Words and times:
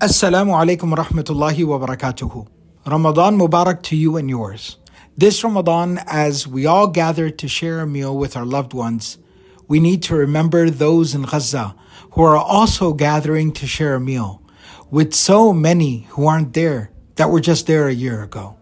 Assalamu 0.00 0.56
alaikum 0.56 0.94
rahmatullahi 0.94 1.62
wa 1.66 1.78
barakatuhu. 1.78 2.48
Ramadan 2.86 3.36
Mubarak 3.38 3.82
to 3.82 3.94
you 3.94 4.16
and 4.16 4.30
yours. 4.30 4.78
This 5.18 5.44
Ramadan, 5.44 6.00
as 6.06 6.48
we 6.48 6.64
all 6.64 6.86
gather 6.86 7.28
to 7.28 7.46
share 7.46 7.80
a 7.80 7.86
meal 7.86 8.16
with 8.16 8.34
our 8.34 8.46
loved 8.46 8.72
ones, 8.72 9.18
we 9.68 9.78
need 9.78 10.02
to 10.04 10.14
remember 10.14 10.70
those 10.70 11.14
in 11.14 11.24
Gaza 11.24 11.74
who 12.12 12.22
are 12.22 12.38
also 12.38 12.94
gathering 12.94 13.52
to 13.52 13.66
share 13.66 13.94
a 13.94 14.00
meal 14.00 14.40
with 14.90 15.12
so 15.12 15.52
many 15.52 16.06
who 16.12 16.26
aren't 16.26 16.54
there 16.54 16.92
that 17.16 17.28
were 17.28 17.40
just 17.42 17.66
there 17.66 17.86
a 17.86 17.92
year 17.92 18.22
ago. 18.22 18.56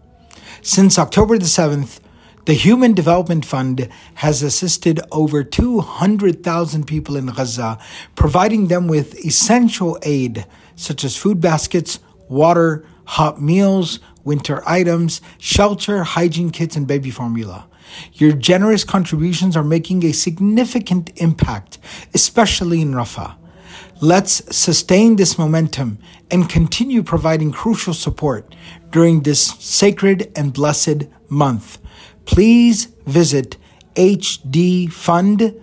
Since 0.61 0.99
October 0.99 1.37
the 1.37 1.45
7th, 1.45 2.01
the 2.49 2.53
Human 2.53 2.93
Development 2.93 3.45
Fund 3.45 3.87
has 4.15 4.41
assisted 4.41 4.99
over 5.11 5.43
200,000 5.43 6.85
people 6.85 7.15
in 7.15 7.27
Gaza, 7.27 7.77
providing 8.15 8.67
them 8.67 8.87
with 8.87 9.23
essential 9.23 9.97
aid 10.01 10.45
such 10.79 11.03
as 11.03 11.15
food 11.15 11.39
baskets, 11.41 11.99
water, 12.27 12.85
hot 13.05 13.41
meals, 13.41 13.99
winter 14.23 14.61
items, 14.67 15.21
shelter, 15.37 16.03
hygiene 16.03 16.51
kits, 16.51 16.75
and 16.75 16.87
baby 16.87 17.11
formula. 17.11 17.67
Your 18.13 18.33
generous 18.33 18.83
contributions 18.83 19.57
are 19.57 19.63
making 19.63 20.05
a 20.05 20.11
significant 20.11 21.11
impact, 21.15 21.79
especially 22.13 22.81
in 22.81 22.93
Rafah. 22.93 23.35
Let's 24.01 24.55
sustain 24.55 25.15
this 25.15 25.37
momentum 25.37 25.99
and 26.31 26.49
continue 26.49 27.03
providing 27.03 27.51
crucial 27.51 27.93
support 27.93 28.55
during 28.91 29.23
this 29.23 29.41
sacred 29.59 30.31
and 30.35 30.53
blessed 30.53 31.07
month 31.29 31.79
please 32.29 32.85
visit 33.07 33.57
hdfund.org 33.95 35.53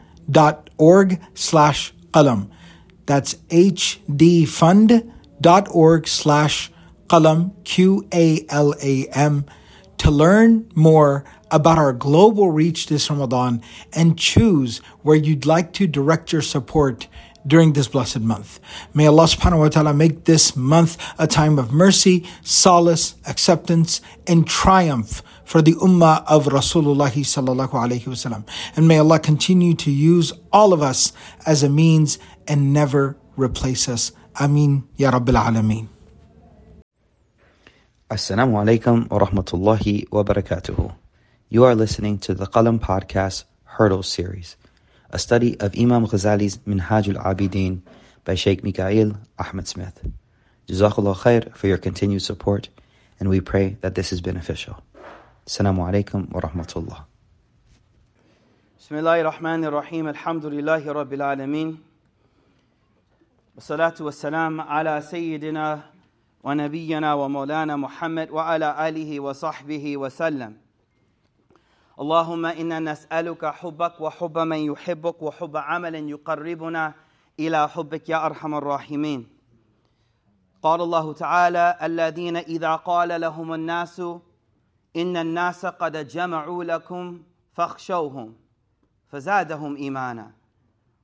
slash 1.34 1.94
qalam. 2.10 2.50
That's 3.06 3.34
hdfund.org 3.34 4.09
slash 6.09 6.70
qalam, 7.06 7.64
Q-A-L-A-M, 7.64 9.44
to 9.98 10.11
learn 10.11 10.70
more 10.75 11.25
about 11.50 11.78
our 11.78 11.92
global 11.92 12.50
reach 12.50 12.86
this 12.86 13.08
Ramadan 13.08 13.62
and 13.92 14.19
choose 14.19 14.78
where 15.03 15.17
you'd 15.17 15.47
like 15.47 15.72
to 15.75 15.86
direct 15.86 16.33
your 16.33 16.42
support 16.42 17.06
during 17.47 17.75
this 17.75 17.89
blessed 17.89 18.20
month. 18.20 18.58
May 18.92 19.06
Allah 19.06 19.25
subhanahu 19.25 19.61
wa 19.61 19.69
ta'ala 19.69 19.95
make 19.95 20.25
this 20.25 20.56
month 20.56 20.97
a 21.19 21.27
time 21.28 21.58
of 21.58 21.73
mercy, 21.73 22.27
solace, 22.42 23.14
acceptance, 23.27 24.00
and 24.27 24.47
triumph 24.47 25.23
for 25.45 25.62
the 25.62 25.75
ummah 25.75 26.25
of 26.27 26.47
Rasulullah 26.47 27.11
sallallahu 27.11 27.70
alayhi 27.70 28.02
wasallam. 28.02 28.45
And 28.75 28.89
may 28.89 28.98
Allah 28.98 29.20
continue 29.20 29.75
to 29.75 29.92
use 29.92 30.33
all 30.52 30.73
of 30.73 30.83
us 30.83 31.12
as 31.47 31.62
a 31.62 31.69
means 31.69 32.19
and 32.48 32.72
never 32.72 33.16
replace 33.36 33.89
us. 33.89 34.12
Amin. 34.41 34.89
Ya 34.97 35.11
Rabbil 35.11 35.36
Alameen. 35.36 35.89
Assalamu 38.11 38.55
alaikum 38.62 39.11
wa 39.11 39.19
rahmatullahi 39.19 40.11
wa 40.12 40.22
barakatuhu. 40.22 40.94
You 41.48 41.64
are 41.64 41.74
listening 41.74 42.19
to 42.19 42.34
the 42.34 42.47
Qalam 42.47 42.78
Podcast 42.78 43.44
Hurdle 43.64 44.02
Series, 44.02 44.56
a 45.11 45.19
study 45.19 45.58
of 45.61 45.74
Imam 45.77 46.06
Ghazali's 46.06 46.58
Minhajul 46.58 47.22
Abidin 47.22 47.83
by 48.24 48.34
Sheikh 48.34 48.62
Mikael 48.62 49.19
Ahmed 49.39 49.67
Smith. 49.67 50.06
Jazakallah 50.69 51.17
khair 51.17 51.56
for 51.56 51.67
your 51.67 51.78
continued 51.78 52.22
support, 52.22 52.69
and 53.19 53.28
we 53.28 53.41
pray 53.41 53.77
that 53.80 53.94
this 53.94 54.12
is 54.12 54.20
beneficial. 54.20 54.83
Assalamu 55.47 55.86
alaikum 55.91 56.30
wa 56.30 56.41
rahmatullah. 56.41 57.05
Bismillahir 58.78 59.33
Rahmanir 59.33 59.72
Rahim. 59.72 60.06
Alhamdulillahi 60.06 60.84
Rabbil 60.84 61.22
Alameen. 61.22 61.78
والصلاة 63.56 63.94
والسلام 64.00 64.60
على 64.60 65.00
سيدنا 65.00 65.80
ونبينا 66.44 67.14
ومولانا 67.14 67.76
محمد 67.76 68.30
وعلى 68.30 68.88
آله 68.88 69.20
وصحبه 69.20 69.96
وسلم. 69.96 70.56
اللهم 72.00 72.46
إنا 72.46 72.78
نسألك 72.80 73.45
حبك 73.45 74.00
وحب 74.00 74.39
من 74.39 74.56
يحبك 74.56 75.22
وحب 75.22 75.56
عمل 75.56 76.11
يقربنا 76.11 76.95
إلى 77.40 77.68
حبك 77.68 78.08
يا 78.08 78.27
أرحم 78.27 78.55
الراحمين. 78.55 79.28
قال 80.62 80.80
الله 80.80 81.12
تعالى 81.12 81.78
الذين 81.83 82.36
إذا 82.36 82.77
قال 82.77 83.20
لهم 83.20 83.55
الناس 83.55 84.00
إن 84.96 85.16
الناس 85.16 85.66
قد 85.66 86.08
جمعوا 86.08 86.64
لكم 86.64 87.22
فاخشوهم 87.52 88.36
فزادهم 89.08 89.77
إيمانا. 89.77 90.45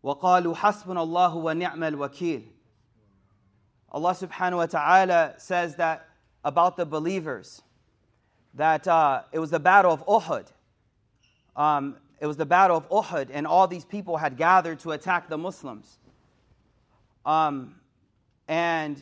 وقالوا 0.03 0.55
حسبنا 0.55 1.03
الله 1.03 1.35
ونعم 1.35 1.83
الوكيل 1.83 2.43
Allah 3.89 4.13
subhanahu 4.13 4.57
wa 4.57 4.65
ta'ala 4.65 5.35
says 5.37 5.75
that 5.77 6.07
about 6.43 6.75
the 6.77 6.85
believers 6.85 7.61
that 8.53 8.87
uh, 8.87 9.21
it 9.31 9.39
was 9.39 9.49
the 9.49 9.59
battle 9.59 9.91
of 9.91 10.05
Uhud 10.05 10.47
um, 11.57 11.95
it 12.19 12.27
was 12.27 12.37
the 12.37 12.45
Battle 12.45 12.77
of 12.77 12.89
Uhud, 12.89 13.29
and 13.31 13.45
all 13.45 13.67
these 13.67 13.83
people 13.83 14.17
had 14.17 14.37
gathered 14.37 14.79
to 14.79 14.91
attack 14.91 15.27
the 15.27 15.37
Muslims. 15.37 15.97
Um, 17.25 17.75
and 18.47 19.01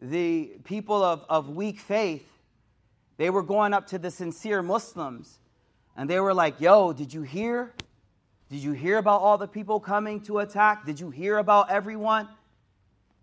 the 0.00 0.52
people 0.64 1.02
of, 1.02 1.24
of 1.28 1.50
weak 1.50 1.80
faith, 1.80 2.26
they 3.16 3.30
were 3.30 3.42
going 3.42 3.74
up 3.74 3.86
to 3.88 3.98
the 3.98 4.10
sincere 4.10 4.62
Muslims, 4.62 5.38
and 5.96 6.08
they 6.08 6.20
were 6.20 6.34
like, 6.34 6.60
Yo, 6.60 6.92
did 6.92 7.12
you 7.12 7.22
hear? 7.22 7.74
Did 8.51 8.61
you 8.61 8.73
hear 8.73 8.97
about 8.97 9.21
all 9.21 9.37
the 9.37 9.47
people 9.47 9.79
coming 9.79 10.19
to 10.23 10.39
attack? 10.39 10.85
Did 10.85 10.99
you 10.99 11.09
hear 11.09 11.37
about 11.37 11.71
everyone? 11.71 12.27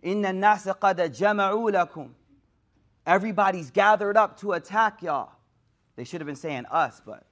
Inna 0.02 0.30
nasa 0.30 0.74
qad. 0.74 2.08
Everybody's 3.06 3.70
gathered 3.70 4.16
up 4.16 4.40
to 4.40 4.52
attack 4.52 5.02
y'all. 5.02 5.32
They 5.96 6.04
should 6.04 6.22
have 6.22 6.26
been 6.26 6.34
saying 6.34 6.64
us, 6.70 7.02
but 7.04 7.24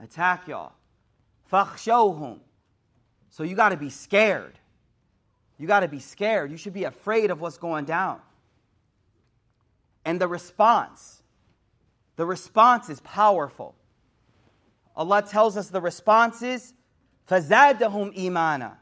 attack 0.00 0.48
y'all. 0.48 0.72
So 1.50 3.42
you 3.42 3.54
got 3.54 3.68
to 3.68 3.76
be 3.76 3.90
scared. 3.90 4.58
You 5.58 5.66
got 5.66 5.80
to 5.80 5.88
be 5.88 6.00
scared. 6.00 6.50
You 6.50 6.56
should 6.56 6.72
be 6.72 6.84
afraid 6.84 7.30
of 7.30 7.42
what's 7.42 7.58
going 7.58 7.84
down. 7.84 8.20
And 10.06 10.18
the 10.18 10.26
response, 10.26 11.22
the 12.16 12.24
response 12.24 12.88
is 12.88 13.00
powerful. 13.00 13.74
Allah 14.96 15.20
tells 15.20 15.58
us 15.58 15.68
the 15.68 15.82
response 15.82 16.40
is 16.40 16.72
فَزَادَهُمْ 17.31 18.15
إِيمَانًا 18.17 18.77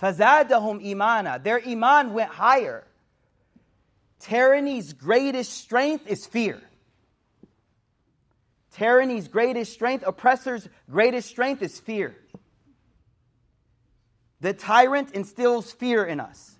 فَزَادَهُمْ 0.00 0.84
إِيمَانًا 0.84 1.42
Their 1.42 1.60
iman 1.66 2.12
went 2.12 2.30
higher. 2.30 2.84
Tyranny's 4.20 4.92
greatest 4.92 5.52
strength 5.52 6.06
is 6.06 6.26
fear. 6.26 6.60
Tyranny's 8.72 9.28
greatest 9.28 9.72
strength, 9.72 10.04
oppressor's 10.06 10.68
greatest 10.90 11.28
strength 11.28 11.62
is 11.62 11.78
fear. 11.80 12.14
The 14.40 14.52
tyrant 14.52 15.12
instills 15.12 15.72
fear 15.72 16.04
in 16.04 16.20
us. 16.20 16.56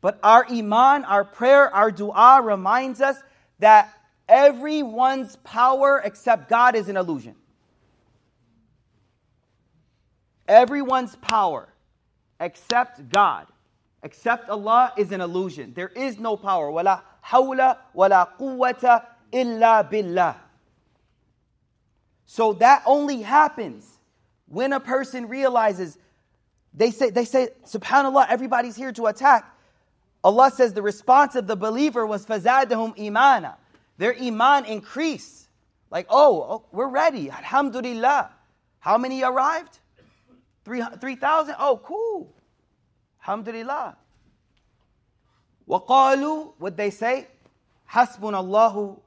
But 0.00 0.18
our 0.22 0.44
iman, 0.50 1.04
our 1.04 1.24
prayer, 1.24 1.72
our 1.72 1.90
dua 1.90 2.42
reminds 2.42 3.00
us 3.00 3.16
that 3.60 3.92
everyone's 4.28 5.36
power 5.36 6.00
except 6.04 6.48
God 6.48 6.74
is 6.74 6.88
an 6.88 6.96
illusion. 6.96 7.36
Everyone's 10.51 11.15
power 11.15 11.69
except 12.37 13.09
God, 13.09 13.47
except 14.03 14.49
Allah, 14.49 14.91
is 14.97 15.13
an 15.13 15.21
illusion. 15.21 15.71
There 15.73 15.87
is 15.87 16.19
no 16.19 16.35
power. 16.35 16.69
Wala 16.69 17.03
hawla 17.25 17.77
wala 17.93 18.33
quwwata 18.37 19.05
illa 19.31 19.87
billah. 19.89 20.35
So 22.25 22.51
that 22.53 22.83
only 22.85 23.21
happens 23.21 23.87
when 24.49 24.73
a 24.73 24.81
person 24.81 25.29
realizes 25.29 25.97
they 26.73 26.91
say, 26.91 27.11
they 27.11 27.23
say, 27.23 27.47
subhanAllah, 27.65 28.27
everybody's 28.27 28.75
here 28.75 28.91
to 28.91 29.05
attack. 29.05 29.49
Allah 30.21 30.51
says 30.53 30.73
the 30.73 30.81
response 30.81 31.35
of 31.35 31.47
the 31.47 31.55
believer 31.55 32.05
was 32.05 32.25
fazadahum 32.25 32.97
imana. 32.97 33.55
Their 33.97 34.17
iman 34.21 34.65
increased. 34.65 35.47
Like, 35.89 36.07
oh, 36.09 36.41
oh 36.41 36.65
we're 36.73 36.89
ready. 36.89 37.31
Alhamdulillah. 37.31 38.31
How 38.79 38.97
many 38.97 39.23
arrived? 39.23 39.79
3,000? 40.64 40.98
3, 40.98 41.16
oh, 41.58 41.80
cool. 41.82 42.34
Alhamdulillah. 43.22 43.96
وقالوا, 45.68 46.52
what 46.58 46.76
they 46.76 46.90
say? 46.90 47.26
Hasbunallahu 47.90 48.98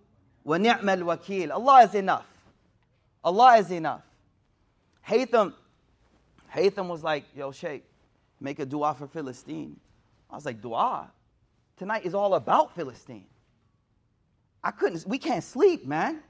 wa 0.43 0.57
ni'mal 0.57 0.99
wakil. 0.99 1.51
Allah 1.51 1.83
is 1.83 1.95
enough. 1.95 2.27
Allah 3.23 3.57
is 3.57 3.71
enough. 3.71 4.03
Haytham, 5.07 5.53
Haytham 6.53 6.87
was 6.87 7.03
like, 7.03 7.25
yo, 7.35 7.51
Sheikh, 7.51 7.83
make 8.39 8.59
a 8.59 8.65
dua 8.65 8.93
for 8.93 9.07
Philistine. 9.07 9.79
I 10.29 10.35
was 10.35 10.45
like, 10.45 10.61
dua? 10.61 11.11
Tonight 11.77 12.05
is 12.05 12.13
all 12.13 12.35
about 12.35 12.75
Philistine. 12.75 13.25
I 14.63 14.71
couldn't, 14.71 15.07
we 15.07 15.17
can't 15.17 15.43
sleep, 15.43 15.85
man. 15.85 16.21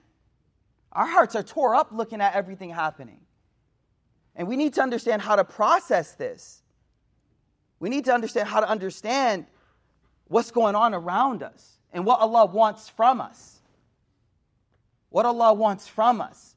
Our 0.91 1.05
hearts 1.05 1.35
are 1.35 1.43
tore 1.43 1.75
up 1.75 1.89
looking 1.91 2.21
at 2.21 2.33
everything 2.33 2.69
happening. 2.69 3.19
And 4.36 4.48
we 4.48 4.56
need 4.56 4.74
to 4.74 4.82
understand 4.82 5.22
how 5.22 5.36
to 5.36 5.44
process 5.44 6.12
this. 6.12 6.62
We 7.78 7.88
need 7.88 8.06
to 8.06 8.14
understand 8.14 8.48
how 8.48 8.60
to 8.60 8.68
understand 8.68 9.46
what's 10.28 10.50
going 10.50 10.74
on 10.74 10.94
around 10.94 11.42
us 11.42 11.78
and 11.92 12.04
what 12.04 12.20
Allah 12.20 12.46
wants 12.46 12.88
from 12.88 13.20
us. 13.20 13.60
What 15.10 15.26
Allah 15.26 15.54
wants 15.54 15.86
from 15.86 16.20
us. 16.20 16.56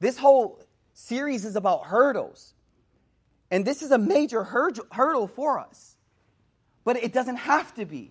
This 0.00 0.18
whole 0.18 0.60
series 0.92 1.44
is 1.44 1.56
about 1.56 1.86
hurdles. 1.86 2.52
And 3.50 3.64
this 3.64 3.82
is 3.82 3.90
a 3.90 3.98
major 3.98 4.44
hurdle 4.44 5.28
for 5.28 5.58
us. 5.58 5.96
But 6.84 6.96
it 6.96 7.12
doesn't 7.12 7.36
have 7.36 7.74
to 7.76 7.86
be. 7.86 8.10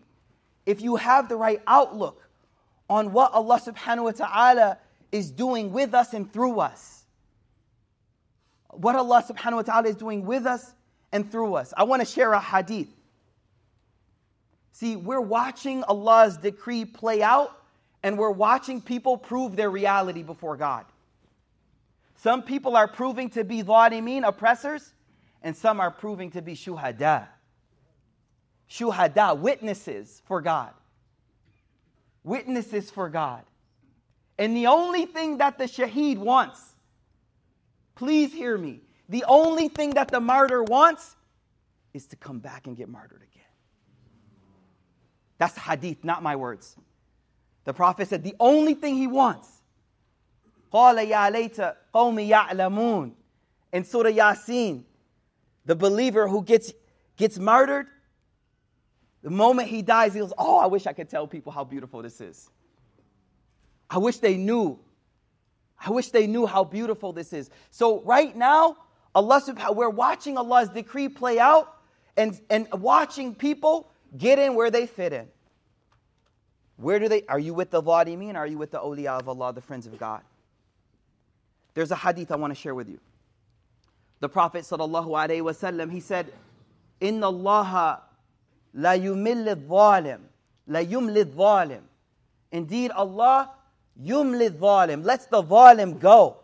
If 0.65 0.81
you 0.81 0.95
have 0.95 1.29
the 1.29 1.35
right 1.35 1.61
outlook 1.67 2.27
on 2.89 3.11
what 3.11 3.33
Allah 3.33 3.59
subhanahu 3.59 4.03
wa 4.03 4.11
ta'ala 4.11 4.77
is 5.11 5.31
doing 5.31 5.71
with 5.71 5.93
us 5.93 6.13
and 6.13 6.31
through 6.31 6.59
us. 6.59 7.02
What 8.75 8.95
Allah 8.95 9.23
subhanahu 9.27 9.55
wa 9.55 9.61
ta'ala 9.61 9.89
is 9.89 9.95
doing 9.95 10.25
with 10.25 10.45
us 10.45 10.73
and 11.11 11.31
through 11.31 11.55
us. 11.55 11.73
I 11.77 11.83
want 11.83 12.01
to 12.01 12.05
share 12.05 12.33
a 12.33 12.39
hadith. 12.39 12.89
See, 14.73 14.95
we're 14.95 15.21
watching 15.21 15.83
Allah's 15.83 16.37
decree 16.37 16.85
play 16.85 17.21
out 17.21 17.55
and 18.01 18.17
we're 18.17 18.31
watching 18.31 18.81
people 18.81 19.17
prove 19.17 19.55
their 19.55 19.69
reality 19.69 20.23
before 20.23 20.57
God. 20.57 20.85
Some 22.15 22.41
people 22.41 22.75
are 22.75 22.87
proving 22.87 23.29
to 23.31 23.43
be 23.43 23.63
dhalimeen, 23.63 24.27
oppressors, 24.27 24.93
and 25.41 25.55
some 25.55 25.79
are 25.79 25.91
proving 25.91 26.31
to 26.31 26.41
be 26.41 26.55
shuhada. 26.55 27.27
Shuhada, 28.69 29.37
witnesses 29.37 30.21
for 30.25 30.41
God. 30.41 30.71
Witnesses 32.23 32.89
for 32.89 33.09
God. 33.09 33.43
And 34.37 34.55
the 34.55 34.67
only 34.67 35.05
thing 35.05 35.37
that 35.37 35.57
the 35.57 35.65
shaheed 35.65 36.17
wants, 36.17 36.72
Please 37.95 38.33
hear 38.33 38.57
me. 38.57 38.81
The 39.09 39.23
only 39.27 39.67
thing 39.67 39.91
that 39.91 40.09
the 40.09 40.19
martyr 40.19 40.63
wants 40.63 41.15
is 41.93 42.07
to 42.07 42.15
come 42.15 42.39
back 42.39 42.67
and 42.67 42.75
get 42.75 42.89
martyred 42.89 43.21
again. 43.21 43.43
That's 45.37 45.57
hadith, 45.57 46.03
not 46.03 46.23
my 46.23 46.35
words. 46.35 46.75
The 47.65 47.73
Prophet 47.73 48.07
said 48.07 48.23
the 48.23 48.35
only 48.39 48.73
thing 48.73 48.95
he 48.95 49.07
wants. 49.07 49.49
In 50.73 50.79
Surah 53.83 54.09
Yasin, 54.09 54.83
the 55.65 55.75
believer 55.75 56.27
who 56.27 56.43
gets, 56.43 56.73
gets 57.15 57.37
martyred, 57.37 57.87
the 59.21 59.29
moment 59.29 59.69
he 59.69 59.81
dies, 59.81 60.13
he 60.13 60.19
goes, 60.19 60.33
Oh, 60.37 60.57
I 60.57 60.65
wish 60.65 60.85
I 60.85 60.93
could 60.93 61.09
tell 61.09 61.27
people 61.27 61.51
how 61.51 61.63
beautiful 61.63 62.01
this 62.01 62.19
is. 62.19 62.49
I 63.89 63.97
wish 63.99 64.17
they 64.17 64.35
knew 64.35 64.79
I 65.85 65.91
wish 65.91 66.09
they 66.09 66.27
knew 66.27 66.45
how 66.45 66.63
beautiful 66.63 67.11
this 67.11 67.33
is. 67.33 67.49
So, 67.71 68.01
right 68.01 68.35
now, 68.35 68.77
Allah 69.13 69.41
subhanahu 69.45 69.75
we're 69.75 69.89
watching 69.89 70.37
Allah's 70.37 70.69
decree 70.69 71.09
play 71.09 71.39
out 71.39 71.77
and, 72.15 72.39
and 72.49 72.67
watching 72.73 73.35
people 73.35 73.89
get 74.17 74.39
in 74.39 74.55
where 74.55 74.71
they 74.71 74.87
fit 74.87 75.13
in. 75.13 75.27
Where 76.77 76.99
do 76.99 77.07
they 77.07 77.23
are 77.27 77.39
you 77.39 77.53
with 77.53 77.69
the 77.69 77.81
Zalimin? 77.81 78.35
Are 78.35 78.47
you 78.47 78.57
with 78.57 78.71
the 78.71 78.79
awliya 78.79 79.19
of 79.19 79.29
Allah, 79.29 79.53
the 79.53 79.61
friends 79.61 79.85
of 79.85 79.97
God? 79.97 80.21
There's 81.73 81.91
a 81.91 81.95
hadith 81.95 82.31
I 82.31 82.35
want 82.35 82.51
to 82.51 82.59
share 82.59 82.75
with 82.75 82.89
you. 82.89 82.99
The 84.19 84.29
Prophet 84.29 84.63
sallallahu 84.63 85.07
alaihi 85.07 85.41
wasallam 85.41 85.91
he 85.91 85.99
said, 85.99 86.31
"Inna 86.99 87.27
Allah 87.27 88.01
la 88.73 88.91
yumil 88.91 89.55
dhalim, 89.67 90.21
la 90.67 90.79
yumli 90.79 91.25
dhalim." 91.25 91.81
Indeed, 92.51 92.91
Allah 92.91 93.51
yumli 94.01 94.49
dhalim 94.49 95.03
lets 95.03 95.25
the 95.27 95.43
dhalim 95.43 95.99
go. 95.99 96.37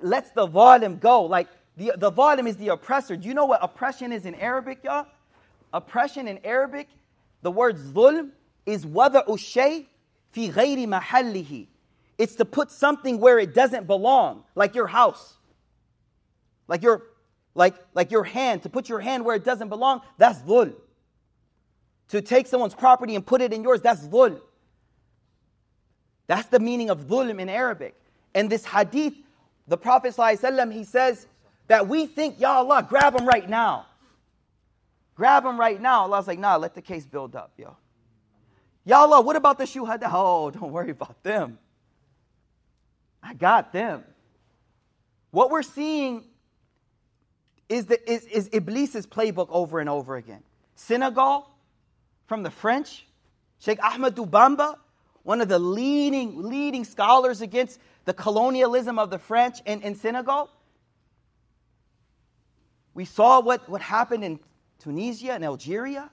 Lets 0.00 0.30
the 0.30 0.46
dhalim 0.46 1.00
go. 1.00 1.22
Like 1.22 1.48
the 1.76 1.92
the 1.96 2.12
dhalim 2.12 2.46
is 2.46 2.56
the 2.56 2.68
oppressor. 2.68 3.16
Do 3.16 3.28
you 3.28 3.34
know 3.34 3.46
what 3.46 3.62
oppression 3.62 4.12
is 4.12 4.26
in 4.26 4.34
Arabic, 4.34 4.84
y'all? 4.84 5.06
Oppression 5.72 6.26
in 6.26 6.38
Arabic, 6.44 6.88
the 7.42 7.50
word 7.50 7.76
zulm 7.76 8.30
is 8.66 8.84
wada'u 8.84 9.26
ushay 9.26 9.86
fi 10.32 10.50
ghayri 10.50 10.86
mahallihi. 10.86 11.68
It's 12.18 12.34
to 12.36 12.44
put 12.44 12.70
something 12.70 13.18
where 13.18 13.38
it 13.38 13.54
doesn't 13.54 13.86
belong, 13.86 14.44
like 14.54 14.74
your 14.74 14.86
house. 14.86 15.38
Like 16.68 16.82
your, 16.82 17.02
like, 17.54 17.74
like 17.94 18.10
your 18.10 18.24
hand, 18.24 18.62
to 18.64 18.68
put 18.68 18.88
your 18.88 19.00
hand 19.00 19.24
where 19.24 19.34
it 19.34 19.44
doesn't 19.44 19.70
belong, 19.70 20.02
that's 20.18 20.38
dhul. 20.40 20.74
To 22.08 22.20
take 22.20 22.46
someone's 22.46 22.74
property 22.74 23.14
and 23.14 23.24
put 23.24 23.40
it 23.40 23.52
in 23.52 23.62
yours, 23.62 23.80
that's 23.80 24.06
dhul. 24.06 24.40
That's 26.30 26.46
the 26.46 26.60
meaning 26.60 26.90
of 26.90 27.08
dhulm 27.08 27.40
in 27.40 27.48
Arabic. 27.48 27.92
And 28.36 28.48
this 28.48 28.64
hadith, 28.64 29.14
the 29.66 29.76
Prophet 29.76 30.14
ﷺ, 30.14 30.72
he 30.72 30.84
says 30.84 31.26
that 31.66 31.88
we 31.88 32.06
think, 32.06 32.38
Ya 32.38 32.58
Allah, 32.58 32.86
grab 32.88 33.18
him 33.18 33.26
right 33.26 33.50
now. 33.50 33.86
Grab 35.16 35.44
him 35.44 35.58
right 35.58 35.80
now. 35.80 36.02
Allah's 36.02 36.28
like, 36.28 36.38
nah, 36.38 36.54
let 36.54 36.76
the 36.76 36.82
case 36.82 37.04
build 37.04 37.34
up, 37.34 37.50
yo. 37.58 37.76
Ya 38.84 39.00
Allah, 39.00 39.20
what 39.20 39.34
about 39.34 39.58
the 39.58 39.64
shuhada? 39.64 40.08
Oh, 40.12 40.52
don't 40.52 40.70
worry 40.70 40.90
about 40.90 41.20
them. 41.24 41.58
I 43.20 43.34
got 43.34 43.72
them. 43.72 44.04
What 45.32 45.50
we're 45.50 45.64
seeing 45.64 46.22
is, 47.68 47.86
the, 47.86 48.08
is, 48.08 48.24
is 48.26 48.48
Iblis's 48.50 49.08
playbook 49.08 49.48
over 49.50 49.80
and 49.80 49.88
over 49.88 50.14
again. 50.14 50.44
Senegal, 50.76 51.50
from 52.28 52.44
the 52.44 52.52
French, 52.52 53.04
Sheikh 53.58 53.80
Ahmadou 53.80 54.30
Bamba, 54.30 54.76
one 55.22 55.40
of 55.40 55.48
the 55.48 55.58
leading, 55.58 56.42
leading 56.42 56.84
scholars 56.84 57.40
against 57.40 57.78
the 58.04 58.14
colonialism 58.14 58.98
of 58.98 59.10
the 59.10 59.18
French 59.18 59.58
in, 59.66 59.82
in 59.82 59.94
Senegal. 59.94 60.50
We 62.94 63.04
saw 63.04 63.40
what, 63.40 63.68
what 63.68 63.80
happened 63.80 64.24
in 64.24 64.40
Tunisia 64.78 65.32
and 65.32 65.44
Algeria. 65.44 66.10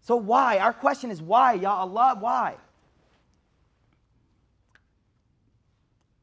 So 0.00 0.16
why? 0.16 0.58
Our 0.58 0.72
question 0.72 1.10
is 1.10 1.22
why, 1.22 1.54
Ya 1.54 1.74
Allah, 1.74 2.16
why? 2.18 2.56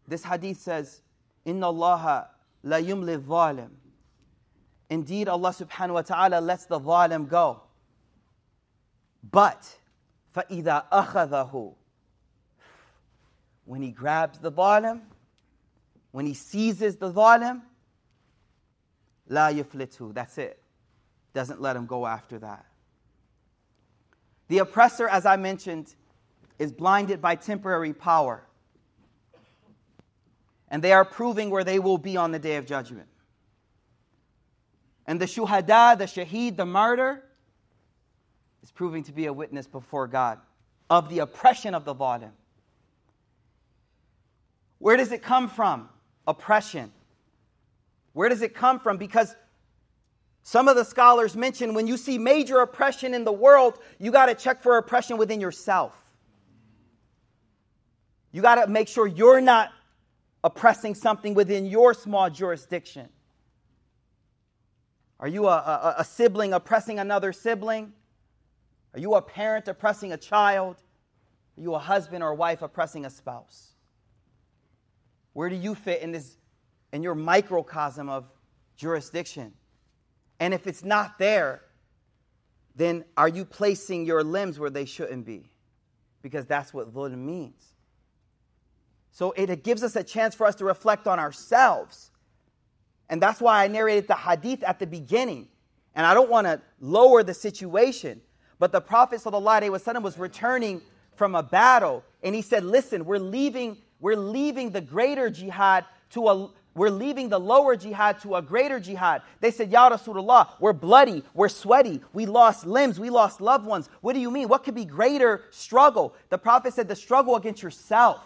This 0.08 0.24
hadith 0.24 0.60
says, 0.60 1.02
Inna 1.46 1.68
Allah 1.68 2.30
La 2.64 2.78
yumli 2.78 3.18
zalim. 3.20 3.70
Indeed, 4.90 5.28
Allah 5.28 5.52
subhanahu 5.52 5.94
wa 5.94 6.02
ta'ala 6.02 6.42
lets 6.42 6.66
the 6.66 6.80
zalim 6.80 7.30
go. 7.30 7.62
But, 9.32 9.78
فَإِذَا 10.35 10.89
أَخَذَهُ 10.91 11.75
When 13.65 13.83
he 13.83 13.91
grabs 13.91 14.39
the 14.39 14.51
zalim, 14.53 15.01
when 16.13 16.27
he 16.27 16.35
seizes 16.35 16.97
the 16.97 17.13
zalim, 17.13 17.63
la 19.29 19.49
yuflitu. 19.49 20.13
That's 20.15 20.39
it. 20.39 20.61
Doesn't 21.33 21.61
let 21.61 21.77
him 21.77 21.87
go 21.87 22.07
after 22.07 22.39
that. 22.39 22.67
The 24.49 24.59
oppressor, 24.59 25.09
as 25.09 25.27
I 25.27 25.37
mentioned, 25.37 25.95
is 26.59 26.71
blinded 26.71 27.21
by 27.21 27.35
temporary 27.35 27.93
power 27.93 28.45
and 30.75 30.83
they 30.83 30.93
are 30.93 31.05
proving 31.05 31.51
where 31.51 31.63
they 31.63 31.79
will 31.79 31.99
be 31.99 32.17
on 32.17 32.33
the 32.33 32.39
day 32.41 32.57
of 32.57 32.67
judgment. 32.67 33.07
And 35.07 35.21
the 35.21 35.27
shuhada, 35.27 35.97
the 35.97 36.07
shaheed, 36.07 36.57
the 36.57 36.67
martyr, 36.67 37.23
is 38.64 38.72
proving 38.72 39.04
to 39.04 39.12
be 39.12 39.26
a 39.26 39.34
witness 39.34 39.68
before 39.68 40.08
God 40.08 40.40
of 40.90 41.10
the 41.10 41.20
oppression 41.20 41.74
of 41.74 41.86
the 41.86 41.96
zalim. 41.96 42.32
Where 44.80 44.98
does 44.98 45.12
it 45.12 45.22
come 45.22 45.50
from? 45.50 45.90
Oppression. 46.28 46.92
Where 48.14 48.30
does 48.30 48.42
it 48.42 48.54
come 48.54 48.80
from? 48.80 48.98
Because 48.98 49.36
some 50.44 50.68
of 50.68 50.76
the 50.76 50.86
scholars 50.86 51.36
mention 51.36 51.74
when 51.74 51.86
you 51.86 51.98
see 51.98 52.18
major 52.18 52.60
oppression 52.62 53.14
in 53.14 53.24
the 53.24 53.32
world, 53.32 53.78
you 54.00 54.12
got 54.12 54.28
to 54.28 54.36
check 54.36 54.64
for 54.64 54.78
oppression 54.78 55.18
within 55.18 55.40
yourself. 55.40 55.94
You 58.32 58.42
got 58.42 58.64
to 58.64 58.68
make 58.68 58.88
sure 58.88 59.06
you're 59.06 59.42
not 59.42 59.72
oppressing 60.44 60.96
something 60.96 61.34
within 61.34 61.66
your 61.66 61.94
small 61.94 62.30
jurisdiction? 62.30 63.10
Are 65.20 65.28
you 65.28 65.48
a, 65.48 65.52
a, 65.58 65.96
a, 66.00 66.06
sibling 66.06 66.54
oppressing 66.54 66.98
another 66.98 67.34
sibling? 67.34 67.92
Are 68.94 69.00
you 69.00 69.16
a 69.16 69.22
parent 69.22 69.68
oppressing 69.68 70.14
a 70.14 70.18
child? 70.18 70.78
Are 71.58 71.62
you 71.62 71.76
a 71.76 71.80
husband 71.80 72.24
or 72.24 72.34
wife 72.34 72.62
oppressing 72.62 73.06
a 73.06 73.10
spouse? 73.10 73.74
Where 75.34 75.50
do 75.50 75.56
you 75.56 75.76
fit 75.76 76.02
in 76.02 76.12
this 76.12 76.38
in 76.92 77.04
your 77.04 77.16
microcosm 77.16 78.10
of 78.10 78.26
jurisdiction? 78.76 79.54
And 80.40 80.54
if 80.54 80.68
it's 80.68 80.84
not 80.84 81.20
there, 81.20 81.62
then 82.76 83.04
are 83.18 83.28
you 83.28 83.46
placing 83.46 84.06
your 84.06 84.24
limbs 84.24 84.58
where 84.58 84.70
they 84.70 84.86
shouldn't 84.86 85.26
be? 85.26 85.52
Because 86.22 86.46
that's 86.46 86.74
what 86.74 86.94
dhulm 86.94 87.18
means. 87.18 87.74
So 89.12 89.32
it 89.32 89.64
gives 89.64 89.84
us 89.84 89.96
a 89.96 90.04
chance 90.04 90.34
for 90.34 90.46
us 90.46 90.56
to 90.56 90.66
reflect 90.66 91.08
on 91.08 91.20
ourselves. 91.20 92.12
And 93.10 93.22
that's 93.22 93.42
why 93.42 93.64
I 93.64 93.68
narrated 93.68 94.08
the 94.08 94.16
hadith 94.16 94.64
at 94.64 94.80
the 94.80 94.88
beginning. 94.88 95.50
And 95.96 96.06
I 96.06 96.14
don't 96.14 96.30
want 96.30 96.48
to 96.48 96.62
lower 96.80 97.24
the 97.24 97.34
situation, 97.34 98.22
but 98.60 98.72
the 98.72 98.82
Prophet 98.82 99.22
ﷺ 99.22 100.02
was 100.02 100.18
returning 100.18 100.82
from 101.16 101.34
a 101.36 101.44
battle, 101.44 102.04
and 102.22 102.36
he 102.36 102.42
said, 102.42 102.64
Listen, 102.64 103.06
we're 103.06 103.18
leaving, 103.18 103.78
we're 104.00 104.16
leaving 104.16 104.72
the 104.72 104.82
greater 104.82 105.30
jihad 105.30 105.86
to 106.12 106.28
a, 106.28 106.50
we're 106.76 106.90
leaving 106.90 107.30
the 107.30 107.40
lower 107.40 107.76
jihad 107.76 108.22
to 108.22 108.36
a 108.36 108.42
greater 108.42 108.80
jihad. 108.80 109.22
They 109.40 109.52
said, 109.52 109.72
Ya 109.72 109.90
Rasulullah, 109.90 110.50
we're 110.60 110.74
bloody, 110.74 111.24
we're 111.34 111.50
sweaty, 111.50 112.02
we 112.14 112.26
lost 112.26 112.66
limbs, 112.66 113.00
we 113.00 113.10
lost 113.10 113.42
loved 113.42 113.66
ones. 113.66 113.90
What 114.02 114.14
do 114.14 114.20
you 114.20 114.32
mean? 114.32 114.48
What 114.48 114.64
could 114.64 114.76
be 114.76 114.86
greater 114.86 115.44
struggle? 115.52 116.14
The 116.30 116.38
Prophet 116.38 116.74
said, 116.74 116.88
the 116.88 116.96
struggle 116.96 117.36
against 117.36 117.64
yourself. 117.64 118.24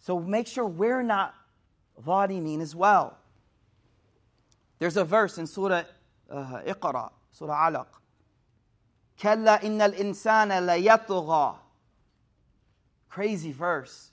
So 0.00 0.18
make 0.18 0.46
sure 0.46 0.64
we're 0.64 1.02
not 1.02 1.34
mean 2.06 2.60
as 2.60 2.74
well. 2.74 3.18
There's 4.78 4.96
a 4.96 5.04
verse 5.04 5.36
in 5.36 5.46
Surah 5.46 5.82
uh, 6.30 6.62
Iqra, 6.66 7.10
Surah 7.32 7.70
Alaq. 7.70 7.99
Kalla 9.20 9.58
innal 9.62 9.94
insana 9.94 10.60
layatugha. 10.62 11.56
Crazy 13.10 13.52
verse. 13.52 14.12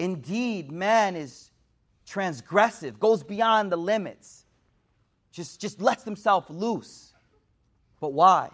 Indeed, 0.00 0.72
man 0.72 1.14
is 1.14 1.50
transgressive, 2.08 2.98
goes 2.98 3.22
beyond 3.22 3.70
the 3.70 3.76
limits, 3.76 4.46
just, 5.30 5.60
just 5.60 5.80
lets 5.80 6.02
himself 6.02 6.50
loose. 6.50 7.12
But 8.00 8.12
why? 8.12 8.50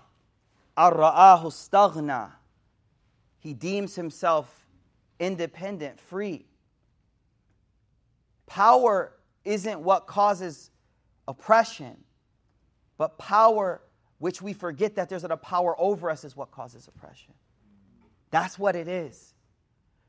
Ar-ra'ahu 0.76 1.46
staghna. 1.46 2.32
He 3.38 3.54
deems 3.54 3.94
himself 3.94 4.66
independent, 5.18 6.00
free. 6.00 6.44
Power 8.46 9.12
isn't 9.44 9.80
what 9.80 10.06
causes 10.06 10.70
oppression, 11.26 11.96
but 12.98 13.16
power 13.16 13.80
which 14.18 14.40
we 14.40 14.52
forget 14.52 14.96
that 14.96 15.08
there's 15.08 15.25
a 15.25 15.37
power 15.37 15.75
over 15.78 16.11
us, 16.11 16.25
is 16.25 16.37
what 16.37 16.50
causes 16.50 16.88
oppression. 16.88 17.35
That's 18.30 18.58
what 18.58 18.76
it 18.76 18.88
is. 18.88 19.35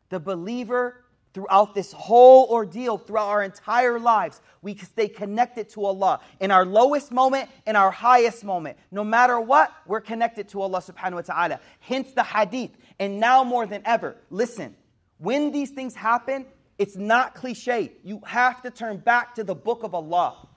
The 0.10 0.20
believer 0.20 1.04
throughout 1.34 1.76
this 1.76 1.92
whole 1.92 2.48
ordeal, 2.50 2.98
throughout 2.98 3.28
our 3.28 3.44
entire 3.44 4.00
lives, 4.00 4.42
we 4.64 4.76
stay 4.76 5.08
connected 5.08 5.70
to 5.70 5.86
Allah. 5.86 6.20
In 6.40 6.50
our 6.50 6.66
lowest 6.66 7.12
moment, 7.12 7.50
in 7.68 7.76
our 7.76 7.92
highest 7.92 8.44
moment. 8.44 8.78
No 8.90 9.04
matter 9.04 9.40
what, 9.40 9.72
we're 9.86 10.02
connected 10.02 10.50
to 10.50 10.62
Allah 10.62 10.82
subhanahu 10.82 11.14
wa 11.14 11.22
ta'ala. 11.22 11.60
Hence 11.80 12.12
the 12.14 12.24
hadith. 12.24 12.72
And 12.98 13.20
now 13.20 13.44
more 13.44 13.68
than 13.68 13.84
ever, 13.86 14.16
listen, 14.32 14.76
when 15.20 15.52
these 15.52 15.70
things 15.70 15.94
happen, 15.94 16.48
it's 16.80 16.96
not 16.96 17.36
cliche. 17.36 17.92
You 18.04 18.22
have 18.26 18.62
to 18.64 18.72
turn 18.72 18.98
back 18.98 19.36
to 19.36 19.44
the 19.44 19.56
book 19.56 19.84
of 19.84 19.94
Allah. 19.94 20.48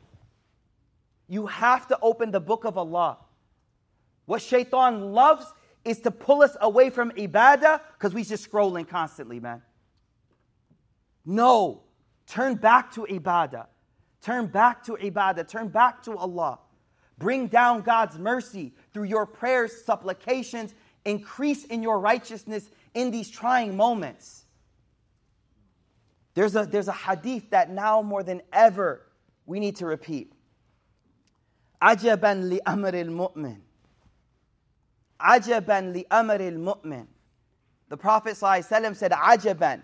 You 1.28 1.46
have 1.46 1.88
to 1.88 1.98
open 2.00 2.30
the 2.30 2.40
book 2.40 2.64
of 2.64 2.78
Allah. 2.78 3.18
What 4.29 4.41
shaitan 4.41 5.13
loves 5.13 5.45
is 5.83 5.99
to 5.99 6.11
pull 6.11 6.41
us 6.41 6.57
away 6.61 6.89
from 6.89 7.11
ibadah 7.11 7.79
because 7.93 8.13
we 8.13 8.23
just 8.23 8.49
scrolling 8.49 8.87
constantly, 8.87 9.39
man. 9.39 9.61
No. 11.25 11.83
Turn 12.27 12.55
back 12.55 12.91
to 12.93 13.01
ibadah. 13.01 13.67
Turn 14.21 14.47
back 14.47 14.83
to 14.85 14.93
ibadah. 14.93 15.47
Turn 15.47 15.67
back 15.67 16.01
to 16.03 16.17
Allah. 16.17 16.59
Bring 17.19 17.47
down 17.47 17.81
God's 17.81 18.17
mercy 18.17 18.73
through 18.93 19.03
your 19.03 19.25
prayers, 19.25 19.85
supplications. 19.85 20.73
Increase 21.05 21.65
in 21.65 21.83
your 21.83 21.99
righteousness 21.99 22.69
in 22.95 23.11
these 23.11 23.29
trying 23.29 23.77
moments. 23.77 24.45
There's 26.33 26.55
a, 26.55 26.65
there's 26.65 26.87
a 26.87 26.93
hadith 26.93 27.51
that 27.51 27.69
now 27.69 28.01
more 28.01 28.23
than 28.23 28.41
ever 28.51 29.03
we 29.45 29.59
need 29.59 29.75
to 29.77 29.85
repeat. 29.85 30.31
عجبا 31.81 32.33
لأمر 32.49 32.93
المؤمن 32.93 33.61
Ajaban 35.20 35.92
li 35.92 36.06
amaril 36.10 36.56
mu'min. 36.56 37.06
The 37.88 37.96
Prophet 37.96 38.36
ﷺ 38.36 38.96
said, 38.96 39.12
Ajaban. 39.12 39.82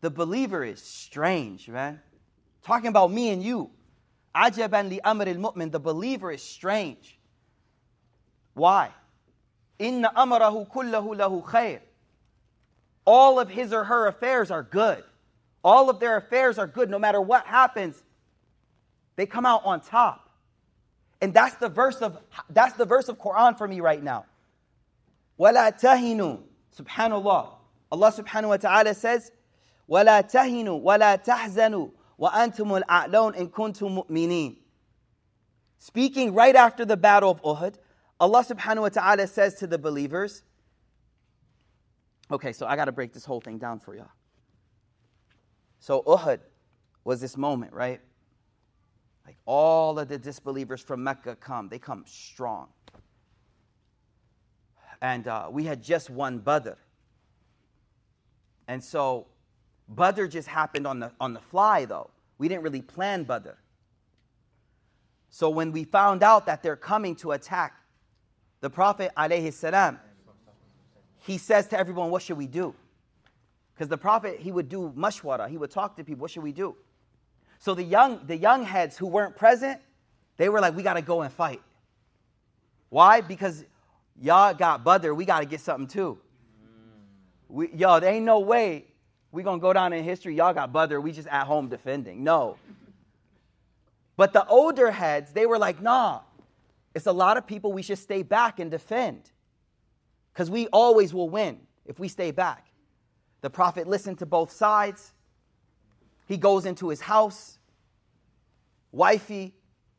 The 0.00 0.10
believer 0.10 0.64
is 0.64 0.82
strange, 0.82 1.68
man. 1.68 2.00
Talking 2.64 2.88
about 2.88 3.12
me 3.12 3.30
and 3.30 3.42
you. 3.42 3.70
Ajaban 4.34 4.88
li 4.88 5.00
amaril 5.04 5.38
mu'min. 5.38 5.70
The 5.70 5.80
believer 5.80 6.32
is 6.32 6.42
strange. 6.42 7.18
Why? 8.54 8.90
Inna 9.78 10.12
amarahu 10.16 10.68
kullahu 10.70 11.16
lahu 11.16 11.44
khair. 11.44 11.80
All 13.04 13.40
of 13.40 13.48
his 13.48 13.72
or 13.72 13.84
her 13.84 14.06
affairs 14.06 14.50
are 14.50 14.62
good. 14.62 15.02
All 15.64 15.90
of 15.90 16.00
their 16.00 16.16
affairs 16.16 16.58
are 16.58 16.66
good. 16.66 16.90
No 16.90 16.98
matter 16.98 17.20
what 17.20 17.46
happens, 17.46 18.02
they 19.16 19.26
come 19.26 19.46
out 19.46 19.64
on 19.64 19.80
top. 19.80 20.30
And 21.20 21.32
that's 21.32 21.54
the 21.56 21.68
verse 21.68 21.96
of 21.96 22.18
that's 22.50 22.74
the 22.74 22.84
verse 22.84 23.08
of 23.08 23.18
Quran 23.18 23.56
for 23.56 23.68
me 23.68 23.80
right 23.80 24.02
now. 24.02 24.24
Wala 25.41 25.71
tahinu. 25.71 26.41
Subhanallah. 26.77 27.49
Allah 27.91 28.11
subhanahu 28.11 28.49
wa 28.49 28.57
ta'ala 28.57 28.93
says, 28.93 29.31
ولا 29.89 30.21
تهنوا 30.21 30.79
ولا 30.83 31.15
تحزنوا 31.15 31.89
وأنتم 32.17 32.75
الأعلون 32.75 33.35
إن 33.35 33.47
كنتم 33.47 33.95
مؤمنين 33.95 34.57
Speaking 35.79 36.33
right 36.33 36.55
after 36.55 36.85
the 36.85 36.97
battle 36.97 37.29
of 37.31 37.41
Uhud, 37.43 37.75
Allah 38.19 38.43
subhanahu 38.43 38.81
wa 38.81 38.89
ta'ala 38.89 39.27
says 39.27 39.55
to 39.55 39.67
the 39.67 39.77
believers, 39.77 40.43
Okay, 42.31 42.51
so 42.51 42.65
I 42.65 42.75
got 42.75 42.85
to 42.85 42.91
break 42.91 43.13
this 43.13 43.23
whole 43.23 43.39
thing 43.39 43.57
down 43.57 43.79
for 43.79 43.95
y'all. 43.95 44.09
So 45.79 46.01
Uhud 46.01 46.39
was 47.03 47.21
this 47.21 47.37
moment, 47.37 47.73
right? 47.73 48.01
Like 49.25 49.37
all 49.45 49.99
of 49.99 50.07
the 50.07 50.17
disbelievers 50.17 50.81
from 50.81 51.03
Mecca 51.03 51.35
come, 51.35 51.69
they 51.69 51.79
come 51.79 52.03
strong. 52.07 52.69
And 55.02 55.26
uh, 55.26 55.48
we 55.50 55.64
had 55.64 55.82
just 55.82 56.08
won 56.08 56.38
Badr. 56.38 56.74
And 58.68 58.82
so 58.82 59.26
Badr 59.88 60.26
just 60.26 60.46
happened 60.46 60.86
on 60.86 61.00
the, 61.00 61.12
on 61.20 61.34
the 61.34 61.40
fly, 61.40 61.84
though. 61.84 62.08
We 62.38 62.48
didn't 62.48 62.62
really 62.62 62.82
plan 62.82 63.24
Badr. 63.24 63.50
So 65.28 65.50
when 65.50 65.72
we 65.72 65.84
found 65.84 66.22
out 66.22 66.46
that 66.46 66.62
they're 66.62 66.76
coming 66.76 67.16
to 67.16 67.32
attack 67.32 67.74
the 68.60 68.70
Prophet, 68.70 69.10
salam, 69.52 69.98
he 71.18 71.36
says 71.36 71.66
to 71.68 71.78
everyone, 71.78 72.10
What 72.10 72.22
should 72.22 72.38
we 72.38 72.46
do? 72.46 72.72
Because 73.74 73.88
the 73.88 73.98
Prophet, 73.98 74.38
he 74.38 74.52
would 74.52 74.68
do 74.68 74.92
mashwara, 74.96 75.48
he 75.48 75.56
would 75.56 75.70
talk 75.70 75.96
to 75.96 76.04
people, 76.04 76.22
What 76.22 76.30
should 76.30 76.44
we 76.44 76.52
do? 76.52 76.76
So 77.58 77.74
the 77.74 77.82
young, 77.82 78.20
the 78.26 78.36
young 78.36 78.62
heads 78.62 78.96
who 78.96 79.06
weren't 79.08 79.34
present, 79.34 79.80
they 80.36 80.48
were 80.48 80.60
like, 80.60 80.76
We 80.76 80.84
got 80.84 80.94
to 80.94 81.02
go 81.02 81.22
and 81.22 81.32
fight. 81.32 81.62
Why? 82.88 83.20
Because 83.20 83.64
y'all 84.20 84.54
got 84.54 84.84
Badr, 84.84 85.12
we 85.12 85.24
got 85.24 85.40
to 85.40 85.46
get 85.46 85.60
something 85.60 85.86
too. 85.86 86.18
We, 87.48 87.70
yo, 87.74 88.00
there 88.00 88.12
ain't 88.12 88.24
no 88.24 88.40
way 88.40 88.86
we're 89.30 89.44
going 89.44 89.58
to 89.58 89.62
go 89.62 89.72
down 89.72 89.92
in 89.92 90.04
history. 90.04 90.36
Y'all 90.36 90.54
got 90.54 90.72
Badr. 90.72 91.00
We 91.00 91.12
just 91.12 91.28
at 91.28 91.46
home 91.46 91.68
defending. 91.68 92.22
No. 92.22 92.56
But 94.16 94.32
the 94.32 94.46
older 94.46 94.90
heads, 94.90 95.32
they 95.32 95.46
were 95.46 95.58
like, 95.58 95.82
nah, 95.82 96.20
it's 96.94 97.06
a 97.06 97.12
lot 97.12 97.36
of 97.36 97.46
people. 97.46 97.72
We 97.72 97.82
should 97.82 97.98
stay 97.98 98.22
back 98.22 98.60
and 98.60 98.70
defend. 98.70 99.30
Because 100.32 100.50
we 100.50 100.66
always 100.68 101.12
will 101.12 101.28
win 101.28 101.60
if 101.86 101.98
we 101.98 102.08
stay 102.08 102.30
back. 102.30 102.66
The 103.40 103.50
prophet 103.50 103.86
listened 103.86 104.18
to 104.20 104.26
both 104.26 104.52
sides. 104.52 105.12
He 106.26 106.36
goes 106.36 106.64
into 106.64 106.88
his 106.88 107.00
house. 107.00 107.58
Wifey 108.92 109.54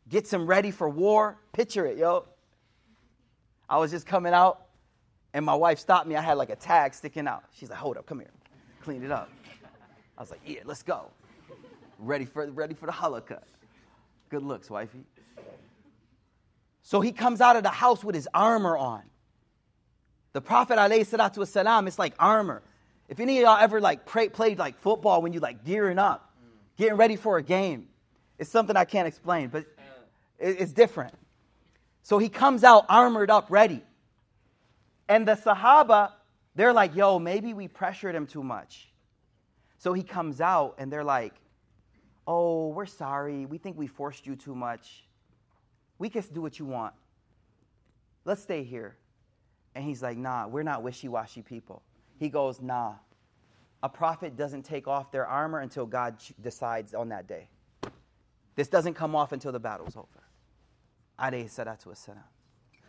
gets 0.10 0.32
him 0.32 0.46
ready 0.46 0.72
for 0.72 0.88
war. 0.90 1.40
Picture 1.52 1.86
it, 1.86 1.98
yo. 1.98 2.28
I 3.69 3.79
was 3.79 3.91
just 3.91 4.07
coming 4.07 4.33
out, 4.33 4.63
and 5.35 5.45
my 5.45 5.55
wife 5.55 5.79
stopped 5.79 6.07
me. 6.07 6.17
I 6.17 6.23
had 6.23 6.35
like 6.35 6.51
a 6.51 6.57
tag 6.57 6.95
sticking 6.95 7.27
out. 7.29 7.45
She's 7.55 7.71
like, 7.71 7.79
hold 7.79 7.97
up, 7.97 8.07
come 8.07 8.21
here 8.21 8.31
cleaned 8.89 9.05
it 9.05 9.13
up. 9.13 9.29
I 10.17 10.23
was 10.23 10.31
like, 10.31 10.41
yeah, 10.47 10.61
let's 10.65 10.83
go. 10.83 11.11
Ready 11.99 12.25
for, 12.25 12.51
ready 12.51 12.73
for 12.73 12.87
the 12.87 12.93
halakha. 12.93 13.43
Good 14.31 14.43
looks, 14.43 14.71
wifey. 14.71 15.05
So 16.83 17.03
he 17.03 17.13
comes 17.13 17.43
out 17.43 17.57
of 17.57 17.63
the 17.63 17.69
house 17.69 18.03
with 18.03 18.15
his 18.15 18.27
armor 18.33 18.79
on. 18.79 19.03
The 20.33 20.41
Prophet 20.41 20.79
والسلام, 20.79 21.87
it's 21.87 21.99
like 21.99 22.15
armor. 22.19 22.63
If 23.11 23.21
any 23.21 23.37
of 23.37 23.43
y'all 23.43 23.59
ever 23.63 23.79
like 23.79 24.07
pray, 24.07 24.31
played 24.31 24.59
like 24.59 24.79
football 24.79 25.21
when 25.21 25.35
you 25.35 25.41
like 25.41 25.67
gearing 25.67 25.99
up, 25.99 26.33
getting 26.79 26.97
ready 26.97 27.17
for 27.17 27.37
a 27.37 27.43
game, 27.43 27.89
it's 28.39 28.49
something 28.49 28.75
I 28.75 28.87
can't 28.87 29.07
explain, 29.07 29.49
but 29.49 29.67
it's 30.39 30.73
different. 30.73 31.13
So 32.04 32.18
he 32.18 32.30
comes 32.30 32.64
out 32.64 32.86
armored 32.90 33.32
up, 33.32 33.48
ready. 33.50 33.82
And 35.08 35.28
the 35.28 35.34
Sahaba, 35.36 36.12
they're 36.54 36.74
like, 36.74 36.96
yo, 36.96 37.18
maybe 37.18 37.54
we 37.54 37.68
pressured 37.68 38.14
him 38.14 38.28
too 38.28 38.44
much. 38.44 38.90
So 39.78 39.94
he 39.94 40.04
comes 40.04 40.40
out 40.40 40.76
and 40.78 40.92
they're 40.92 41.04
like, 41.04 41.34
oh, 42.28 42.70
we're 42.70 42.86
sorry. 42.86 43.46
We 43.46 43.58
think 43.58 43.78
we 43.78 43.88
forced 43.88 44.28
you 44.28 44.36
too 44.36 44.56
much. 44.56 45.06
We 45.98 46.10
can 46.10 46.24
do 46.34 46.42
what 46.42 46.60
you 46.60 46.66
want. 46.66 46.94
Let's 48.26 48.42
stay 48.42 48.64
here. 48.64 48.96
And 49.76 49.84
he's 49.84 50.04
like, 50.04 50.18
nah, 50.18 50.48
we're 50.48 50.64
not 50.64 50.84
wishy 50.84 51.08
washy 51.08 51.42
people. 51.42 51.82
He 52.20 52.30
goes, 52.30 52.62
nah. 52.62 52.94
A 53.82 53.90
prophet 53.90 54.38
doesn't 54.38 54.64
take 54.64 54.88
off 54.88 55.12
their 55.12 55.28
armor 55.28 55.60
until 55.60 55.86
God 55.86 56.16
decides 56.42 56.94
on 56.94 57.10
that 57.10 57.28
day. 57.28 57.50
This 58.56 58.68
doesn't 58.68 58.94
come 58.94 59.16
off 59.16 59.32
until 59.32 59.52
the 59.52 59.60
battle's 59.60 59.98
over. 59.98 60.24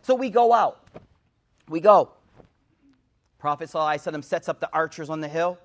So 0.01 0.15
we 0.15 0.29
go 0.29 0.53
out. 0.53 0.87
We 1.67 1.79
go. 1.79 2.11
Prophet 3.39 3.69
sets 3.69 4.49
up 4.49 4.59
the 4.59 4.69
archers 4.73 5.09
on 5.09 5.21
the 5.21 5.27
hill, 5.27 5.57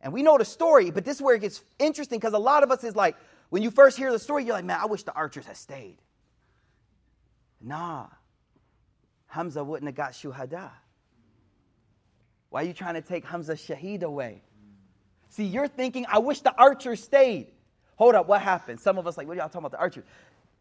And 0.00 0.12
we 0.12 0.22
know 0.22 0.36
the 0.36 0.44
story, 0.44 0.90
but 0.90 1.04
this 1.04 1.16
is 1.16 1.22
where 1.22 1.34
it 1.34 1.40
gets 1.40 1.62
interesting 1.78 2.18
because 2.18 2.34
a 2.34 2.38
lot 2.38 2.62
of 2.62 2.70
us 2.70 2.84
is 2.84 2.96
like, 2.96 3.16
when 3.50 3.62
you 3.62 3.70
first 3.70 3.96
hear 3.96 4.10
the 4.10 4.18
story, 4.18 4.44
you're 4.44 4.54
like, 4.54 4.64
man, 4.64 4.78
I 4.80 4.86
wish 4.86 5.02
the 5.02 5.12
archers 5.12 5.46
had 5.46 5.56
stayed. 5.56 5.98
Nah. 7.60 8.06
Hamza 9.26 9.62
wouldn't 9.62 9.88
have 9.88 9.94
got 9.94 10.12
shuhada. 10.12 10.70
Why 12.50 12.62
are 12.62 12.66
you 12.66 12.74
trying 12.74 12.94
to 12.94 13.02
take 13.02 13.24
Hamza 13.24 13.54
shaheed 13.54 14.02
away? 14.02 14.42
See, 15.30 15.44
you're 15.44 15.68
thinking, 15.68 16.04
I 16.08 16.18
wish 16.18 16.40
the 16.40 16.54
archers 16.54 17.02
stayed. 17.02 17.46
Hold 17.96 18.14
up, 18.14 18.26
what 18.26 18.42
happened? 18.42 18.80
Some 18.80 18.98
of 18.98 19.06
us 19.06 19.16
like, 19.16 19.26
what 19.26 19.34
are 19.34 19.40
y'all 19.40 19.48
talking 19.48 19.60
about 19.60 19.72
the 19.72 19.78
archers? 19.80 20.04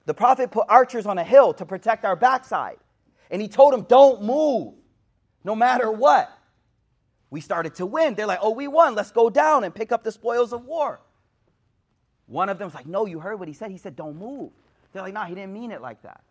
The 0.05 0.13
prophet 0.13 0.51
put 0.51 0.65
archers 0.67 1.05
on 1.05 1.17
a 1.17 1.23
hill 1.23 1.53
to 1.55 1.65
protect 1.65 2.05
our 2.05 2.15
backside. 2.15 2.77
And 3.29 3.41
he 3.41 3.47
told 3.47 3.73
them, 3.73 3.83
don't 3.83 4.23
move, 4.23 4.73
no 5.43 5.55
matter 5.55 5.91
what. 5.91 6.29
We 7.29 7.39
started 7.39 7.75
to 7.75 7.85
win. 7.85 8.15
They're 8.15 8.25
like, 8.25 8.39
oh, 8.41 8.51
we 8.51 8.67
won. 8.67 8.93
Let's 8.93 9.11
go 9.11 9.29
down 9.29 9.63
and 9.63 9.73
pick 9.73 9.91
up 9.91 10.03
the 10.03 10.11
spoils 10.11 10.51
of 10.51 10.65
war. 10.65 10.99
One 12.25 12.49
of 12.49 12.57
them's 12.57 12.73
like, 12.73 12.85
no, 12.85 13.05
you 13.05 13.19
heard 13.19 13.39
what 13.39 13.47
he 13.47 13.53
said. 13.53 13.71
He 13.71 13.77
said, 13.77 13.95
don't 13.95 14.17
move. 14.17 14.51
They're 14.91 15.01
like, 15.01 15.13
nah, 15.13 15.25
he 15.25 15.35
didn't 15.35 15.53
mean 15.53 15.71
it 15.71 15.81
like 15.81 16.01
that. 16.01 16.21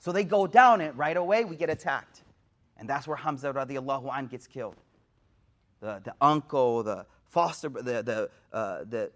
So 0.00 0.10
they 0.10 0.24
go 0.24 0.48
down 0.48 0.80
and 0.80 0.98
right 0.98 1.16
away 1.16 1.44
we 1.44 1.54
get 1.54 1.70
attacked. 1.70 2.22
And 2.76 2.88
that's 2.88 3.06
where 3.06 3.16
Hamza 3.16 3.52
radiallahu 3.52 4.10
an 4.12 4.26
gets 4.26 4.48
killed. 4.48 4.76
The, 5.80 6.00
the 6.04 6.14
uncle, 6.20 6.82
the 6.82 7.06
foster, 7.28 7.68
the, 7.68 8.02
the, 8.02 8.30
uh, 8.52 8.84
the, 8.88 9.10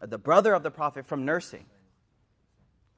the 0.00 0.18
brother 0.18 0.52
of 0.54 0.64
the 0.64 0.70
Prophet 0.70 1.06
from 1.06 1.24
nursing. 1.24 1.64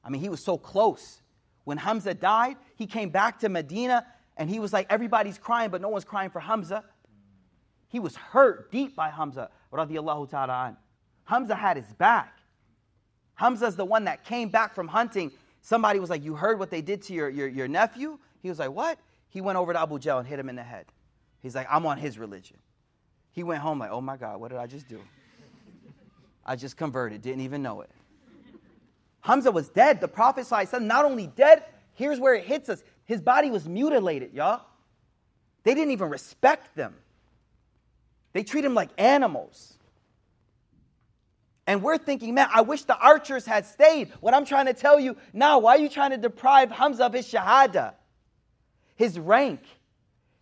I 0.04 0.10
mean, 0.10 0.20
he 0.20 0.28
was 0.28 0.42
so 0.42 0.58
close. 0.58 1.22
When 1.64 1.78
Hamza 1.78 2.14
died, 2.14 2.56
he 2.76 2.86
came 2.86 3.10
back 3.10 3.40
to 3.40 3.48
Medina 3.48 4.06
and 4.36 4.50
he 4.50 4.58
was 4.58 4.72
like, 4.72 4.86
everybody's 4.90 5.38
crying, 5.38 5.70
but 5.70 5.80
no 5.80 5.88
one's 5.88 6.04
crying 6.04 6.30
for 6.30 6.40
Hamza. 6.40 6.84
He 7.88 8.00
was 8.00 8.16
hurt 8.16 8.70
deep 8.70 8.94
by 8.94 9.10
Hamza 9.10 9.50
radiallahu 9.72 10.28
ta'ala. 10.28 10.76
Hamza 11.24 11.54
had 11.54 11.76
his 11.76 11.92
back. 11.94 12.36
Hamza's 13.34 13.76
the 13.76 13.84
one 13.84 14.04
that 14.04 14.24
came 14.24 14.48
back 14.48 14.74
from 14.74 14.88
hunting 14.88 15.32
Somebody 15.64 15.98
was 15.98 16.10
like, 16.10 16.22
You 16.22 16.34
heard 16.34 16.58
what 16.58 16.70
they 16.70 16.82
did 16.82 17.00
to 17.04 17.14
your, 17.14 17.30
your, 17.30 17.48
your 17.48 17.66
nephew? 17.66 18.18
He 18.42 18.50
was 18.50 18.58
like, 18.58 18.70
What? 18.70 18.98
He 19.30 19.40
went 19.40 19.56
over 19.56 19.72
to 19.72 19.80
Abu 19.80 19.98
Jahl 19.98 20.18
and 20.18 20.28
hit 20.28 20.38
him 20.38 20.50
in 20.50 20.56
the 20.56 20.62
head. 20.62 20.84
He's 21.40 21.54
like, 21.54 21.66
I'm 21.70 21.86
on 21.86 21.96
his 21.96 22.18
religion. 22.18 22.58
He 23.30 23.42
went 23.42 23.62
home 23.62 23.78
like, 23.78 23.90
Oh 23.90 24.02
my 24.02 24.18
God, 24.18 24.38
what 24.40 24.50
did 24.50 24.58
I 24.58 24.66
just 24.66 24.88
do? 24.88 25.00
I 26.44 26.54
just 26.54 26.76
converted, 26.76 27.22
didn't 27.22 27.40
even 27.40 27.62
know 27.62 27.80
it. 27.80 27.88
Hamza 29.24 29.50
was 29.50 29.70
dead. 29.70 30.02
The 30.02 30.08
Prophet 30.08 30.46
not 30.82 31.06
only 31.06 31.26
dead, 31.26 31.64
here's 31.94 32.20
where 32.20 32.34
it 32.34 32.44
hits 32.44 32.68
us. 32.68 32.84
His 33.06 33.22
body 33.22 33.50
was 33.50 33.66
mutilated, 33.66 34.34
y'all. 34.34 34.60
They 35.62 35.74
didn't 35.74 35.92
even 35.92 36.10
respect 36.10 36.76
them. 36.76 36.94
They 38.34 38.42
treat 38.42 38.66
him 38.66 38.74
like 38.74 38.90
animals. 38.98 39.78
And 41.66 41.82
we're 41.82 41.96
thinking, 41.96 42.34
man, 42.34 42.48
I 42.52 42.60
wish 42.60 42.82
the 42.82 42.98
archers 42.98 43.46
had 43.46 43.64
stayed. 43.64 44.12
What 44.20 44.34
I'm 44.34 44.44
trying 44.44 44.66
to 44.66 44.74
tell 44.74 45.00
you 45.00 45.16
now, 45.32 45.58
why 45.60 45.76
are 45.76 45.78
you 45.78 45.88
trying 45.88 46.10
to 46.10 46.18
deprive 46.18 46.70
Hamza 46.70 47.06
of 47.06 47.14
his 47.14 47.26
shahada, 47.26 47.94
his 48.94 49.18
rank, 49.18 49.60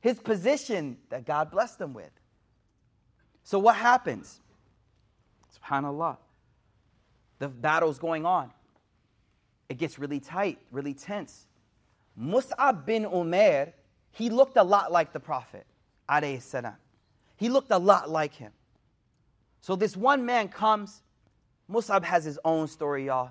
his 0.01 0.19
position 0.19 0.97
that 1.11 1.25
God 1.25 1.53
blessed 1.53 1.81
him 1.81 1.95
with? 1.95 2.11
So 3.45 3.61
what 3.61 3.77
happens? 3.77 4.41
SubhanAllah. 5.57 6.17
The 7.39 7.47
battle's 7.47 8.01
going 8.01 8.27
on. 8.27 8.51
It 9.73 9.79
gets 9.79 9.99
really 9.99 10.21
tight, 10.21 10.59
really 10.71 10.93
tense. 10.93 11.47
Mus'ab 12.21 12.85
bin 12.85 13.05
Umair, 13.07 13.73
he 14.11 14.29
looked 14.29 14.59
a 14.59 14.63
lot 14.63 14.93
like 14.93 15.15
the 15.15 15.19
Prophet. 15.19 15.65
He 17.37 17.49
looked 17.49 17.71
a 17.71 17.79
lot 17.79 18.11
like 18.11 18.35
him. 18.35 18.53
So 19.63 19.75
this 19.75 19.97
one 19.97 20.27
man 20.27 20.49
comes 20.49 21.01
Musab 21.71 22.05
has 22.05 22.23
his 22.23 22.39
own 22.45 22.69
story, 22.69 23.07
y'all. 23.07 23.31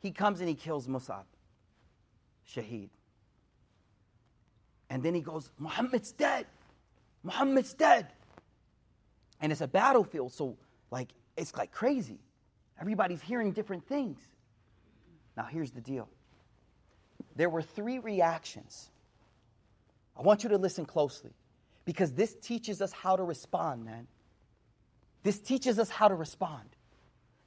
He 0.00 0.10
comes 0.10 0.40
and 0.40 0.48
he 0.50 0.54
kills 0.54 0.86
Musab, 0.86 1.24
Shaheed. 2.46 2.90
And 4.90 5.02
then 5.02 5.14
he 5.14 5.22
goes, 5.22 5.48
Muhammad's 5.58 6.12
dead. 6.12 6.44
Muhammad's 7.22 7.72
dead. 7.72 8.08
And 9.40 9.50
it's 9.50 9.62
a 9.62 9.66
battlefield, 9.66 10.34
so 10.34 10.58
like 10.90 11.14
it's 11.38 11.56
like 11.56 11.72
crazy. 11.72 12.18
Everybody's 12.78 13.22
hearing 13.22 13.52
different 13.52 13.86
things. 13.88 14.20
Now 15.36 15.44
here's 15.44 15.70
the 15.70 15.80
deal. 15.80 16.08
There 17.36 17.48
were 17.48 17.62
three 17.62 17.98
reactions. 17.98 18.90
I 20.16 20.22
want 20.22 20.42
you 20.42 20.50
to 20.50 20.58
listen 20.58 20.84
closely 20.84 21.32
because 21.84 22.12
this 22.12 22.34
teaches 22.34 22.82
us 22.82 22.92
how 22.92 23.16
to 23.16 23.22
respond, 23.22 23.84
man. 23.84 24.06
This 25.22 25.38
teaches 25.38 25.78
us 25.78 25.88
how 25.88 26.08
to 26.08 26.14
respond. 26.14 26.68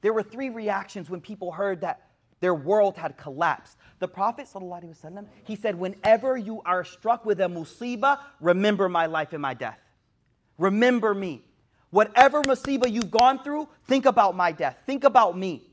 There 0.01 0.13
were 0.13 0.23
three 0.23 0.49
reactions 0.49 1.09
when 1.09 1.21
people 1.21 1.51
heard 1.51 1.81
that 1.81 2.01
their 2.39 2.53
world 2.53 2.97
had 2.97 3.17
collapsed. 3.17 3.77
The 3.99 4.07
Prophet, 4.07 4.47
ﷺ, 4.53 5.25
he 5.45 5.55
said, 5.55 5.75
Whenever 5.75 6.37
you 6.37 6.61
are 6.65 6.83
struck 6.83 7.25
with 7.25 7.39
a 7.41 7.45
musibah, 7.45 8.19
remember 8.39 8.89
my 8.89 9.05
life 9.05 9.33
and 9.33 9.41
my 9.41 9.53
death. 9.53 9.79
Remember 10.57 11.13
me. 11.13 11.43
Whatever 11.91 12.41
musibah 12.43 12.91
you've 12.91 13.11
gone 13.11 13.41
through, 13.43 13.67
think 13.85 14.05
about 14.05 14.35
my 14.35 14.51
death. 14.51 14.77
Think 14.85 15.05
about 15.05 15.37
me. 15.37 15.69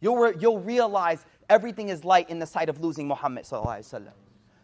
You'll, 0.00 0.18
re- 0.18 0.34
you'll 0.38 0.60
realize 0.60 1.24
everything 1.48 1.88
is 1.88 2.04
light 2.04 2.30
in 2.30 2.38
the 2.38 2.46
sight 2.46 2.68
of 2.68 2.80
losing 2.80 3.08
Muhammad. 3.08 3.46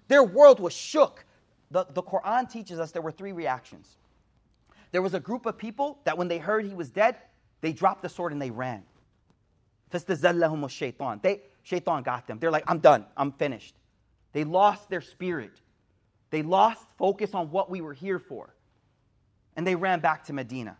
Their 0.09 0.25
world 0.25 0.61
was 0.61 0.73
shook. 0.73 1.25
The, 1.71 1.87
the 1.93 2.03
Quran 2.03 2.51
teaches 2.51 2.81
us 2.81 2.90
there 2.90 3.03
were 3.03 3.12
three 3.12 3.33
reactions. 3.33 3.97
There 4.93 5.03
was 5.03 5.14
a 5.14 5.21
group 5.21 5.47
of 5.47 5.57
people 5.57 5.99
that 6.05 6.19
when 6.19 6.29
they 6.29 6.38
heard 6.38 6.64
he 6.64 6.75
was 6.75 6.90
dead, 6.90 7.16
they 7.61 7.73
dropped 7.73 8.03
the 8.03 8.09
sword 8.09 8.33
and 8.33 8.43
they 8.43 8.51
ran. 8.51 8.83
They, 11.23 11.40
shaitan 11.62 12.03
got 12.03 12.27
them. 12.27 12.38
They're 12.38 12.51
like, 12.51 12.64
I'm 12.66 12.79
done. 12.79 13.07
I'm 13.16 13.33
finished. 13.33 13.75
They 14.33 14.45
lost 14.45 14.88
their 14.88 15.01
spirit. 15.01 15.53
They 16.31 16.43
lost 16.43 16.85
focus 16.97 17.35
on 17.35 17.51
what 17.51 17.71
we 17.71 17.81
were 17.81 17.95
here 17.95 18.19
for. 18.19 18.55
And 19.57 19.66
they 19.66 19.75
ran 19.75 20.01
back 20.01 20.25
to 20.25 20.33
Medina. 20.33 20.77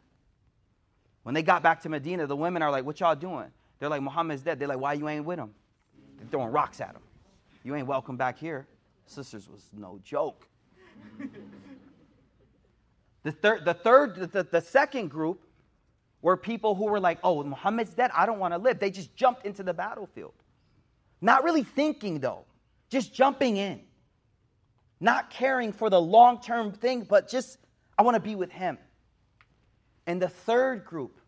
When 1.23 1.35
they 1.35 1.43
got 1.43 1.63
back 1.63 1.83
to 1.83 1.89
Medina, 1.89 2.27
the 2.27 2.37
women 2.37 2.63
are 2.63 2.71
like, 2.71 2.85
What 2.85 3.01
y'all 3.01 3.17
doing? 3.17 3.51
They're 3.79 3.89
like, 3.89 4.03
Muhammad's 4.03 4.43
dead. 4.43 4.59
They're 4.59 4.69
like, 4.69 4.79
Why 4.79 4.95
you 4.95 5.09
ain't 5.09 5.25
with 5.25 5.39
him? 5.39 5.51
Throwing 6.31 6.53
rocks 6.53 6.81
at 6.81 6.91
him. 6.91 7.03
You 7.65 7.75
ain't 7.77 7.87
welcome 7.87 8.17
back 8.17 8.39
here. 8.39 8.67
Sisters 9.07 9.49
was 9.49 9.63
no 9.77 10.01
joke. 10.05 10.47
the, 13.23 13.33
third, 13.33 13.65
the 13.65 13.75
third, 13.75 14.33
the, 14.33 14.45
the 14.45 14.61
second 14.61 15.09
group 15.09 15.43
were 16.23 16.37
people 16.37 16.75
who 16.75 16.85
were 16.85 17.01
like, 17.01 17.19
oh, 17.25 17.43
Muhammad's 17.43 17.95
dead. 17.95 18.11
I 18.15 18.27
don't 18.27 18.39
want 18.39 18.55
to 18.55 18.59
live. 18.59 18.79
They 18.79 18.91
just 18.91 19.15
jumped 19.17 19.47
into 19.47 19.63
the 19.63 19.75
battlefield. 19.75 20.35
Not 21.21 21.45
really 21.45 21.65
thinking, 21.65 22.21
though, 22.21 22.45
just 22.89 23.15
jumping 23.15 23.57
in. 23.57 23.81
Not 25.01 25.31
caring 25.31 25.73
for 25.73 25.89
the 25.89 26.01
long 26.01 26.41
term 26.41 26.73
thing, 26.73 27.07
but 27.09 27.29
just, 27.29 27.59
I 27.99 28.03
want 28.03 28.17
to 28.17 28.21
be 28.21 28.35
with 28.35 28.51
him. 28.51 28.79
And 30.07 30.21
the 30.21 30.29
third 30.29 30.85
group 30.85 31.19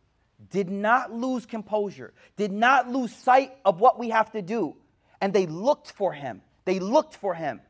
did 0.51 0.69
not 0.69 1.13
lose 1.13 1.47
composure, 1.47 2.13
did 2.37 2.53
not 2.53 2.91
lose 2.91 3.15
sight 3.15 3.53
of 3.65 3.81
what 3.81 3.99
we 3.99 4.11
have 4.11 4.31
to 4.33 4.43
do 4.43 4.77
And 5.22 5.34
they 5.34 5.46
looked 5.46 5.92
for 5.92 6.14
him. 6.14 6.42
They 6.66 6.80
looked 6.80 7.16
for 7.16 7.34
him. 7.34 7.62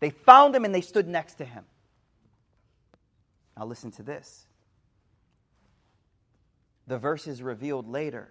They 0.00 0.10
found 0.10 0.54
him 0.54 0.64
and 0.64 0.74
they 0.74 0.80
stood 0.80 1.08
next 1.08 1.34
to 1.34 1.44
him. 1.44 1.64
Now, 3.56 3.66
listen 3.66 3.90
to 3.92 4.02
this 4.02 4.46
the 6.86 6.98
verse 6.98 7.26
is 7.26 7.42
revealed 7.42 7.88
later. 7.88 8.28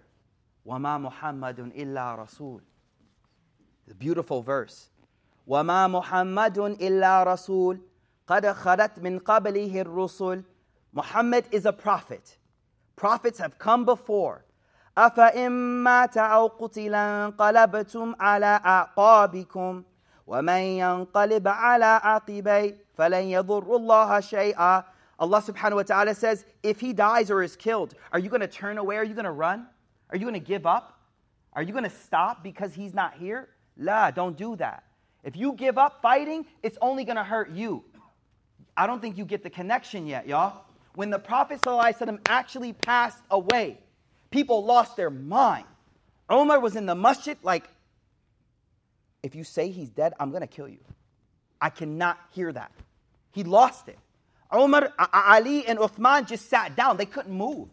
وَمَا 0.66 1.10
مُحَمَّدٌ 1.10 1.76
إِلَّا 1.76 2.18
رَسُولٌ 2.18 2.60
The 3.86 3.94
beautiful 3.94 4.42
verse. 4.42 4.88
وَمَا 5.48 6.02
مُحَمَّدٌ 6.02 6.78
إِلَّا 6.78 7.26
رَسُولٌ 7.26 7.80
قَدْ 8.28 8.54
خَلَتْ 8.54 9.00
مِنْ 9.00 9.20
قَبْلِهِ 9.20 9.84
الرُّسُلُ 9.84 10.44
Muhammad 10.92 11.44
is 11.50 11.66
a 11.66 11.72
prophet. 11.72 12.38
Prophets 12.96 13.38
have 13.40 13.58
come 13.58 13.84
before. 13.84 14.44
أَفَإِن 14.98 15.50
مَّاتَ 15.82 16.18
أَوْ 16.18 16.46
قُتِلَ 16.46 16.94
انقَلَبْتُمْ 16.94 18.14
عَلَىٰ 18.20 18.60
أَعْقَابِكُمْ 18.64 19.82
وَمَن 20.26 20.60
يَنقَلِبْ 20.60 21.48
عَلَىٰ 21.48 22.00
عَقِبَيْهِ 22.02 22.74
فَلَن 22.96 23.24
يَضُرُّ 23.24 23.76
اللَّهَ 23.76 24.20
شَيْئًا 24.20 24.84
Allah 25.18 25.42
subhanahu 25.42 25.76
wa 25.76 25.82
ta'ala 25.82 26.14
says, 26.14 26.44
if 26.62 26.80
he 26.80 26.92
dies 26.92 27.30
or 27.30 27.42
is 27.42 27.56
killed, 27.56 27.94
are 28.12 28.18
you 28.18 28.28
going 28.28 28.40
to 28.40 28.48
turn 28.48 28.78
away? 28.78 28.96
Are 28.96 29.04
you 29.04 29.14
going 29.14 29.24
to 29.24 29.30
run? 29.30 29.66
Are 30.10 30.16
you 30.16 30.22
going 30.22 30.34
to 30.34 30.40
give 30.40 30.66
up? 30.66 30.98
Are 31.52 31.62
you 31.62 31.72
going 31.72 31.84
to 31.84 31.90
stop 31.90 32.42
because 32.42 32.74
he's 32.74 32.94
not 32.94 33.14
here? 33.14 33.48
La, 33.76 34.10
don't 34.10 34.36
do 34.36 34.56
that. 34.56 34.84
If 35.22 35.36
you 35.36 35.52
give 35.52 35.78
up 35.78 36.02
fighting, 36.02 36.46
it's 36.62 36.76
only 36.80 37.04
going 37.04 37.16
to 37.16 37.24
hurt 37.24 37.50
you. 37.50 37.84
I 38.76 38.86
don't 38.86 39.00
think 39.00 39.16
you 39.16 39.24
get 39.24 39.42
the 39.42 39.50
connection 39.50 40.06
yet, 40.06 40.26
y'all. 40.26 40.64
When 40.94 41.10
the 41.10 41.18
Prophet 41.18 41.60
ﷺ 41.60 42.18
actually 42.28 42.72
passed 42.72 43.22
away, 43.30 43.78
people 44.29 44.65
lost 44.65 44.95
their 44.95 45.09
mind. 45.09 45.65
Omar 46.29 46.59
was 46.59 46.75
in 46.75 46.85
the 46.85 46.95
masjid 46.95 47.37
like, 47.43 47.67
if 49.23 49.35
you 49.35 49.43
say 49.43 49.69
he's 49.69 49.89
dead, 49.89 50.13
I'm 50.19 50.29
going 50.29 50.41
to 50.41 50.47
kill 50.47 50.67
you. 50.67 50.79
I 51.59 51.69
cannot 51.69 52.17
hear 52.31 52.51
that. 52.51 52.71
He 53.31 53.43
lost 53.43 53.87
it. 53.87 53.97
Umar, 54.53 54.93
Ali, 55.13 55.65
and 55.67 55.77
Uthman 55.77 56.27
just 56.27 56.49
sat 56.49 56.75
down. 56.75 56.97
They 56.97 57.05
couldn't 57.05 57.35
move. 57.35 57.67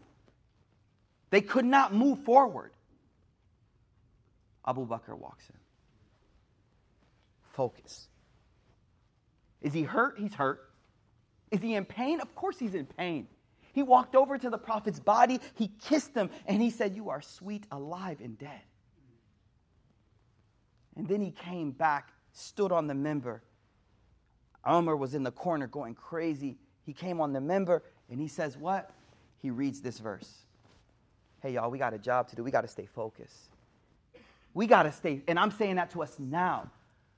They 1.30 1.40
could 1.40 1.64
not 1.64 1.94
move 1.94 2.20
forward. 2.24 2.72
Abu 4.66 4.86
Bakr 4.86 5.16
walks 5.16 5.48
in. 5.48 5.56
Focus. 7.52 8.08
Is 9.62 9.72
he 9.72 9.82
hurt? 9.82 10.18
He's 10.18 10.34
hurt. 10.34 10.68
Is 11.50 11.60
he 11.60 11.74
in 11.74 11.84
pain? 11.84 12.20
Of 12.20 12.34
course 12.34 12.58
he's 12.58 12.74
in 12.74 12.86
pain. 12.86 13.28
He 13.76 13.82
walked 13.82 14.16
over 14.16 14.38
to 14.38 14.48
the 14.48 14.56
prophet's 14.56 14.98
body, 14.98 15.38
he 15.54 15.70
kissed 15.82 16.14
him, 16.14 16.30
and 16.46 16.62
he 16.62 16.70
said, 16.70 16.96
You 16.96 17.10
are 17.10 17.20
sweet, 17.20 17.66
alive, 17.70 18.22
and 18.22 18.38
dead. 18.38 18.62
And 20.96 21.06
then 21.06 21.20
he 21.20 21.30
came 21.30 21.72
back, 21.72 22.10
stood 22.32 22.72
on 22.72 22.86
the 22.86 22.94
minbar. 22.94 23.40
Umar 24.66 24.96
was 24.96 25.14
in 25.14 25.22
the 25.22 25.30
corner 25.30 25.66
going 25.66 25.94
crazy. 25.94 26.56
He 26.86 26.94
came 26.94 27.20
on 27.20 27.34
the 27.34 27.38
minbar 27.38 27.82
and 28.10 28.18
he 28.18 28.28
says, 28.28 28.56
What? 28.56 28.92
He 29.42 29.50
reads 29.50 29.82
this 29.82 29.98
verse. 29.98 30.46
Hey, 31.42 31.52
y'all, 31.52 31.70
we 31.70 31.76
got 31.76 31.92
a 31.92 31.98
job 31.98 32.28
to 32.28 32.36
do. 32.36 32.42
We 32.42 32.50
got 32.50 32.62
to 32.62 32.68
stay 32.68 32.86
focused. 32.86 33.50
We 34.54 34.66
got 34.66 34.84
to 34.84 34.92
stay, 34.92 35.20
and 35.28 35.38
I'm 35.38 35.50
saying 35.50 35.76
that 35.76 35.90
to 35.90 36.02
us 36.02 36.16
now. 36.18 36.70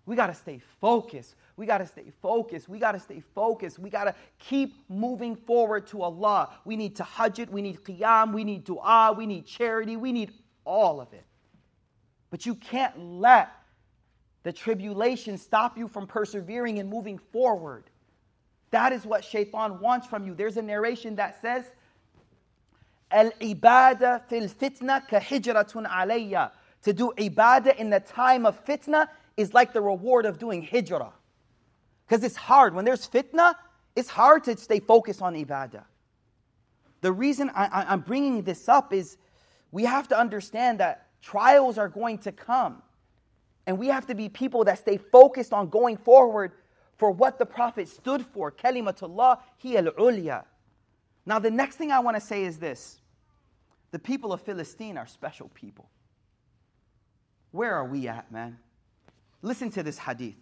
We 0.09 0.17
got 0.17 0.29
to 0.29 0.35
stay 0.35 0.59
focused. 0.81 1.35
We 1.59 1.67
got 1.67 1.79
to 1.79 1.87
stay 1.87 2.11
focused. 2.23 2.67
We 2.67 2.79
got 2.79 2.93
to 2.93 2.99
stay 2.99 3.23
focused. 3.35 3.79
We 3.79 3.91
got 3.91 4.05
to 4.05 4.15
keep 4.39 4.75
moving 4.89 5.37
forward 5.37 5.87
to 5.89 6.01
Allah. 6.01 6.49
We 6.65 6.77
need 6.77 6.97
to 6.97 7.07
it. 7.37 7.51
We 7.51 7.61
need 7.61 7.85
qiyam. 7.85 8.33
We 8.33 8.43
need 8.43 8.65
dua. 8.65 9.13
We 9.15 9.27
need 9.27 9.45
charity. 9.45 9.99
We 9.99 10.13
need 10.13 10.33
all 10.65 11.03
of 11.03 11.13
it. 11.13 11.25
But 12.31 12.47
you 12.47 12.55
can't 12.55 12.99
let 12.99 13.51
the 14.45 14.53
tribulation 14.53 15.37
stop 15.37 15.77
you 15.77 15.89
from 15.89 16.07
persevering 16.07 16.79
and 16.79 16.89
moving 16.89 17.19
forward. 17.19 17.85
That 18.71 18.95
is 18.95 19.05
what 19.05 19.23
shaitan 19.23 19.79
wants 19.79 20.07
from 20.07 20.27
you. 20.27 20.35
There's 20.35 20.57
a 20.57 20.63
narration 20.63 21.17
that 21.17 21.43
says, 21.43 21.67
Al 23.11 23.31
ibadah 23.33 24.23
fil 24.27 24.49
fitna 24.49 25.07
ka 25.07 25.21
hijratun 25.21 25.87
alayya. 25.87 26.51
To 26.85 26.95
do 26.95 27.13
ibadah 27.19 27.77
in 27.77 27.91
the 27.91 28.01
time 28.01 28.47
of 28.47 28.65
fitna 28.65 29.09
is 29.39 29.55
like 29.55 29.73
the 29.73 29.81
reward 29.81 30.27
of 30.27 30.39
doing 30.39 30.63
hijrah. 30.63 31.13
Because 32.07 32.25
it's 32.25 32.37
hard. 32.37 32.75
When 32.75 32.85
there's 32.85 33.09
fitna, 33.09 33.55
it's 33.95 34.09
hard 34.09 34.45
to 34.45 34.57
stay 34.57 34.81
focused 34.81 35.23
on 35.23 35.35
ibadah. 35.35 35.85
The 37.01 37.13
reason 37.13 37.51
I, 37.55 37.93
am 37.93 38.01
bringing 38.01 38.43
this 38.43 38.69
up 38.69 38.93
is 38.93 39.17
we 39.71 39.85
have 39.85 40.09
to 40.09 40.19
understand 40.19 40.81
that 40.81 41.07
trials 41.23 41.79
are 41.79 41.89
going 41.89 42.19
to 42.19 42.33
come. 42.33 42.83
And 43.67 43.79
we 43.79 43.87
have 43.87 44.07
to 44.07 44.15
be 44.15 44.29
people 44.29 44.65
that 44.65 44.79
stay 44.79 44.97
focused 44.97 45.53
on 45.53 45.69
going 45.69 45.97
forward 45.97 46.53
for 46.97 47.13
what 47.13 47.39
the 47.39 47.47
Prophet 47.47 47.89
stood 47.89 48.27
for. 48.27 48.51
Kalimatullah 48.51 49.39
hiya 49.59 49.85
al-ulya. 49.85 50.45
Now, 51.27 51.39
the 51.39 51.51
next 51.51 51.77
thing 51.77 51.93
I 51.93 52.01
want 52.01 52.17
to 52.17 52.21
say 52.21 52.45
is 52.45 52.59
this 52.59 53.01
the 53.93 53.99
people 54.01 54.33
of 54.33 54.41
Philistine 54.41 54.99
are 54.99 55.07
special 55.07 55.49
people. 55.55 55.89
Where 57.53 57.75
are 57.75 57.85
we 57.85 58.09
at, 58.09 58.33
man? 58.33 58.59
Listen 59.43 59.71
to 59.71 59.83
this 59.83 59.99
hadith. 59.99 60.35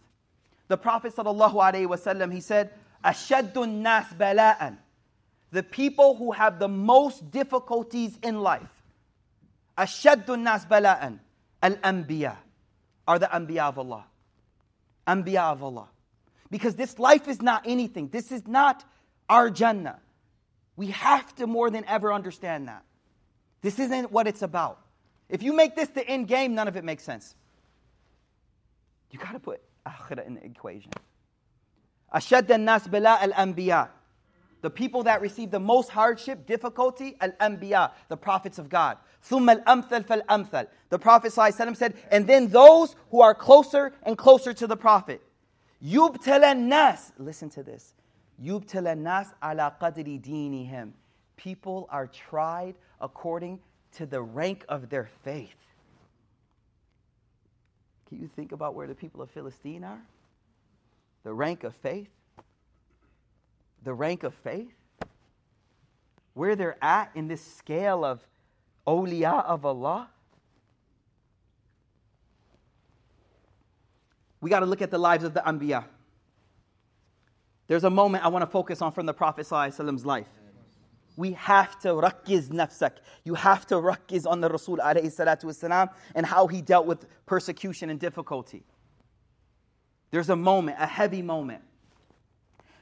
The 0.69 0.77
Prophet 0.77 1.15
ﷺ, 1.15 2.33
he 2.33 2.41
said, 2.41 2.71
Ashaddun 3.05 3.83
nas 3.83 4.07
bala'an. 4.19 4.79
The 5.53 5.63
people 5.63 6.17
who 6.17 6.33
have 6.33 6.59
the 6.59 6.69
most 6.69 7.31
difficulties 7.31 8.19
in 8.23 8.41
life. 8.41 8.63
Ashaddun 9.79 10.43
nas 10.43 10.65
bala'an. 10.65 11.21
Al-anbiya. 11.63 12.37
Are 13.07 13.19
the 13.19 13.27
anbiya 13.27 13.69
of 13.69 13.79
Allah. 13.79 14.05
Anbiya 15.07 15.53
of 15.53 15.63
Allah. 15.63 15.89
Because 16.51 16.75
this 16.75 16.99
life 16.99 17.29
is 17.29 17.41
not 17.41 17.63
anything. 17.67 18.09
This 18.09 18.33
is 18.33 18.47
not 18.47 18.85
our 19.29 19.51
Jannah. 19.51 20.01
We 20.77 20.89
have 20.89 21.35
to 21.37 21.47
more 21.47 21.71
than 21.71 21.85
ever 21.87 22.13
understand 22.13 22.69
that. 22.69 22.85
This 23.63 23.79
isn't 23.79 24.13
what 24.13 24.27
it's 24.27 24.43
about. 24.43 24.81
If 25.29 25.43
you 25.43 25.53
make 25.53 25.75
this 25.75 25.89
the 25.89 26.07
end 26.07 26.29
game, 26.29 26.55
none 26.55 26.69
of 26.69 26.77
it 26.77 26.85
makes 26.85 27.03
sense. 27.05 27.35
You 29.11 29.19
got 29.19 29.33
to 29.33 29.39
put 29.39 29.61
akhirah 29.87 30.27
in 30.27 30.35
the 30.35 30.45
equation. 30.45 30.93
Ashad 32.15 32.49
nas 32.61 32.87
bila 32.87 33.21
al 33.21 33.33
anbiya. 33.33 33.89
The 34.63 34.71
people 34.71 35.03
that 35.05 35.21
receive 35.21 35.51
the 35.51 35.61
most 35.61 35.91
hardship, 35.91 36.47
difficulty, 36.47 37.17
al 37.21 37.31
anbiya, 37.33 37.93
the 38.09 38.17
prophets 38.17 38.59
of 38.59 38.69
God. 38.69 38.99
Thumma 39.29 39.63
al 39.67 39.83
amthal 39.83 40.07
fal 40.07 40.23
amthal. 40.23 40.67
The 40.89 40.99
Prophet 40.99 41.33
said, 41.33 41.95
and 42.11 42.27
then 42.27 42.49
those 42.49 42.97
who 43.11 43.21
are 43.21 43.35
closer 43.35 43.93
and 44.03 44.17
closer 44.17 44.53
to 44.55 44.67
the 44.67 44.77
Prophet. 44.77 45.21
Yubtalan 45.85 46.67
nas. 46.67 47.13
Listen 47.19 47.51
to 47.51 47.63
this. 47.63 47.95
Yubtalan 48.43 48.99
nas 48.99 49.29
ala 49.43 49.75
qadri 49.81 50.21
dinihim. 50.21 50.93
People 51.37 51.87
are 51.91 52.07
tried 52.07 52.75
according 53.01 53.61
to 53.93 54.07
the 54.07 54.23
rank 54.23 54.65
of 54.69 54.89
their 54.89 55.11
faith. 55.23 55.55
Can 58.09 58.21
you 58.21 58.29
think 58.35 58.53
about 58.53 58.75
where 58.75 58.87
the 58.87 58.95
people 58.95 59.21
of 59.21 59.31
Philistine 59.31 59.85
are? 59.85 60.01
The 61.25 61.33
rank 61.33 61.65
of 61.65 61.75
faith? 61.75 62.09
The 63.83 63.93
rank 63.93 64.23
of 64.23 64.35
faith? 64.35 64.75
Where 66.35 66.55
they're 66.55 66.83
at 66.83 67.11
in 67.15 67.29
this 67.29 67.43
scale 67.43 68.05
of 68.05 68.21
awliya 68.87 69.45
of 69.45 69.65
Allah? 69.65 70.09
We 74.41 74.51
got 74.51 74.61
to 74.61 74.67
look 74.67 74.83
at 74.83 74.91
the 74.91 74.99
lives 74.99 75.25
of 75.25 75.35
the 75.35 75.41
Anbiya. 75.41 75.85
There's 77.67 77.85
a 77.85 77.91
moment 77.91 78.25
I 78.25 78.29
want 78.29 78.43
to 78.43 78.47
focus 78.47 78.81
on 78.81 78.93
from 78.93 79.07
the 79.07 79.15
Prophet 79.15 79.47
Prophet's 79.47 80.05
life 80.05 80.29
we 81.17 81.33
have 81.33 81.79
to 81.81 81.89
rakkiz 81.89 82.49
nafsak. 82.49 82.93
You 83.25 83.35
have 83.35 83.67
to 83.69 83.77
rakkiz 83.77 84.27
on 84.27 84.41
the 84.41 84.49
Rasul 84.49 84.79
alayhi 84.79 85.07
salatu 85.07 85.45
wasalam 85.45 85.91
and 86.15 86.27
how 86.27 86.47
he 86.47 86.61
dealt 86.61 86.87
with 86.87 87.07
persecution 87.25 87.91
and 87.91 87.99
difficulty. 87.99 88.65
There's 90.11 90.29
a 90.29 90.37
moment, 90.37 90.77
a 90.79 90.87
heavy 90.87 91.23
moment. 91.23 91.63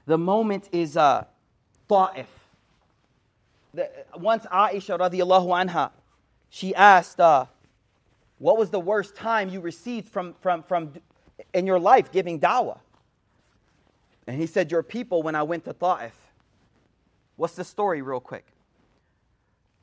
The 0.07 0.19
moment 0.19 0.69
is 0.73 0.97
uh, 0.97 1.25
Ta'if. 1.89 2.27
The, 3.73 3.89
once 4.17 4.45
Aisha 4.47 4.99
radiallahu 4.99 5.49
anha, 5.67 5.91
she 6.51 6.75
asked, 6.75 7.21
uh, 7.21 7.47
what 8.39 8.59
was 8.59 8.71
the 8.71 8.81
worst 8.81 9.17
time 9.17 9.49
you 9.49 9.61
received 9.61 10.09
from, 10.09 10.35
from, 10.41 10.63
from 10.63 10.93
in 11.53 11.67
your 11.67 11.79
life 11.79 12.13
giving 12.13 12.39
dawah? 12.39 12.79
And 14.27 14.39
he 14.39 14.47
said, 14.47 14.71
your 14.71 14.83
people 14.83 15.23
when 15.23 15.35
I 15.35 15.43
went 15.43 15.65
to 15.65 15.73
Ta'if. 15.73 16.13
What's 17.37 17.55
the 17.55 17.65
story, 17.65 18.03
real 18.03 18.21
quick? 18.21 18.47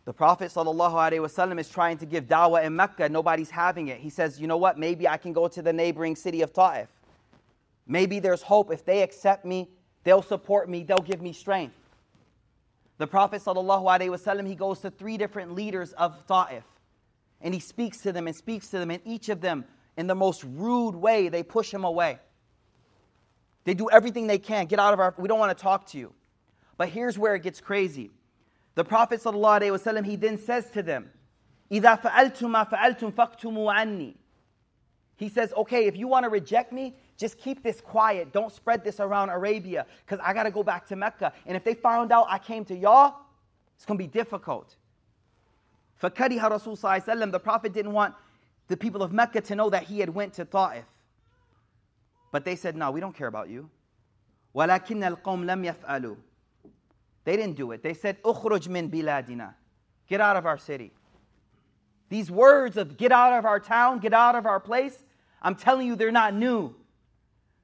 The 0.05 0.13
Prophet 0.13 0.51
ﷺ 0.51 1.59
is 1.59 1.69
trying 1.69 1.97
to 1.99 2.05
give 2.05 2.25
dawah 2.25 2.63
in 2.63 2.75
Mecca. 2.75 3.07
Nobody's 3.09 3.51
having 3.51 3.89
it. 3.89 3.99
He 3.99 4.09
says, 4.09 4.39
You 4.39 4.47
know 4.47 4.57
what? 4.57 4.79
Maybe 4.79 5.07
I 5.07 5.17
can 5.17 5.31
go 5.31 5.47
to 5.47 5.61
the 5.61 5.71
neighboring 5.71 6.15
city 6.15 6.41
of 6.41 6.53
Ta'if. 6.53 6.87
Maybe 7.87 8.19
there's 8.19 8.41
hope. 8.41 8.71
If 8.71 8.83
they 8.83 9.03
accept 9.03 9.45
me, 9.45 9.69
they'll 10.03 10.21
support 10.21 10.69
me, 10.69 10.83
they'll 10.83 10.97
give 10.97 11.21
me 11.21 11.33
strength. 11.33 11.75
The 12.97 13.07
Prophet 13.07 13.41
ﷺ, 13.43 14.47
he 14.47 14.55
goes 14.55 14.79
to 14.79 14.91
three 14.91 15.17
different 15.17 15.53
leaders 15.53 15.93
of 15.93 16.25
Ta'if. 16.27 16.63
And 17.41 17.53
he 17.53 17.59
speaks 17.59 17.99
to 18.01 18.11
them 18.11 18.27
and 18.27 18.35
speaks 18.35 18.69
to 18.69 18.79
them. 18.79 18.91
And 18.91 19.01
each 19.05 19.29
of 19.29 19.41
them, 19.41 19.65
in 19.97 20.07
the 20.07 20.15
most 20.15 20.43
rude 20.43 20.95
way, 20.95 21.29
they 21.29 21.43
push 21.43 21.73
him 21.73 21.83
away. 21.83 22.19
They 23.63 23.73
do 23.73 23.89
everything 23.89 24.27
they 24.27 24.37
can. 24.39 24.65
Get 24.65 24.79
out 24.79 24.93
of 24.93 24.99
our, 24.99 25.13
we 25.17 25.27
don't 25.27 25.39
want 25.39 25.55
to 25.55 25.61
talk 25.61 25.87
to 25.87 25.97
you. 25.97 26.13
But 26.80 26.90
here's 26.90 27.18
where 27.18 27.34
it 27.34 27.42
gets 27.42 27.60
crazy. 27.60 28.10
The 28.74 28.84
Prophet 28.84 29.22
ﷺ, 29.22 30.04
he 30.04 30.16
then 30.16 30.38
says 30.38 30.70
to 30.72 30.82
them, 30.82 31.10
إِذَا 31.70 32.00
فَعَلْتُم 32.00 32.50
مَا 32.50 32.70
فَعَلْتُم 32.70 33.12
فَاكْتُمُوا 33.12 33.74
عَنِّي 33.74 34.14
He 35.16 35.28
says, 35.28 35.52
okay, 35.56 35.86
if 35.86 35.96
you 35.96 36.06
want 36.06 36.24
to 36.24 36.28
reject 36.28 36.72
me, 36.72 36.94
just 37.16 37.38
keep 37.38 37.62
this 37.62 37.80
quiet. 37.80 38.32
Don't 38.32 38.52
spread 38.52 38.84
this 38.84 39.00
around 39.00 39.30
Arabia 39.30 39.86
because 40.04 40.22
I 40.22 40.34
got 40.34 40.42
to 40.42 40.50
go 40.50 40.62
back 40.62 40.86
to 40.88 40.96
Mecca. 40.96 41.32
And 41.46 41.56
if 41.56 41.64
they 41.64 41.74
found 41.74 42.12
out 42.12 42.26
I 42.28 42.38
came 42.38 42.64
to 42.66 42.76
y'all, 42.76 43.14
it's 43.74 43.86
going 43.86 43.98
to 43.98 44.04
be 44.04 44.08
difficult. 44.08 44.76
فَكَرِهَ 46.02 46.50
Rasul 46.50 46.76
ﷺ, 46.76 47.32
the 47.32 47.40
Prophet 47.40 47.72
didn't 47.72 47.92
want 47.92 48.14
the 48.68 48.76
people 48.76 49.02
of 49.02 49.12
Mecca 49.12 49.40
to 49.40 49.54
know 49.54 49.70
that 49.70 49.84
he 49.84 50.00
had 50.00 50.10
went 50.10 50.34
to 50.34 50.44
Ta'if. 50.44 50.84
But 52.30 52.44
they 52.44 52.56
said, 52.56 52.76
no, 52.76 52.90
we 52.90 53.00
don't 53.00 53.16
care 53.16 53.28
about 53.28 53.48
you. 53.48 53.70
وَلَكِنَّ 54.54 55.16
الْقَوْمِ 55.16 55.44
لَمْ 55.44 55.74
يَفْعَلُوا 55.74 56.16
they 57.23 57.35
didn't 57.35 57.55
do 57.55 57.71
it. 57.71 57.83
They 57.83 57.93
said, 57.93 58.21
Ukhruj 58.23 58.67
min 58.67 58.89
biladina. 58.89 59.53
Get 60.07 60.21
out 60.21 60.37
of 60.37 60.45
our 60.45 60.57
city. 60.57 60.91
These 62.09 62.29
words 62.29 62.77
of 62.77 62.97
get 62.97 63.11
out 63.11 63.37
of 63.37 63.45
our 63.45 63.59
town, 63.59 63.99
get 63.99 64.13
out 64.13 64.35
of 64.35 64.45
our 64.45 64.59
place, 64.59 65.03
I'm 65.41 65.55
telling 65.55 65.87
you, 65.87 65.95
they're 65.95 66.11
not 66.11 66.33
new. 66.33 66.75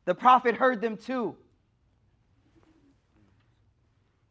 The 0.05 0.15
Prophet 0.15 0.55
heard 0.55 0.81
them 0.81 0.97
too. 0.97 1.35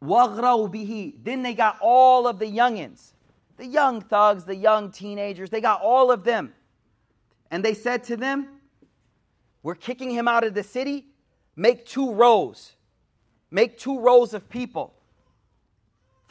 Bihi. 0.03 1.13
Then 1.23 1.43
they 1.43 1.53
got 1.53 1.77
all 1.81 2.27
of 2.27 2.39
the 2.39 2.45
youngins, 2.45 3.13
the 3.57 3.65
young 3.65 4.01
thugs, 4.01 4.43
the 4.43 4.55
young 4.55 4.91
teenagers, 4.91 5.49
they 5.49 5.61
got 5.61 5.81
all 5.81 6.11
of 6.11 6.23
them. 6.23 6.53
And 7.49 7.63
they 7.63 7.73
said 7.73 8.03
to 8.05 8.17
them, 8.17 8.47
We're 9.63 9.75
kicking 9.75 10.11
him 10.11 10.27
out 10.27 10.43
of 10.43 10.53
the 10.53 10.63
city. 10.63 11.05
Make 11.55 11.85
two 11.85 12.13
rows. 12.13 12.73
Make 13.49 13.77
two 13.77 13.99
rows 13.99 14.33
of 14.33 14.49
people. 14.49 14.93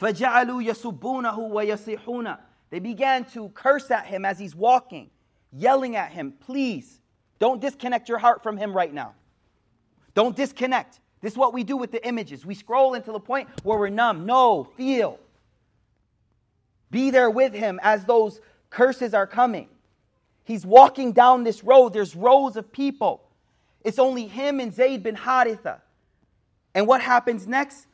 فَجَعَلُوا 0.00 0.66
يَسُبُّونَهُ 0.66 1.38
وَيَصِيحُونَ 1.38 2.38
They 2.70 2.78
began 2.80 3.24
to 3.26 3.48
curse 3.50 3.90
at 3.90 4.06
him 4.06 4.24
as 4.24 4.38
he's 4.38 4.54
walking, 4.54 5.10
yelling 5.52 5.96
at 5.96 6.10
him, 6.10 6.34
Please, 6.40 7.00
don't 7.38 7.60
disconnect 7.60 8.08
your 8.08 8.18
heart 8.18 8.42
from 8.42 8.56
him 8.56 8.72
right 8.72 8.92
now. 8.92 9.14
Don't 10.14 10.36
disconnect. 10.36 11.00
This 11.20 11.32
is 11.32 11.38
what 11.38 11.54
we 11.54 11.62
do 11.62 11.76
with 11.76 11.92
the 11.92 12.06
images. 12.06 12.44
We 12.44 12.54
scroll 12.54 12.94
until 12.94 13.14
the 13.14 13.20
point 13.20 13.48
where 13.62 13.78
we're 13.78 13.88
numb. 13.88 14.26
No, 14.26 14.64
feel. 14.76 15.18
Be 16.90 17.10
there 17.10 17.30
with 17.30 17.54
him 17.54 17.80
as 17.82 18.04
those 18.04 18.40
curses 18.70 19.14
are 19.14 19.26
coming. 19.26 19.68
He's 20.44 20.66
walking 20.66 21.12
down 21.12 21.44
this 21.44 21.62
road. 21.62 21.92
There's 21.92 22.16
rows 22.16 22.56
of 22.56 22.72
people. 22.72 23.22
It's 23.82 23.98
only 23.98 24.26
him 24.26 24.60
and 24.60 24.74
Zayd 24.74 25.02
bin 25.04 25.16
Haritha. 25.16 25.80
And 26.74 26.86
what 26.86 27.00
happens 27.00 27.46
next? 27.46 27.86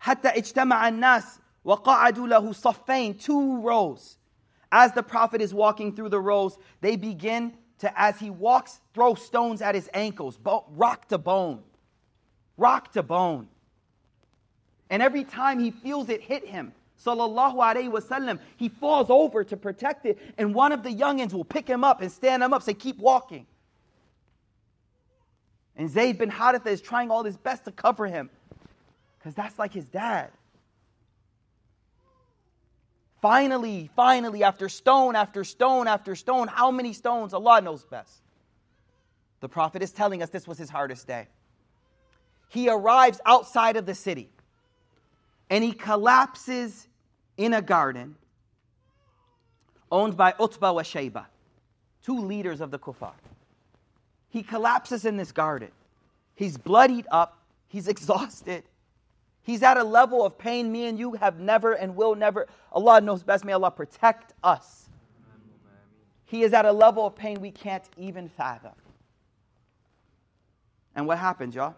حتى 0.00 0.28
اجتمع 0.28 0.88
الناس 0.88 1.40
وقعدوا 1.64 2.26
له 2.26 2.52
صفين 2.52 3.18
two 3.18 3.60
rows. 3.60 4.18
As 4.70 4.92
the 4.92 5.02
prophet 5.02 5.40
is 5.40 5.52
walking 5.52 5.94
through 5.94 6.08
the 6.08 6.20
rows, 6.20 6.56
they 6.80 6.96
begin 6.96 7.52
to, 7.78 8.00
as 8.00 8.18
he 8.18 8.30
walks, 8.30 8.80
throw 8.94 9.14
stones 9.14 9.60
at 9.60 9.74
his 9.74 9.88
ankles, 9.92 10.38
rock 10.44 11.08
to 11.08 11.18
bone, 11.18 11.62
rock 12.56 12.92
to 12.92 13.02
bone. 13.02 13.48
And 14.88 15.02
every 15.02 15.24
time 15.24 15.58
he 15.58 15.70
feels 15.70 16.08
it 16.08 16.22
hit 16.22 16.46
him, 16.46 16.72
sallallahu 17.04 17.56
alaihi 17.56 17.90
wasallam, 17.90 18.38
he 18.56 18.68
falls 18.68 19.10
over 19.10 19.44
to 19.44 19.56
protect 19.56 20.06
it, 20.06 20.18
and 20.38 20.54
one 20.54 20.72
of 20.72 20.82
the 20.82 20.90
youngins 20.90 21.32
will 21.32 21.44
pick 21.44 21.68
him 21.68 21.84
up 21.84 22.00
and 22.00 22.10
stand 22.10 22.42
him 22.42 22.52
up, 22.52 22.62
say, 22.62 22.74
"Keep 22.74 22.98
walking." 22.98 23.46
And 25.76 25.90
Zayd 25.90 26.18
bin 26.18 26.30
Haritha 26.30 26.66
is 26.66 26.80
trying 26.80 27.10
all 27.10 27.24
his 27.24 27.36
best 27.36 27.64
to 27.64 27.72
cover 27.72 28.06
him, 28.06 28.30
because 29.27 29.35
that's 29.35 29.59
like 29.59 29.73
his 29.73 29.89
dad. 29.89 30.31
Finally, 33.21 33.89
finally, 33.93 34.41
after 34.41 34.69
stone 34.69 35.17
after 35.17 35.43
stone 35.43 35.85
after 35.85 36.15
stone, 36.15 36.47
how 36.47 36.71
many 36.71 36.93
stones? 36.93 37.33
Allah 37.33 37.59
knows 37.59 37.83
best. 37.83 38.21
The 39.41 39.49
Prophet 39.49 39.83
is 39.83 39.91
telling 39.91 40.23
us 40.23 40.29
this 40.29 40.47
was 40.47 40.57
his 40.57 40.69
hardest 40.69 41.07
day. 41.07 41.27
He 42.47 42.69
arrives 42.69 43.19
outside 43.25 43.75
of 43.75 43.85
the 43.85 43.95
city 43.95 44.29
and 45.49 45.61
he 45.61 45.73
collapses 45.73 46.87
in 47.35 47.53
a 47.53 47.61
garden 47.61 48.15
owned 49.91 50.15
by 50.15 50.35
Utbah 50.39 50.71
wa 50.71 50.83
Shayba, 50.83 51.25
two 52.01 52.17
leaders 52.17 52.61
of 52.61 52.71
the 52.71 52.79
Kuffar. 52.79 53.11
He 54.29 54.41
collapses 54.41 55.03
in 55.03 55.17
this 55.17 55.33
garden. 55.33 55.71
He's 56.33 56.57
bloodied 56.57 57.07
up, 57.11 57.41
he's 57.67 57.87
exhausted. 57.89 58.63
He's 59.47 59.63
at 59.63 59.77
a 59.77 59.83
level 59.83 60.25
of 60.25 60.37
pain 60.37 60.69
me 60.73 60.87
and 60.87 60.99
you 60.99 61.13
have 61.13 61.39
never 61.39 61.71
and 61.71 61.95
will 61.95 62.15
never. 62.15 62.47
Allah 62.69 62.99
knows 62.99 63.23
best. 63.23 63.45
May 63.45 63.53
Allah 63.53 63.71
protect 63.71 64.33
us. 64.43 64.89
He 66.25 66.43
is 66.43 66.51
at 66.51 66.65
a 66.65 66.71
level 66.73 67.05
of 67.05 67.15
pain 67.15 67.39
we 67.39 67.51
can't 67.51 67.85
even 67.95 68.27
fathom. 68.27 68.73
And 70.97 71.07
what 71.07 71.17
happens, 71.17 71.55
y'all? 71.55 71.75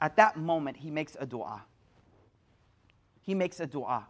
At 0.00 0.14
that 0.18 0.36
moment, 0.36 0.76
he 0.76 0.88
makes 0.88 1.16
a 1.18 1.26
dua. 1.26 1.64
He 3.22 3.34
makes 3.34 3.58
a 3.58 3.66
dua. 3.66 4.06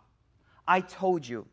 I 0.66 0.82
told 0.82 1.26
you, 1.26 1.46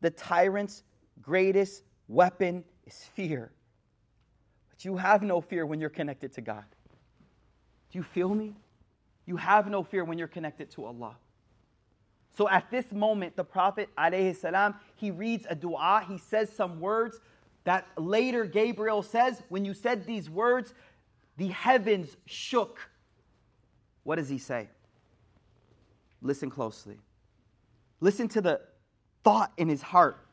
the 0.00 0.10
tyrant's 0.10 0.84
greatest 1.20 1.82
weapon 2.06 2.62
is 2.86 3.02
fear. 3.14 3.50
But 4.70 4.84
you 4.84 4.96
have 4.96 5.24
no 5.24 5.40
fear 5.40 5.66
when 5.66 5.80
you're 5.80 5.90
connected 5.90 6.32
to 6.34 6.40
God. 6.40 6.66
Do 7.90 7.98
you 7.98 8.04
feel 8.04 8.32
me? 8.32 8.54
You 9.28 9.36
have 9.36 9.68
no 9.68 9.82
fear 9.82 10.06
when 10.06 10.16
you're 10.16 10.26
connected 10.26 10.70
to 10.70 10.86
Allah. 10.86 11.14
So 12.38 12.48
at 12.48 12.70
this 12.70 12.90
moment, 12.92 13.36
the 13.36 13.44
Prophet, 13.44 13.90
salam, 13.94 14.74
he 14.96 15.10
reads 15.10 15.46
a 15.50 15.54
dua, 15.54 16.02
he 16.08 16.16
says 16.16 16.50
some 16.50 16.80
words 16.80 17.20
that 17.64 17.86
later 17.98 18.46
Gabriel 18.46 19.02
says, 19.02 19.42
when 19.50 19.66
you 19.66 19.74
said 19.74 20.06
these 20.06 20.30
words, 20.30 20.72
the 21.36 21.48
heavens 21.48 22.16
shook. 22.24 22.80
What 24.02 24.16
does 24.16 24.30
he 24.30 24.38
say? 24.38 24.70
Listen 26.22 26.48
closely. 26.48 26.96
Listen 28.00 28.28
to 28.28 28.40
the 28.40 28.62
thought 29.24 29.52
in 29.58 29.68
his 29.68 29.82
heart. 29.82 30.26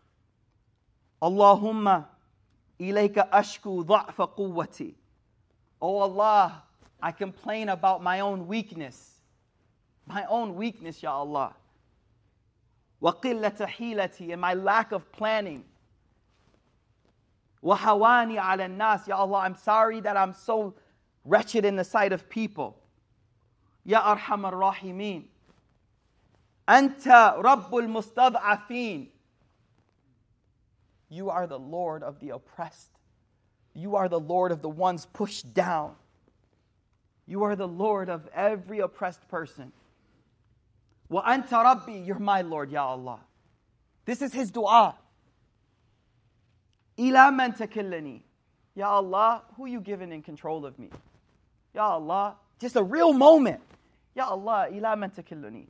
Allahumma 1.22 2.06
ilayka 2.80 3.30
ashku 3.30 3.86
dha'fa 3.86 4.30
quwwati. 4.38 4.94
Oh 5.82 5.98
Allah, 5.98 6.64
I 7.05 7.12
complain 7.12 7.69
about 7.69 8.03
my 8.03 8.21
own 8.21 8.47
weakness. 8.47 9.21
My 10.07 10.25
own 10.27 10.55
weakness, 10.55 11.03
Ya 11.03 11.12
Allah. 11.12 11.55
وَقِلَّةَ 13.03 13.57
حِيلَتِي 13.57 14.33
And 14.33 14.40
my 14.40 14.55
lack 14.55 14.93
of 14.93 15.11
planning. 15.12 15.64
وَحَوَانِي 17.62 18.38
عَلَى 18.38 18.77
النَّاسِ 18.77 19.09
Ya 19.09 19.16
Allah, 19.16 19.38
I'm 19.38 19.57
sorry 19.57 20.01
that 20.01 20.16
I'm 20.16 20.35
so 20.35 20.75
wretched 21.25 21.64
in 21.64 21.77
the 21.77 21.85
sight 21.85 22.12
of 22.12 22.29
people. 22.29 22.77
Ya 23.85 24.14
Arhamar 24.14 24.53
Rahimin. 24.53 25.25
Anta 26.69 27.43
Rabbul 27.43 27.88
Mustad'afin. 27.88 29.09
You 31.09 31.31
are 31.31 31.47
the 31.47 31.59
Lord 31.59 32.03
of 32.03 32.21
the 32.21 32.31
oppressed. 32.31 32.90
You 33.75 33.97
are 33.97 34.09
the 34.09 34.21
Lord 34.21 34.53
of 34.53 34.62
the 34.62 34.69
ones 34.69 35.07
pushed 35.07 35.53
down. 35.53 35.95
You 37.27 37.45
are 37.45 37.55
the 37.55 37.69
Lord 37.69 38.09
of 38.09 38.29
every 38.35 38.81
oppressed 38.81 39.29
person. 39.29 39.73
Wa 41.09 41.23
anta 41.25 41.62
rabbi, 41.62 41.99
you're 42.05 42.19
my 42.19 42.43
Lord, 42.43 42.71
Ya 42.71 42.87
Allah. 42.87 43.21
This 44.05 44.23
is 44.23 44.33
his 44.33 44.51
dua. 44.51 44.97
Ila 46.99 47.33
man 47.33 47.53
takillani. 47.53 48.23
Ya 48.75 48.88
Allah, 48.88 49.43
who 49.57 49.66
you 49.66 49.81
given 49.81 50.12
in 50.12 50.23
control 50.23 50.66
of 50.66 50.79
me? 50.79 50.90
Ya 51.75 51.85
Allah, 51.85 52.37
just 52.59 52.77
a 52.77 52.83
real 52.83 53.12
moment. 53.12 53.61
Ya 54.14 54.27
Allah, 54.27 54.69
ila 54.73 54.97
man 54.97 55.11
takillani. 55.11 55.66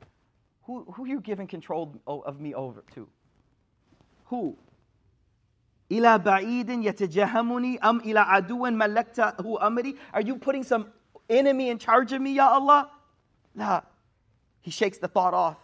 Who, 0.63 0.85
who 0.93 1.05
you 1.05 1.19
giving 1.19 1.47
control 1.47 1.95
of 2.07 2.39
me 2.39 2.53
over 2.53 2.83
to? 2.95 3.07
Who? 4.25 4.57
إلى 5.91 6.17
بعيد 6.17 6.69
يتجهمني 6.69 7.79
أم 7.79 7.99
إلى 7.99 8.19
عدو 8.19 8.65
ملكته 8.65 9.67
أمري 9.67 9.95
Are 10.13 10.21
you 10.21 10.37
putting 10.37 10.63
some 10.63 10.85
enemy 11.28 11.70
in 11.70 11.78
charge 11.78 12.12
of 12.12 12.20
me, 12.20 12.34
Ya 12.34 12.48
Allah? 12.48 12.90
Nah. 13.54 13.80
He 14.60 14.70
shakes 14.70 14.98
the 14.98 15.08
thought 15.08 15.34
off. 15.34 15.58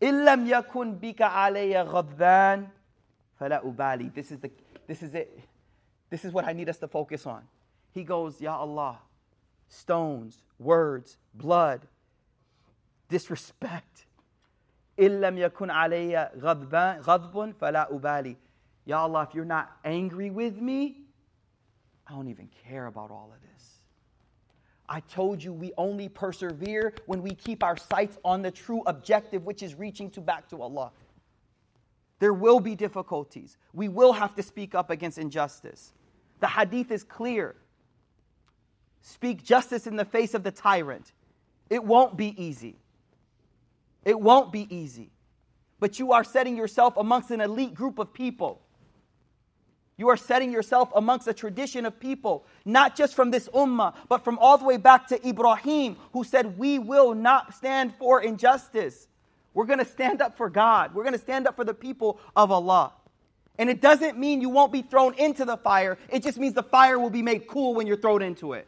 Illam 0.00 0.46
yakun 0.46 0.98
bika 1.00 1.30
alayya 1.30 1.88
ghadban 1.88 2.66
fala 3.38 3.60
ubali. 3.64 4.12
This 4.14 4.30
is 4.30 4.38
the 4.38 4.50
this 4.86 5.02
is 5.02 5.14
it. 5.14 5.38
This 6.10 6.24
is 6.24 6.32
what 6.32 6.44
I 6.44 6.52
need 6.52 6.68
us 6.68 6.78
to 6.78 6.88
focus 6.88 7.26
on. 7.26 7.42
He 7.90 8.04
goes, 8.04 8.40
Ya 8.40 8.56
Allah, 8.56 8.98
stones, 9.68 10.42
words, 10.58 11.16
blood, 11.34 11.80
disrespect. 13.08 14.06
Illam 14.98 15.38
yakun 15.38 15.72
alayya 15.72 16.36
ghadbun 16.38 17.54
fala 17.54 17.88
ubali. 17.90 18.36
Ya 18.84 19.00
Allah, 19.00 19.26
if 19.28 19.34
you're 19.34 19.44
not 19.44 19.72
angry 19.84 20.30
with 20.30 20.56
me, 20.60 20.98
I 22.06 22.12
don't 22.12 22.28
even 22.28 22.48
care 22.68 22.86
about 22.86 23.10
all 23.10 23.32
of 23.34 23.40
this. 23.40 23.53
I 24.88 25.00
told 25.00 25.42
you 25.42 25.52
we 25.52 25.72
only 25.78 26.08
persevere 26.08 26.94
when 27.06 27.22
we 27.22 27.30
keep 27.30 27.62
our 27.62 27.76
sights 27.76 28.18
on 28.24 28.42
the 28.42 28.50
true 28.50 28.82
objective, 28.86 29.44
which 29.44 29.62
is 29.62 29.74
reaching 29.74 30.10
to 30.10 30.20
back 30.20 30.48
to 30.50 30.60
Allah. 30.60 30.92
There 32.18 32.34
will 32.34 32.60
be 32.60 32.74
difficulties. 32.74 33.56
We 33.72 33.88
will 33.88 34.12
have 34.12 34.34
to 34.36 34.42
speak 34.42 34.74
up 34.74 34.90
against 34.90 35.18
injustice. 35.18 35.92
The 36.40 36.48
hadith 36.48 36.90
is 36.90 37.02
clear. 37.02 37.56
Speak 39.00 39.44
justice 39.44 39.86
in 39.86 39.96
the 39.96 40.04
face 40.04 40.34
of 40.34 40.42
the 40.42 40.50
tyrant. 40.50 41.12
It 41.70 41.82
won't 41.82 42.16
be 42.16 42.34
easy. 42.42 42.76
It 44.04 44.18
won't 44.18 44.52
be 44.52 44.66
easy. 44.74 45.10
But 45.80 45.98
you 45.98 46.12
are 46.12 46.24
setting 46.24 46.56
yourself 46.56 46.96
amongst 46.96 47.30
an 47.30 47.40
elite 47.40 47.74
group 47.74 47.98
of 47.98 48.12
people 48.12 48.63
you 49.96 50.08
are 50.08 50.16
setting 50.16 50.50
yourself 50.50 50.90
amongst 50.94 51.28
a 51.28 51.34
tradition 51.34 51.86
of 51.86 52.00
people, 52.00 52.44
not 52.64 52.96
just 52.96 53.14
from 53.14 53.30
this 53.30 53.48
ummah, 53.50 53.94
but 54.08 54.24
from 54.24 54.38
all 54.38 54.58
the 54.58 54.64
way 54.64 54.76
back 54.76 55.06
to 55.08 55.28
Ibrahim, 55.28 55.96
who 56.12 56.24
said, 56.24 56.58
We 56.58 56.80
will 56.80 57.14
not 57.14 57.54
stand 57.54 57.94
for 57.94 58.20
injustice. 58.20 59.06
We're 59.52 59.66
going 59.66 59.78
to 59.78 59.84
stand 59.84 60.20
up 60.20 60.36
for 60.36 60.50
God. 60.50 60.94
We're 60.94 61.04
going 61.04 61.14
to 61.14 61.20
stand 61.20 61.46
up 61.46 61.54
for 61.54 61.64
the 61.64 61.74
people 61.74 62.18
of 62.34 62.50
Allah. 62.50 62.92
And 63.56 63.70
it 63.70 63.80
doesn't 63.80 64.18
mean 64.18 64.40
you 64.40 64.48
won't 64.48 64.72
be 64.72 64.82
thrown 64.82 65.14
into 65.14 65.44
the 65.44 65.56
fire, 65.56 65.96
it 66.08 66.24
just 66.24 66.38
means 66.38 66.54
the 66.54 66.64
fire 66.64 66.98
will 66.98 67.10
be 67.10 67.22
made 67.22 67.46
cool 67.46 67.74
when 67.74 67.86
you're 67.86 67.96
thrown 67.96 68.20
into 68.20 68.54
it. 68.54 68.66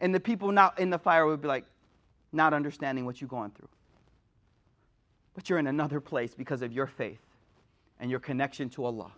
And 0.00 0.14
the 0.14 0.20
people 0.20 0.52
not 0.52 0.78
in 0.78 0.90
the 0.90 0.98
fire 0.98 1.24
will 1.24 1.38
be 1.38 1.48
like, 1.48 1.64
not 2.30 2.52
understanding 2.52 3.06
what 3.06 3.22
you're 3.22 3.28
going 3.28 3.52
through. 3.52 3.68
But 5.34 5.48
you're 5.48 5.58
in 5.58 5.66
another 5.66 5.98
place 5.98 6.34
because 6.34 6.60
of 6.60 6.72
your 6.72 6.86
faith 6.86 7.23
and 8.04 8.10
your 8.10 8.20
connection 8.20 8.68
to 8.68 8.84
Allah. 8.84 9.10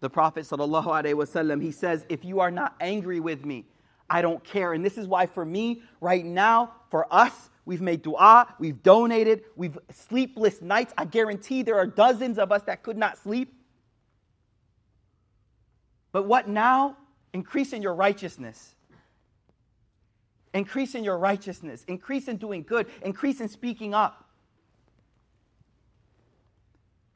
The 0.00 0.10
Prophet 0.10 0.44
wasallam, 0.44 1.62
he 1.62 1.72
says, 1.72 2.04
if 2.10 2.26
you 2.26 2.40
are 2.40 2.50
not 2.50 2.76
angry 2.78 3.20
with 3.20 3.46
me, 3.46 3.64
I 4.10 4.20
don't 4.20 4.44
care. 4.44 4.74
And 4.74 4.84
this 4.84 4.98
is 4.98 5.08
why, 5.08 5.24
for 5.24 5.42
me, 5.42 5.80
right 6.02 6.26
now, 6.26 6.72
for 6.90 7.06
us, 7.10 7.48
we've 7.64 7.80
made 7.80 8.02
dua, 8.02 8.54
we've 8.58 8.82
donated, 8.82 9.44
we've 9.56 9.78
sleepless 9.90 10.60
nights. 10.60 10.92
I 10.98 11.06
guarantee 11.06 11.62
there 11.62 11.76
are 11.76 11.86
dozens 11.86 12.38
of 12.38 12.52
us 12.52 12.60
that 12.64 12.82
could 12.82 12.98
not 12.98 13.16
sleep. 13.16 13.54
But 16.12 16.26
what 16.26 16.50
now? 16.50 16.98
Increase 17.32 17.72
in 17.72 17.80
your 17.80 17.94
righteousness. 17.94 18.74
Increase 20.52 20.94
in 20.94 21.02
your 21.02 21.16
righteousness. 21.16 21.82
Increase 21.88 22.28
in 22.28 22.36
doing 22.36 22.62
good. 22.62 22.88
Increase 23.00 23.40
in 23.40 23.48
speaking 23.48 23.94
up. 23.94 24.19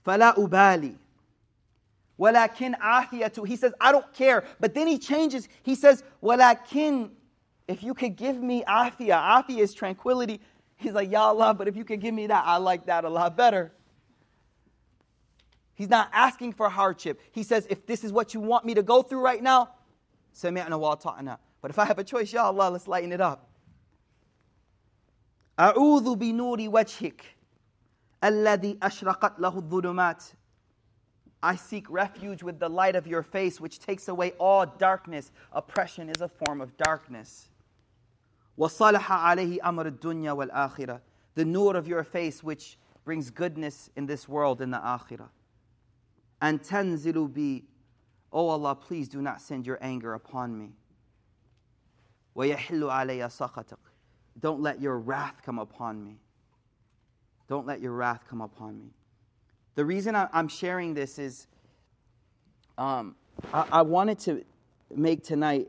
فَلَا 0.06 0.36
أُبَالِي 0.36 0.96
وَلَكِنْ 2.20 2.80
عَافِيَةُ 2.80 3.48
He 3.48 3.56
says, 3.56 3.74
I 3.80 3.92
don't 3.92 4.12
care. 4.14 4.44
But 4.60 4.74
then 4.74 4.88
he 4.88 4.98
changes. 4.98 5.48
He 5.64 5.76
says, 5.76 6.04
وَلَكِنْ 6.22 7.12
If 7.68 7.84
you 7.84 7.94
could 7.94 8.16
give 8.16 8.42
me 8.42 8.64
afia, 8.68 9.46
afia 9.46 9.60
is 9.60 9.74
tranquility. 9.74 10.42
He's 10.76 10.94
like, 10.94 11.12
Ya 11.12 11.28
Allah, 11.28 11.54
but 11.54 11.68
if 11.68 11.76
you 11.76 11.86
could 11.86 12.02
give 12.02 12.14
me 12.14 12.28
that, 12.28 12.44
I 12.46 12.58
like 12.58 12.86
that 12.88 13.06
a 13.06 13.10
lot 13.10 13.38
better. 13.38 13.72
He's 15.76 15.90
not 15.90 16.10
asking 16.12 16.54
for 16.54 16.70
hardship. 16.70 17.22
He 17.32 17.44
says, 17.44 17.66
if 17.70 17.86
this 17.86 18.04
is 18.04 18.12
what 18.12 18.34
you 18.34 18.42
want 18.42 18.66
me 18.66 18.74
to 18.74 18.84
go 18.84 19.02
through 19.02 19.22
right 19.22 19.42
now, 19.42 19.70
سمعنا 20.36 20.72
وأطعنا. 20.72 21.38
But 21.62 21.72
if 21.72 21.80
I 21.80 21.86
have 21.86 22.00
a 22.00 22.04
choice, 22.04 22.34
Ya 22.34 22.46
Allah, 22.46 22.70
let's 22.70 22.88
lighten 22.88 23.12
it 23.12 23.22
up. 23.22 23.46
أعوذ 25.60 26.16
بنور 26.16 26.70
وجهك 26.70 27.22
الذي 28.24 28.78
أشرقت 28.82 29.40
له 29.40 29.58
الظلمات 29.58 30.34
I 31.42 31.56
seek 31.56 31.90
refuge 31.90 32.44
with 32.44 32.60
the 32.60 32.68
light 32.68 32.96
of 32.96 33.08
your 33.08 33.24
face, 33.24 33.62
which 33.62 33.80
takes 33.80 34.10
away 34.10 34.32
all 34.40 34.66
darkness. 34.66 35.32
Oppression 35.54 36.10
is 36.10 36.22
a 36.22 36.28
form 36.28 36.60
of 36.60 36.76
darkness. 36.76 37.48
وَصَلَحَ 38.58 39.00
عَلَيْهِ 39.00 39.60
أَمْرُ 39.60 40.00
الدُّنْيَا 40.00 40.36
وَالْآخِرَةِ 40.36 41.00
The 41.36 41.46
nur 41.46 41.78
of 41.78 41.88
your 41.88 42.04
face, 42.04 42.44
which 42.44 42.78
brings 43.06 43.30
goodness 43.30 43.90
in 43.96 44.06
this 44.06 44.28
world 44.28 44.60
in 44.60 44.70
the 44.70 44.80
akhirah. 44.80 45.30
And 46.42 46.62
tanzilu 46.62 47.34
bi, 47.34 47.66
Oh 48.34 48.50
Allah, 48.50 48.76
please 48.76 49.08
do 49.08 49.22
not 49.22 49.42
send 49.42 49.66
your 49.66 49.80
anger 49.82 50.14
upon 50.14 50.58
me. 50.58 50.74
وَيَحِلُّ 52.36 52.82
عَلَيَّ 52.82 53.26
سَخَطِكَ 53.28 53.78
Don't 54.40 54.62
let 54.62 54.82
your 54.82 55.00
wrath 55.00 55.42
come 55.44 55.58
upon 55.58 56.04
me. 56.04 56.18
Don't 57.49 57.67
let 57.67 57.81
your 57.81 57.93
wrath 57.93 58.25
come 58.29 58.41
upon 58.41 58.79
me. 58.79 58.91
The 59.75 59.85
reason 59.85 60.15
I'm 60.15 60.49
sharing 60.49 60.95
this 60.95 61.19
is 61.19 61.47
um, 62.79 63.17
I, 63.53 63.83
wanted 63.83 64.19
to 64.21 64.45
make 64.95 65.23
tonight 65.23 65.69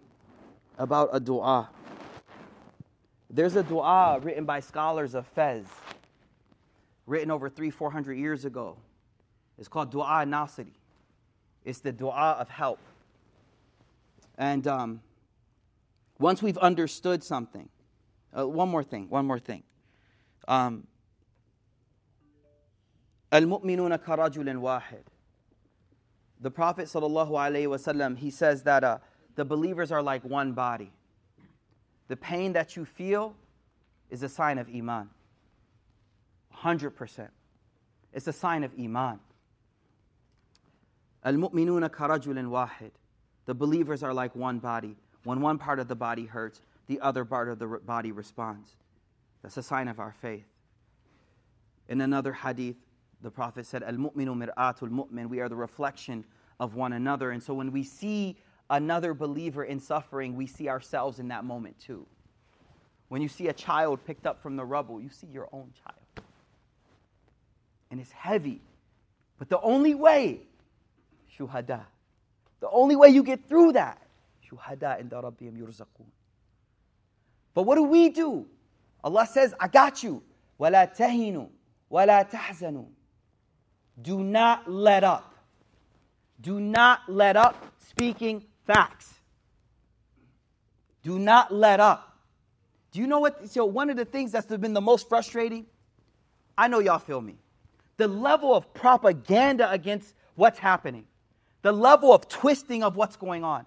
about 0.77 1.09
a 1.11 1.19
dua. 1.19 1.69
There's 3.29 3.55
a 3.55 3.63
dua 3.63 4.19
written 4.21 4.45
by 4.45 4.59
scholars 4.59 5.15
of 5.15 5.27
Fez, 5.27 5.65
written 7.05 7.31
over 7.31 7.49
three, 7.49 7.69
four 7.69 7.91
hundred 7.91 8.15
years 8.15 8.45
ago. 8.45 8.77
It's 9.57 9.67
called 9.67 9.91
Dua 9.91 10.25
Nasiri. 10.25 10.73
It's 11.63 11.79
the 11.79 11.91
dua 11.91 12.37
of 12.39 12.49
help. 12.49 12.79
And 14.37 14.67
um, 14.67 15.01
once 16.19 16.41
we've 16.41 16.57
understood 16.57 17.23
something, 17.23 17.69
uh, 18.37 18.47
one 18.47 18.69
more 18.69 18.83
thing, 18.83 19.09
one 19.09 19.25
more 19.25 19.39
thing. 19.39 19.63
Um, 20.47 20.85
Al-mu'minuna 23.35 23.97
karajulin 23.97 24.61
wahid. 24.61 25.03
The 26.39 26.49
Prophet 26.49 26.85
wasallam 26.85 28.17
he 28.17 28.29
says 28.29 28.63
that 28.63 28.83
uh, 28.85 28.99
the 29.35 29.43
believers 29.43 29.91
are 29.91 30.01
like 30.01 30.23
one 30.23 30.53
body. 30.53 30.93
The 32.07 32.15
pain 32.15 32.53
that 32.53 32.77
you 32.77 32.85
feel 32.85 33.35
is 34.09 34.23
a 34.23 34.29
sign 34.29 34.57
of 34.57 34.69
iman. 34.73 35.09
100%. 36.63 37.27
It's 38.13 38.27
a 38.27 38.33
sign 38.33 38.63
of 38.63 38.71
iman. 38.79 39.19
Al-mu'minuna 41.25 41.89
karajulin 41.89 42.49
wahid. 42.49 42.91
The 43.47 43.53
believers 43.53 44.01
are 44.01 44.13
like 44.13 44.33
one 44.33 44.59
body. 44.59 44.95
When 45.25 45.41
one 45.41 45.57
part 45.57 45.79
of 45.79 45.89
the 45.89 45.95
body 45.95 46.25
hurts, 46.25 46.61
the 46.87 47.01
other 47.01 47.25
part 47.25 47.49
of 47.49 47.59
the 47.59 47.67
body 47.67 48.13
responds. 48.13 48.77
That's 49.41 49.57
a 49.57 49.63
sign 49.63 49.89
of 49.89 49.99
our 49.99 50.13
faith. 50.21 50.45
In 51.89 51.99
another 51.99 52.31
hadith, 52.31 52.77
the 53.22 53.30
Prophet 53.30 53.66
said, 53.66 53.82
Al 53.82 53.94
mu'minu 53.94 54.36
mir'atul 54.36 54.90
mu'min. 54.90 55.28
We 55.28 55.40
are 55.40 55.48
the 55.48 55.56
reflection 55.56 56.24
of 56.58 56.74
one 56.74 56.92
another. 56.92 57.30
And 57.30 57.42
so 57.42 57.54
when 57.54 57.72
we 57.72 57.82
see 57.82 58.36
another 58.70 59.14
believer 59.14 59.64
in 59.64 59.80
suffering, 59.80 60.36
we 60.36 60.46
see 60.46 60.68
ourselves 60.68 61.18
in 61.18 61.28
that 61.28 61.44
moment 61.44 61.78
too. 61.78 62.06
When 63.08 63.20
you 63.20 63.28
see 63.28 63.48
a 63.48 63.52
child 63.52 64.04
picked 64.06 64.26
up 64.26 64.40
from 64.42 64.56
the 64.56 64.64
rubble, 64.64 65.00
you 65.00 65.10
see 65.10 65.26
your 65.26 65.48
own 65.52 65.72
child. 65.84 66.26
And 67.90 68.00
it's 68.00 68.12
heavy. 68.12 68.62
But 69.38 69.48
the 69.48 69.60
only 69.60 69.94
way, 69.94 70.42
shuhada, 71.36 71.82
the 72.60 72.70
only 72.70 72.94
way 72.94 73.08
you 73.08 73.22
get 73.22 73.48
through 73.48 73.72
that, 73.72 74.00
shuhada 74.48 75.02
inda 75.02 75.22
rabbihim 75.22 75.58
yurzaqun. 75.58 76.06
But 77.52 77.64
what 77.64 77.74
do 77.74 77.82
we 77.82 78.10
do? 78.10 78.46
Allah 79.02 79.26
says, 79.26 79.54
I 79.58 79.66
got 79.66 80.02
you. 80.02 80.22
وَلَا 80.60 80.94
تَهِنُوا 80.96 81.48
وَلَا 81.90 82.30
تَحْزَنُوا 82.30 82.86
do 84.01 84.23
not 84.23 84.69
let 84.69 85.03
up. 85.03 85.33
Do 86.41 86.59
not 86.59 87.01
let 87.07 87.37
up 87.37 87.73
speaking 87.87 88.43
facts. 88.65 89.13
Do 91.03 91.19
not 91.19 91.53
let 91.53 91.79
up. 91.79 92.17
Do 92.91 92.99
you 92.99 93.07
know 93.07 93.19
what? 93.19 93.49
So, 93.49 93.65
one 93.65 93.89
of 93.89 93.97
the 93.97 94.05
things 94.05 94.31
that's 94.31 94.47
been 94.47 94.73
the 94.73 94.81
most 94.81 95.07
frustrating, 95.07 95.65
I 96.57 96.67
know 96.67 96.79
y'all 96.79 96.99
feel 96.99 97.21
me. 97.21 97.37
The 97.97 98.07
level 98.07 98.53
of 98.53 98.73
propaganda 98.73 99.71
against 99.71 100.13
what's 100.35 100.59
happening, 100.59 101.05
the 101.61 101.71
level 101.71 102.13
of 102.13 102.27
twisting 102.27 102.83
of 102.83 102.95
what's 102.95 103.15
going 103.15 103.43
on. 103.43 103.65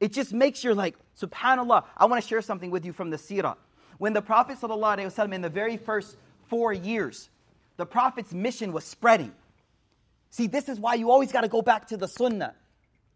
It 0.00 0.12
just 0.12 0.32
makes 0.32 0.64
you 0.64 0.74
like, 0.74 0.96
subhanAllah. 1.20 1.84
I 1.96 2.06
want 2.06 2.22
to 2.22 2.28
share 2.28 2.42
something 2.42 2.70
with 2.70 2.84
you 2.84 2.92
from 2.92 3.10
the 3.10 3.16
seerah. 3.16 3.56
When 3.98 4.14
the 4.14 4.22
Prophet, 4.22 4.58
ﷺ, 4.58 5.34
in 5.34 5.42
the 5.42 5.50
very 5.50 5.76
first 5.76 6.16
four 6.48 6.72
years, 6.72 7.28
the 7.76 7.84
Prophet's 7.84 8.32
mission 8.32 8.72
was 8.72 8.84
spreading. 8.84 9.32
See, 10.30 10.46
this 10.46 10.68
is 10.68 10.78
why 10.78 10.94
you 10.94 11.10
always 11.10 11.32
got 11.32 11.42
to 11.42 11.48
go 11.48 11.60
back 11.60 11.88
to 11.88 11.96
the 11.96 12.06
Sunnah. 12.06 12.54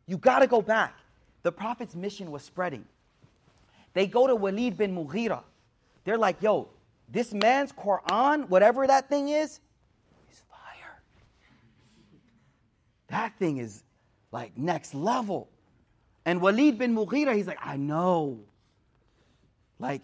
You 0.07 0.19
got 0.19 0.41
to 0.41 0.47
go 0.47 0.61
back. 0.61 0.97
The 1.43 1.53
Prophet's 1.53 1.95
mission 1.95 2.31
was 2.31 2.43
spreading. 2.43 2.85
They 3.93 4.07
go 4.07 4.27
to 4.27 4.35
Walid 4.35 4.77
bin 4.77 4.95
Mughira. 4.95 5.43
They're 6.05 6.19
like, 6.19 6.43
yo, 6.43 6.69
this 7.09 7.33
man's 7.33 7.73
Quran, 7.73 8.49
whatever 8.49 8.87
that 8.87 9.09
thing 9.09 9.29
is, 9.29 9.61
is 10.31 10.43
fire. 10.51 11.01
That 13.09 13.39
thing 13.39 13.59
is 13.59 13.83
like 14.33 14.59
next 14.59 14.95
level. 14.95 15.49
And 16.27 16.41
Walid 16.41 16.79
bin 16.79 16.95
Mughira, 16.95 17.35
he's 17.37 17.47
like, 17.47 17.61
I 17.63 17.77
know. 17.77 18.41
Like, 19.79 20.03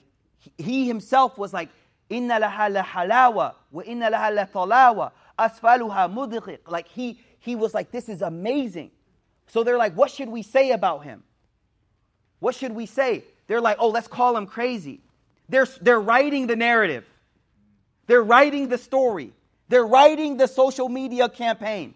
he 0.57 0.87
himself 0.87 1.37
was 1.37 1.53
like, 1.53 1.69
Inna 2.09 2.41
laha 2.41 2.73
la 2.73 2.83
halawa, 2.83 3.55
wa 3.71 3.83
inna 3.83 4.11
laha 4.11 4.35
la 4.35 4.45
talawa, 4.45 5.13
asfaluha 5.49 6.13
mudghiq. 6.13 6.59
Like, 6.69 6.89
he, 6.89 7.19
he 7.39 7.57
was 7.57 7.75
like, 7.75 7.91
this 7.91 8.09
is 8.09 8.23
amazing. 8.23 8.91
So 9.47 9.65
they're 9.65 9.79
like, 9.79 9.97
what 9.97 10.11
should 10.11 10.29
we 10.29 10.43
say 10.43 10.73
about 10.73 11.05
him? 11.05 11.23
What 12.39 12.55
should 12.55 12.73
we 12.73 12.87
say? 12.87 13.25
They're 13.47 13.61
like, 13.61 13.79
oh, 13.81 13.89
let's 13.89 14.09
call 14.09 14.37
him 14.37 14.47
crazy. 14.47 15.01
They're, 15.49 15.67
they're 15.81 16.01
writing 16.01 16.47
the 16.47 16.57
narrative. 16.57 17.05
They're 18.07 18.23
writing 18.23 18.69
the 18.69 18.79
story. 18.79 19.33
They're 19.69 19.87
writing 19.87 20.37
the 20.37 20.47
social 20.47 20.89
media 20.89 21.29
campaign. 21.29 21.95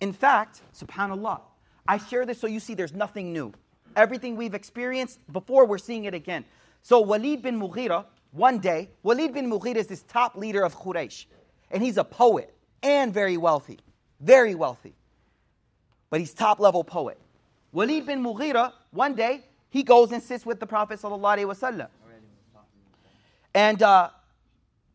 In 0.00 0.12
fact, 0.12 0.62
subhanAllah, 0.76 1.40
I 1.86 1.98
share 1.98 2.24
this 2.24 2.40
so 2.40 2.46
you 2.46 2.60
see 2.60 2.74
there's 2.74 2.94
nothing 2.94 3.32
new. 3.32 3.52
Everything 3.96 4.36
we've 4.36 4.54
experienced 4.54 5.18
before, 5.32 5.66
we're 5.66 5.78
seeing 5.78 6.04
it 6.04 6.14
again. 6.14 6.44
So 6.82 7.00
Walid 7.00 7.42
bin 7.42 7.60
Mughira, 7.60 8.04
one 8.32 8.58
day, 8.58 8.90
Walid 9.02 9.34
bin 9.34 9.50
Mughira 9.50 9.76
is 9.76 9.88
this 9.88 10.02
top 10.04 10.36
leader 10.36 10.62
of 10.62 10.76
Quraysh. 10.76 11.26
And 11.70 11.82
he's 11.82 11.96
a 11.96 12.04
poet 12.04 12.54
and 12.82 13.12
very 13.12 13.36
wealthy. 13.36 13.78
Very 14.20 14.54
wealthy. 14.54 14.94
But 16.10 16.20
he's 16.20 16.34
top 16.34 16.60
level 16.60 16.84
poet. 16.84 17.18
Walid 17.72 18.06
bin 18.06 18.22
Mughira, 18.22 18.72
one 18.90 19.14
day, 19.14 19.44
he 19.70 19.82
goes 19.82 20.10
and 20.10 20.22
sits 20.22 20.44
with 20.44 20.58
the 20.58 20.66
Prophet 20.66 21.00
ﷺ. 21.00 21.88
And 23.54 23.82
uh, 23.82 24.10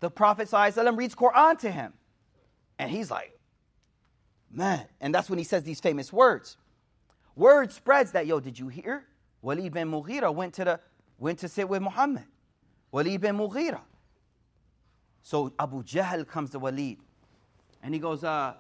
the 0.01 0.09
Prophet 0.09 0.49
ﷺ 0.49 0.97
reads 0.97 1.15
Quran 1.15 1.57
to 1.59 1.71
him. 1.71 1.93
And 2.78 2.91
he's 2.91 3.09
like, 3.09 3.38
man. 4.51 4.86
And 4.99 5.15
that's 5.15 5.30
when 5.30 5.39
he 5.39 5.45
says 5.45 5.63
these 5.63 5.80
famous 5.80 6.11
words. 6.11 6.57
Word 7.36 7.71
spreads 7.71 8.11
that, 8.11 8.28
yo, 8.28 8.39
did 8.39 8.59
you 8.59 8.67
hear? 8.67 9.05
Walid 9.41 9.73
bin 9.73 9.89
Mughira 9.89 10.34
went 10.34 10.53
to, 10.55 10.65
the, 10.65 10.80
went 11.17 11.39
to 11.39 11.47
sit 11.47 11.67
with 11.69 11.82
Muhammad. 11.82 12.26
Walid 12.91 13.21
bin 13.21 13.38
Mughira. 13.38 13.82
So 15.26 15.51
Abu 15.57 15.82
Jahl 15.82 16.28
comes 16.28 16.51
to 16.51 16.59
Walid. 16.59 16.97
And 17.82 17.95
he 17.95 17.99
goes, 17.99 18.23
uh, 18.23 18.53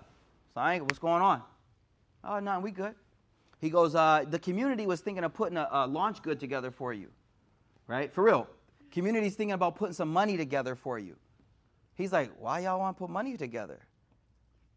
what's 0.55 0.97
going 0.97 1.21
on? 1.21 1.43
Oh, 2.23 2.39
no, 2.39 2.59
we 2.59 2.71
good. 2.71 2.95
He 3.61 3.69
goes, 3.69 3.93
uh, 3.93 4.25
the 4.27 4.39
community 4.39 4.87
was 4.87 4.99
thinking 4.99 5.23
of 5.23 5.31
putting 5.35 5.57
a, 5.57 5.69
a 5.71 5.87
LaunchGood 5.87 6.39
together 6.39 6.71
for 6.71 6.91
you, 6.91 7.09
right? 7.85 8.11
For 8.11 8.23
real. 8.23 8.47
Community's 8.91 9.35
thinking 9.35 9.53
about 9.53 9.75
putting 9.75 9.93
some 9.93 10.11
money 10.11 10.37
together 10.37 10.73
for 10.73 10.97
you. 10.97 11.15
He's 11.93 12.11
like, 12.11 12.31
why 12.39 12.61
y'all 12.61 12.79
want 12.79 12.97
to 12.97 12.99
put 12.99 13.11
money 13.11 13.37
together? 13.37 13.79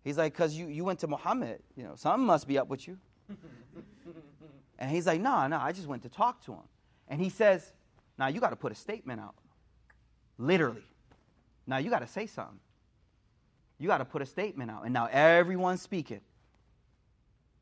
He's 0.04 0.18
like, 0.18 0.34
because 0.34 0.54
you, 0.54 0.66
you 0.66 0.84
went 0.84 0.98
to 0.98 1.06
Muhammad. 1.06 1.60
You 1.74 1.84
know, 1.84 1.94
something 1.94 2.26
must 2.26 2.46
be 2.46 2.58
up 2.58 2.68
with 2.68 2.86
you. 2.86 2.98
and 4.78 4.90
he's 4.90 5.06
like, 5.06 5.22
no, 5.22 5.30
nah, 5.30 5.48
no, 5.48 5.56
nah, 5.56 5.64
I 5.64 5.72
just 5.72 5.86
went 5.86 6.02
to 6.02 6.10
talk 6.10 6.44
to 6.44 6.52
him. 6.52 6.68
And 7.08 7.18
he 7.18 7.30
says, 7.30 7.72
now 8.18 8.26
you 8.26 8.40
got 8.40 8.50
to 8.50 8.56
put 8.56 8.72
a 8.72 8.74
statement 8.74 9.22
out. 9.22 9.36
Literally. 10.36 10.84
Now 11.68 11.76
you 11.76 11.90
got 11.90 12.00
to 12.00 12.08
say 12.08 12.26
something. 12.26 12.58
You 13.78 13.86
got 13.86 13.98
to 13.98 14.04
put 14.04 14.22
a 14.22 14.26
statement 14.26 14.70
out. 14.70 14.84
And 14.84 14.92
now 14.92 15.06
everyone's 15.06 15.82
speaking. 15.82 16.20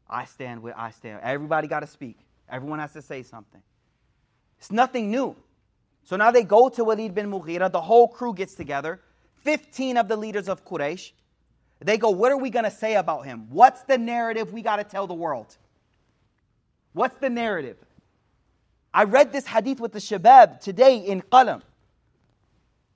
I 0.08 0.24
stand 0.24 0.62
with 0.62 0.74
I 0.76 0.92
stand. 0.92 1.20
Everybody 1.22 1.68
got 1.68 1.80
to 1.80 1.86
speak. 1.86 2.16
Everyone 2.48 2.78
has 2.78 2.92
to 2.94 3.02
say 3.02 3.22
something. 3.24 3.60
It's 4.58 4.70
nothing 4.70 5.10
new. 5.10 5.36
So 6.04 6.16
now 6.16 6.30
they 6.30 6.44
go 6.44 6.68
to 6.68 6.84
Walid 6.84 7.14
bin 7.14 7.30
Mughira. 7.30 7.70
The 7.70 7.80
whole 7.80 8.06
crew 8.06 8.32
gets 8.32 8.54
together. 8.54 9.00
15 9.42 9.96
of 9.96 10.08
the 10.08 10.16
leaders 10.16 10.48
of 10.48 10.64
Quraysh. 10.64 11.10
They 11.80 11.98
go, 11.98 12.10
What 12.10 12.30
are 12.30 12.38
we 12.38 12.48
going 12.48 12.64
to 12.64 12.70
say 12.70 12.94
about 12.94 13.26
him? 13.26 13.48
What's 13.50 13.82
the 13.82 13.98
narrative 13.98 14.52
we 14.52 14.62
got 14.62 14.76
to 14.76 14.84
tell 14.84 15.08
the 15.08 15.14
world? 15.14 15.56
What's 16.92 17.16
the 17.16 17.28
narrative? 17.28 17.76
I 18.94 19.02
read 19.04 19.32
this 19.32 19.46
hadith 19.46 19.80
with 19.80 19.92
the 19.92 19.98
Shabab 19.98 20.60
today 20.60 20.98
in 20.98 21.20
Qalam. 21.20 21.60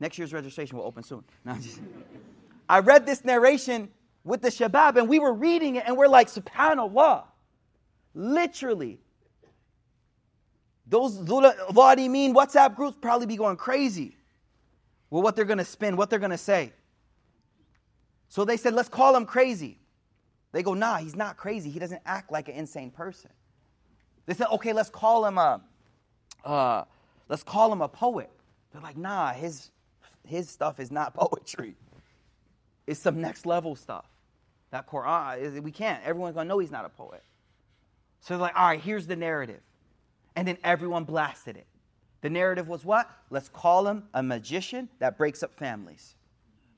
Next 0.00 0.18
year's 0.18 0.32
registration 0.32 0.78
will 0.78 0.86
open 0.86 1.02
soon. 1.02 1.22
No, 1.44 1.54
just, 1.54 1.80
I 2.68 2.80
read 2.80 3.06
this 3.06 3.24
narration 3.24 3.90
with 4.24 4.42
the 4.42 4.48
Shabab 4.48 4.96
and 4.96 5.08
we 5.08 5.18
were 5.18 5.32
reading 5.32 5.76
it 5.76 5.84
and 5.86 5.96
we're 5.96 6.08
like, 6.08 6.28
SubhanAllah. 6.28 7.24
Literally. 8.14 8.98
Those 10.86 11.18
mean 11.18 12.34
WhatsApp 12.34 12.74
groups 12.74 12.98
probably 13.00 13.26
be 13.26 13.36
going 13.36 13.56
crazy 13.56 14.16
with 15.10 15.22
what 15.22 15.36
they're 15.36 15.44
going 15.44 15.58
to 15.58 15.64
spin, 15.64 15.96
what 15.96 16.10
they're 16.10 16.18
going 16.18 16.30
to 16.30 16.38
say. 16.38 16.72
So 18.28 18.44
they 18.44 18.56
said, 18.56 18.74
let's 18.74 18.88
call 18.88 19.14
him 19.14 19.26
crazy. 19.26 19.78
They 20.52 20.62
go, 20.62 20.74
nah, 20.74 20.96
he's 20.96 21.14
not 21.14 21.36
crazy. 21.36 21.70
He 21.70 21.78
doesn't 21.78 22.02
act 22.06 22.32
like 22.32 22.48
an 22.48 22.54
insane 22.54 22.90
person. 22.90 23.30
They 24.26 24.34
said, 24.34 24.48
okay, 24.52 24.72
let's 24.72 24.90
call 24.90 25.24
him 25.26 25.38
a, 25.38 25.60
uh, 26.44 26.84
let's 27.28 27.42
call 27.42 27.72
him 27.72 27.82
a 27.82 27.88
poet. 27.88 28.30
They're 28.72 28.82
like, 28.82 28.96
nah, 28.96 29.32
his, 29.32 29.70
his 30.26 30.48
stuff 30.48 30.80
is 30.80 30.90
not 30.90 31.14
poetry. 31.14 31.74
It's 32.86 33.00
some 33.00 33.20
next 33.20 33.46
level 33.46 33.76
stuff. 33.76 34.06
That 34.70 34.88
Quran, 34.88 35.62
we 35.62 35.72
can't. 35.72 36.02
Everyone's 36.04 36.34
gonna 36.34 36.48
know 36.48 36.58
he's 36.58 36.70
not 36.70 36.84
a 36.84 36.88
poet. 36.88 37.22
So 38.20 38.34
they're 38.34 38.40
like, 38.40 38.56
all 38.56 38.66
right, 38.66 38.80
here's 38.80 39.06
the 39.06 39.16
narrative. 39.16 39.60
And 40.36 40.46
then 40.46 40.58
everyone 40.62 41.04
blasted 41.04 41.56
it. 41.56 41.66
The 42.20 42.30
narrative 42.30 42.68
was 42.68 42.84
what? 42.84 43.10
Let's 43.30 43.48
call 43.48 43.86
him 43.86 44.04
a 44.14 44.22
magician 44.22 44.88
that 44.98 45.16
breaks 45.16 45.42
up 45.42 45.56
families. 45.56 46.14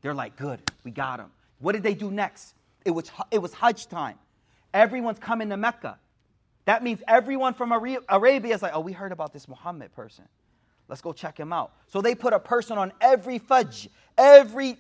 They're 0.01 0.15
like, 0.15 0.37
good, 0.37 0.61
we 0.85 0.91
got 0.91 1.21
him. 1.21 1.31
What 1.59 1.73
did 1.73 1.83
they 1.83 1.95
do 1.95 2.11
next? 2.11 2.55
It 2.85 2.91
was, 2.91 3.11
it 3.31 3.39
was 3.39 3.53
Hajj 3.53 3.89
time. 3.89 4.19
Everyone's 4.73 5.19
coming 5.19 5.49
to 5.51 5.57
Mecca. 5.57 5.99
That 6.65 6.83
means 6.83 7.01
everyone 7.09 7.55
from 7.55 7.73
Arabia 7.73 8.55
is 8.55 8.63
like, 8.63 8.73
oh, 8.75 8.81
we 8.81 8.93
heard 8.93 9.13
about 9.13 9.33
this 9.33 9.49
Muhammad 9.49 9.93
person. 9.93 10.25
Let's 10.89 11.01
go 11.01 11.13
check 11.13 11.39
him 11.39 11.53
out. 11.53 11.73
So 11.87 12.01
they 12.01 12.15
put 12.15 12.33
a 12.33 12.39
person 12.39 12.77
on 12.77 12.93
every 13.01 13.39
fajj, 13.39 13.89
every 14.19 14.77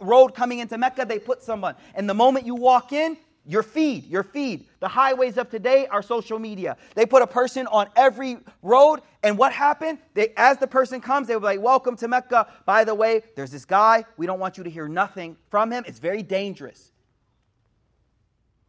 road 0.00 0.34
coming 0.34 0.58
into 0.58 0.76
Mecca, 0.76 1.04
they 1.06 1.18
put 1.18 1.42
someone. 1.42 1.74
And 1.94 2.08
the 2.08 2.14
moment 2.14 2.46
you 2.46 2.54
walk 2.54 2.92
in, 2.92 3.16
your 3.48 3.62
feed, 3.62 4.04
your 4.04 4.22
feed. 4.22 4.66
The 4.80 4.88
highways 4.88 5.38
of 5.38 5.48
today 5.48 5.86
are 5.86 6.02
social 6.02 6.38
media. 6.38 6.76
They 6.94 7.06
put 7.06 7.22
a 7.22 7.26
person 7.26 7.66
on 7.68 7.88
every 7.96 8.36
road, 8.62 9.00
and 9.22 9.38
what 9.38 9.54
happened? 9.54 10.00
They, 10.12 10.34
as 10.36 10.58
the 10.58 10.66
person 10.66 11.00
comes, 11.00 11.28
they 11.28 11.34
were 11.34 11.40
like, 11.40 11.60
Welcome 11.60 11.96
to 11.96 12.08
Mecca. 12.08 12.46
By 12.66 12.84
the 12.84 12.94
way, 12.94 13.22
there's 13.36 13.50
this 13.50 13.64
guy. 13.64 14.04
We 14.18 14.26
don't 14.26 14.38
want 14.38 14.58
you 14.58 14.64
to 14.64 14.70
hear 14.70 14.86
nothing 14.86 15.38
from 15.48 15.72
him. 15.72 15.84
It's 15.86 15.98
very 15.98 16.22
dangerous. 16.22 16.92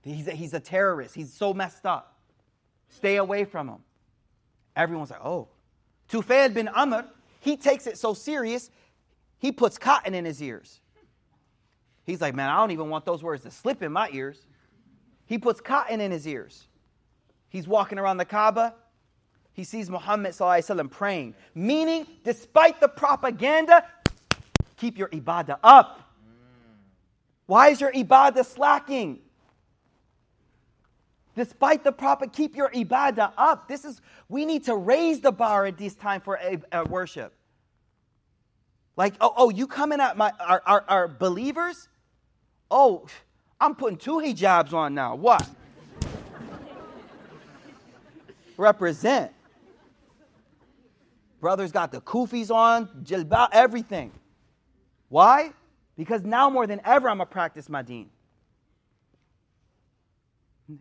He's 0.02 0.30
a, 0.30 0.32
he's 0.32 0.54
a 0.54 0.62
terrorist. 0.62 1.14
He's 1.14 1.34
so 1.34 1.54
messed 1.54 1.86
up. 1.86 2.18
Stay 2.88 3.18
away 3.18 3.44
from 3.44 3.68
him. 3.68 3.80
Everyone's 4.78 5.12
like, 5.12 5.26
Oh. 5.26 5.50
Tufail 6.09 6.53
bin 6.53 6.69
Amr, 6.69 7.05
he 7.41 7.57
takes 7.57 7.87
it 7.87 7.99
so 7.99 8.15
serious, 8.15 8.71
he 9.39 9.53
puts 9.53 9.79
cotton 9.79 10.15
in 10.15 10.25
his 10.25 10.43
ears. 10.43 10.81
He's 12.05 12.21
like, 12.21 12.35
Man, 12.35 12.49
I 12.49 12.57
don't 12.57 12.71
even 12.71 12.89
want 12.89 13.05
those 13.05 13.23
words 13.23 13.43
to 13.45 13.51
slip 13.51 13.83
in 13.83 13.93
my 13.93 14.09
ears. 14.13 14.47
He 15.27 15.39
puts 15.39 15.61
cotton 15.61 16.01
in 16.01 16.11
his 16.11 16.27
ears. 16.27 16.67
He's 17.49 17.67
walking 17.67 17.99
around 17.99 18.19
the 18.19 18.25
Kaaba. 18.25 18.75
He 19.53 19.65
sees 19.65 19.89
Muhammad 19.89 20.33
وسلم, 20.33 20.91
praying, 20.91 21.35
meaning, 21.55 22.07
despite 22.25 22.81
the 22.81 22.89
propaganda, 22.89 23.85
keep 24.77 24.99
your 24.99 25.09
ibadah 25.09 25.59
up. 25.63 26.01
Why 27.47 27.69
is 27.69 27.81
your 27.81 27.93
ibadah 27.93 28.45
slacking? 28.45 29.21
Despite 31.40 31.86
the 31.86 31.94
prophet, 31.94 32.34
keep 32.34 32.54
your 32.54 32.70
ibadah 32.72 33.32
up. 33.38 33.70
This 33.70 33.86
is 33.86 34.02
we 34.28 34.44
need 34.44 34.66
to 34.66 34.76
raise 34.76 35.22
the 35.22 35.32
bar 35.32 35.66
at 35.68 35.78
this 35.78 35.96
time 35.96 36.20
for 36.20 36.36
a, 36.36 36.60
a 36.74 36.84
worship. 36.84 37.34
Like, 38.98 39.14
oh, 39.22 39.34
oh, 39.38 39.50
you 39.50 39.66
coming 39.66 40.02
at 40.02 40.18
my 40.18 40.34
our, 40.38 40.62
our, 40.66 40.86
our 40.90 41.08
believers? 41.08 41.88
Oh, 42.70 43.08
I'm 43.58 43.74
putting 43.74 43.98
two 43.98 44.18
hijabs 44.18 44.74
on 44.74 44.94
now. 44.94 45.16
What? 45.16 45.50
Represent. 48.58 49.32
Brothers 51.40 51.72
got 51.72 51.94
the 51.94 52.02
kufis 52.02 52.54
on, 52.54 52.88
jilbab, 53.06 53.48
everything. 53.54 54.12
Why? 55.08 55.54
Because 55.96 56.24
now 56.24 56.50
more 56.50 56.68
than 56.68 56.82
ever, 56.84 57.10
I'm 57.10 57.20
to 57.20 57.26
practice 57.26 57.70
my 57.70 57.82
deen. 57.82 58.10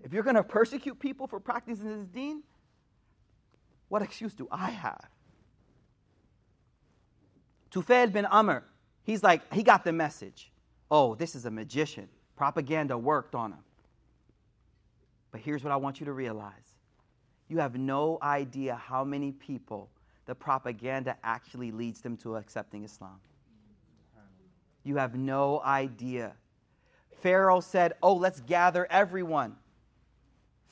If 0.03 0.13
you're 0.13 0.23
going 0.23 0.37
to 0.37 0.43
persecute 0.43 0.99
people 0.99 1.27
for 1.27 1.41
practicing 1.41 1.89
this 1.89 2.07
deen, 2.09 2.43
what 3.89 4.03
excuse 4.03 4.35
do 4.35 4.47
I 4.51 4.71
have? 4.71 5.09
Tufail 7.71 8.13
bin 8.13 8.27
Amr, 8.27 8.65
he's 9.03 9.23
like, 9.23 9.53
he 9.53 9.63
got 9.63 9.85
the 9.85 9.93
message. 9.93 10.51
Oh, 10.91 11.15
this 11.15 11.35
is 11.35 11.45
a 11.45 11.51
magician. 11.51 12.09
Propaganda 12.37 12.97
worked 12.97 13.35
on 13.35 13.53
him. 13.53 13.65
But 15.31 15.41
here's 15.41 15.63
what 15.63 15.73
I 15.73 15.77
want 15.77 16.01
you 16.01 16.07
to 16.07 16.13
realize 16.13 16.53
you 17.49 17.59
have 17.59 17.77
no 17.77 18.19
idea 18.23 18.75
how 18.75 19.05
many 19.05 19.33
people 19.33 19.89
the 20.27 20.35
propaganda 20.35 21.17
actually 21.25 21.73
leads 21.73 22.03
them 22.03 22.17
to 22.19 22.37
accepting 22.37 22.85
Islam. 22.85 23.19
You 24.85 24.97
have 24.97 25.15
no 25.15 25.63
idea. 25.63 26.35
Pharaoh 27.23 27.61
said, 27.61 27.95
Oh, 28.03 28.15
let's 28.15 28.41
gather 28.41 28.87
everyone. 28.91 29.57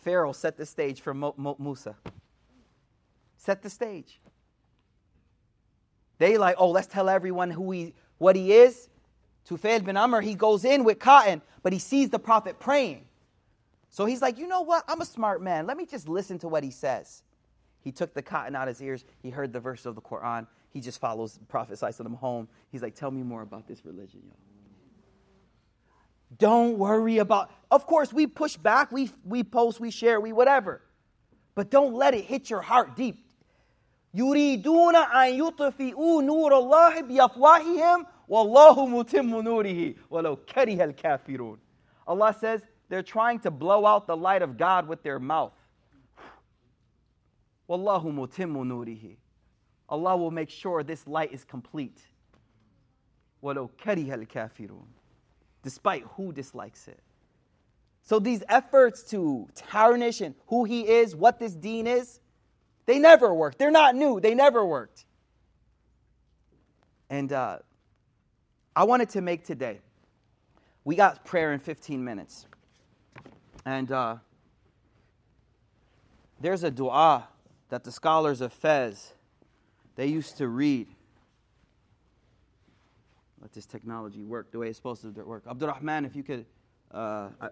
Pharaoh 0.06 0.30
set 0.30 0.56
the 0.56 0.64
stage 0.64 1.00
for 1.00 1.12
Mo- 1.12 1.34
Mo- 1.36 1.56
Musa. 1.58 1.96
Set 3.36 3.60
the 3.60 3.68
stage. 3.68 4.20
They 6.18 6.38
like, 6.38 6.54
oh, 6.60 6.70
let's 6.70 6.86
tell 6.86 7.08
everyone 7.08 7.50
who 7.50 7.72
he, 7.72 7.92
what 8.18 8.36
he 8.36 8.52
is. 8.52 8.88
Tufail 9.48 9.84
bin 9.84 9.96
Amr, 9.96 10.20
he 10.20 10.36
goes 10.36 10.64
in 10.64 10.84
with 10.84 11.00
cotton, 11.00 11.42
but 11.64 11.72
he 11.72 11.80
sees 11.80 12.08
the 12.08 12.20
prophet 12.20 12.60
praying. 12.60 13.04
So 13.90 14.04
he's 14.04 14.22
like, 14.22 14.38
you 14.38 14.46
know 14.46 14.60
what? 14.60 14.84
I'm 14.86 15.00
a 15.00 15.04
smart 15.04 15.42
man. 15.42 15.66
Let 15.66 15.76
me 15.76 15.86
just 15.86 16.08
listen 16.08 16.38
to 16.38 16.46
what 16.46 16.62
he 16.62 16.70
says. 16.70 17.24
He 17.80 17.90
took 17.90 18.14
the 18.14 18.22
cotton 18.22 18.54
out 18.54 18.68
of 18.68 18.76
his 18.76 18.82
ears. 18.82 19.04
He 19.24 19.30
heard 19.30 19.52
the 19.52 19.58
verse 19.58 19.86
of 19.86 19.96
the 19.96 20.02
Quran. 20.02 20.46
He 20.70 20.80
just 20.80 21.00
follows 21.00 21.40
Prophet 21.48 21.82
him 21.82 22.14
home. 22.14 22.46
He's 22.70 22.82
like, 22.82 22.94
tell 22.94 23.10
me 23.10 23.24
more 23.24 23.42
about 23.42 23.66
this 23.66 23.84
religion, 23.84 24.22
yo. 24.24 24.45
Don't 26.37 26.77
worry 26.77 27.17
about, 27.17 27.51
of 27.69 27.85
course, 27.85 28.13
we 28.13 28.27
push 28.27 28.55
back, 28.55 28.91
we, 28.91 29.11
we 29.25 29.43
post, 29.43 29.79
we 29.79 29.91
share, 29.91 30.19
we 30.19 30.31
whatever. 30.31 30.81
But 31.55 31.69
don't 31.69 31.93
let 31.93 32.13
it 32.13 32.25
hit 32.25 32.49
your 32.49 32.61
heart 32.61 32.95
deep. 32.95 33.25
يريدون 34.13 34.95
أن 34.95 35.33
يطفئوا 35.39 36.21
نور 36.21 36.57
الله 36.57 37.01
بأفواههم 37.01 38.05
Wallahu 38.31 38.87
mutimmu 38.87 39.41
nurihi 39.43 39.97
walau 40.09 40.37
kariha 40.37 40.83
al-kafirun. 40.83 41.57
Allah 42.07 42.33
says 42.39 42.61
they're 42.87 43.03
trying 43.03 43.39
to 43.39 43.51
blow 43.51 43.85
out 43.85 44.07
the 44.07 44.15
light 44.15 44.41
of 44.41 44.57
God 44.57 44.87
with 44.87 45.03
their 45.03 45.19
mouth. 45.19 45.51
Wallahu 47.69 48.05
mutimmu 48.05 48.63
nurihi. 48.65 49.17
Allah 49.89 50.15
will 50.15 50.31
make 50.31 50.49
sure 50.49 50.81
this 50.81 51.05
light 51.05 51.33
is 51.33 51.43
complete. 51.43 51.99
Walau 53.43 53.69
kariha 53.83 54.13
al-kafirun. 54.13 54.87
Despite 55.66 56.04
who 56.16 56.32
dislikes 56.32 56.86
it. 56.86 57.00
So 58.04 58.20
these 58.20 58.44
efforts 58.48 59.02
to 59.10 59.48
tarnish 59.56 60.20
and 60.20 60.36
who 60.46 60.62
he 60.62 60.86
is, 60.86 61.16
what 61.16 61.40
this 61.40 61.54
deen 61.54 61.88
is, 61.88 62.20
they 62.84 63.00
never 63.00 63.34
worked. 63.34 63.58
They're 63.58 63.72
not 63.72 63.96
new. 63.96 64.20
They 64.20 64.32
never 64.32 64.64
worked. 64.64 65.04
And 67.10 67.32
uh, 67.32 67.58
I 68.76 68.84
wanted 68.84 69.08
to 69.10 69.20
make 69.20 69.44
today. 69.44 69.80
We 70.84 70.94
got 70.94 71.24
prayer 71.24 71.52
in 71.52 71.58
15 71.58 72.04
minutes. 72.04 72.46
And 73.64 73.90
uh, 73.90 74.18
There's 76.40 76.62
a 76.62 76.70
dua 76.70 77.26
that 77.70 77.82
the 77.82 77.90
scholars 77.90 78.40
of 78.40 78.52
Fez 78.52 79.14
they 79.96 80.06
used 80.06 80.36
to 80.36 80.46
read. 80.46 80.86
Let 83.46 83.52
this 83.52 83.64
technology 83.64 84.24
work 84.24 84.50
the 84.50 84.58
way 84.58 84.66
it's 84.66 84.76
supposed 84.76 85.02
to 85.02 85.22
work. 85.22 85.44
Abdurrahman, 85.48 86.04
if 86.04 86.16
you 86.16 86.24
could, 86.24 86.46
uh, 86.90 87.28
I, 87.40 87.50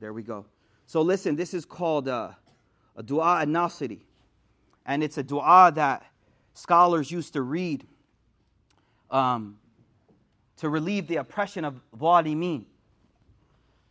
there 0.00 0.14
we 0.14 0.22
go. 0.22 0.46
So 0.86 1.02
listen, 1.02 1.36
this 1.36 1.52
is 1.52 1.66
called 1.66 2.08
uh, 2.08 2.30
a 2.96 3.02
dua 3.02 3.40
an-nasiri. 3.42 4.00
And 4.86 5.02
it's 5.02 5.18
a 5.18 5.22
dua 5.22 5.72
that 5.74 6.06
scholars 6.54 7.10
used 7.10 7.34
to 7.34 7.42
read 7.42 7.86
um, 9.10 9.58
to 10.56 10.70
relieve 10.70 11.06
the 11.06 11.16
oppression 11.16 11.66
of 11.66 11.82
zalimeen. 11.94 12.64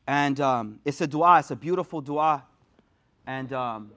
And 0.08 0.42
um, 0.42 0.80
it's 0.84 1.00
a 1.02 1.06
dua, 1.06 1.38
it's 1.42 1.52
a 1.52 1.56
beautiful 1.56 2.02
dua. 2.02 2.44
And 3.28 3.54
um, 3.54 3.92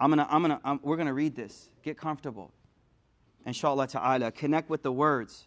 I'm 0.00 0.10
gonna, 0.10 0.26
I'm 0.28 0.42
gonna, 0.42 0.60
I'm, 0.64 0.80
we're 0.82 0.96
gonna 0.96 1.14
read 1.14 1.36
this. 1.36 1.68
Get 1.84 1.96
comfortable. 1.96 2.50
Inshallah 3.46 3.86
ta'ala. 3.86 4.32
Connect 4.32 4.68
with 4.68 4.82
the 4.82 4.90
words. 4.90 5.46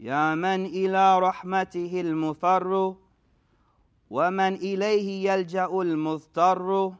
يا 0.00 0.34
من 0.34 0.66
إلى 0.66 1.18
رحمته 1.18 2.00
المفر 2.00 2.94
ومن 4.10 4.54
إليه 4.54 5.32
يلجأ 5.32 5.66
المضطر. 5.66 6.94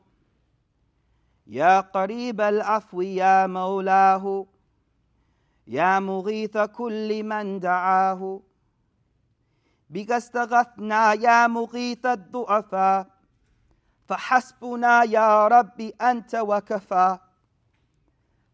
يا 1.47 1.81
قريب 1.81 2.41
العفو 2.41 3.01
يا 3.01 3.47
مولاه 3.47 4.47
يا 5.67 6.01
مغيث 6.01 6.59
كل 6.59 7.23
من 7.23 7.61
دعاه. 7.61 8.41
بك 9.91 10.11
استغثنا 10.11 11.13
يا 11.13 11.47
مغيث 11.47 12.07
الضعفاء 12.07 13.07
فحسبنا 14.07 15.03
يا 15.05 15.49
رب 15.49 15.81
أنت 15.81 16.35
وكفى. 16.35 17.19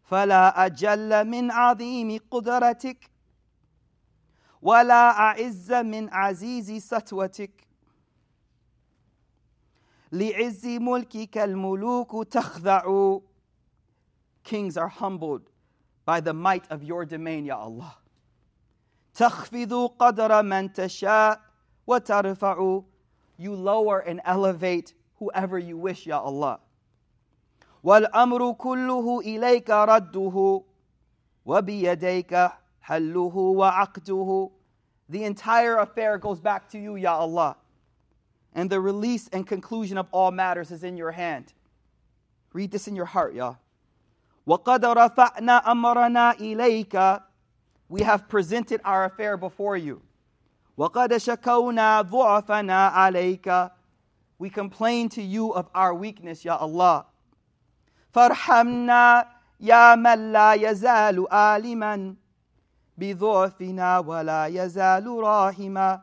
فلا 0.05 0.67
أجل 0.67 1.29
من 1.29 1.51
عظيم 1.51 2.19
قدرتك 2.31 3.10
ولا 4.63 5.11
أعز 5.11 5.73
من 5.73 6.09
عزيز 6.15 6.71
سطوتك 6.85 7.67
لعز 10.13 10.67
ملكك 10.67 11.39
الملوك 11.39 12.27
تخضع 12.29 13.19
Kings 14.43 14.77
are 14.77 14.89
humbled 14.89 15.51
by 16.07 16.19
the 16.21 16.33
might 16.33 16.65
of 16.71 16.83
your 16.83 17.05
domain, 17.05 17.45
Ya 17.45 17.57
Allah. 17.57 17.97
تخفض 19.15 19.87
قدر 19.99 20.43
من 20.43 20.73
تشاء 20.73 21.41
وترفع 21.87 22.83
You 23.39 23.55
lower 23.55 24.01
and 24.01 24.21
elevate 24.25 24.95
whoever 25.19 25.59
you 25.59 25.77
wish, 25.79 26.07
Ya 26.07 26.19
Allah. 26.19 26.59
والأمر 27.83 28.53
كله 28.53 29.21
إليك 29.21 29.71
رده 29.71 30.63
وبيديك 31.47 32.51
حله 32.82 33.36
وعقده 33.36 34.52
The 35.08 35.24
entire 35.24 35.78
affair 35.78 36.18
goes 36.18 36.40
back 36.40 36.68
to 36.70 36.80
you, 36.80 36.96
Ya 36.96 37.16
Allah. 37.16 37.58
And 38.54 38.70
the 38.70 38.80
release 38.80 39.28
and 39.28 39.46
conclusion 39.46 39.98
of 39.98 40.08
all 40.12 40.32
matters 40.32 40.72
is 40.72 40.84
in 40.84 40.98
your 40.98 41.12
hand. 41.12 41.54
Read 42.54 42.72
this 42.72 42.88
in 42.88 42.96
your 42.96 43.06
heart, 43.06 43.36
Ya. 43.36 43.56
وَقَدْ 44.48 44.82
رَفَعْنَا 44.82 45.64
أَمْرَنَا 45.64 46.38
إِلَيْكَ 46.38 47.24
We 47.90 48.02
have 48.02 48.28
presented 48.30 48.82
our 48.84 49.06
affair 49.06 49.38
before 49.38 49.78
you. 49.78 50.02
وَقَدْ 50.78 51.10
شَكَوْنَا 51.10 52.10
ضُعَفَنَا 52.10 52.94
عَلَيْكَ 52.94 53.72
We 54.40 54.50
complain 54.50 55.10
to 55.10 55.22
you 55.22 55.52
of 55.52 55.70
our 55.76 55.94
weakness, 55.94 56.46
Ya 56.46 56.58
Allah. 56.58 57.06
فَارْحَمْنَا 58.14 59.28
يَا 59.62 59.96
مَنْ 59.96 60.32
لَا 60.32 60.56
يَزَالُ 60.56 61.28
آلِمًا 61.30 62.16
بِضُعْفِنَا 63.00 64.06
وَلَا 64.06 64.48
يَزَالُ 64.50 65.06
رَاحِمًا 65.06 66.02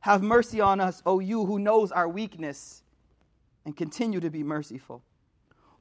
Have 0.00 0.22
mercy 0.22 0.60
on 0.60 0.80
us, 0.80 1.02
O 1.06 1.20
you 1.20 1.44
who 1.44 1.58
knows 1.58 1.90
our 1.92 2.08
weakness, 2.08 2.82
and 3.64 3.76
continue 3.76 4.20
to 4.20 4.30
be 4.30 4.42
merciful. 4.42 5.02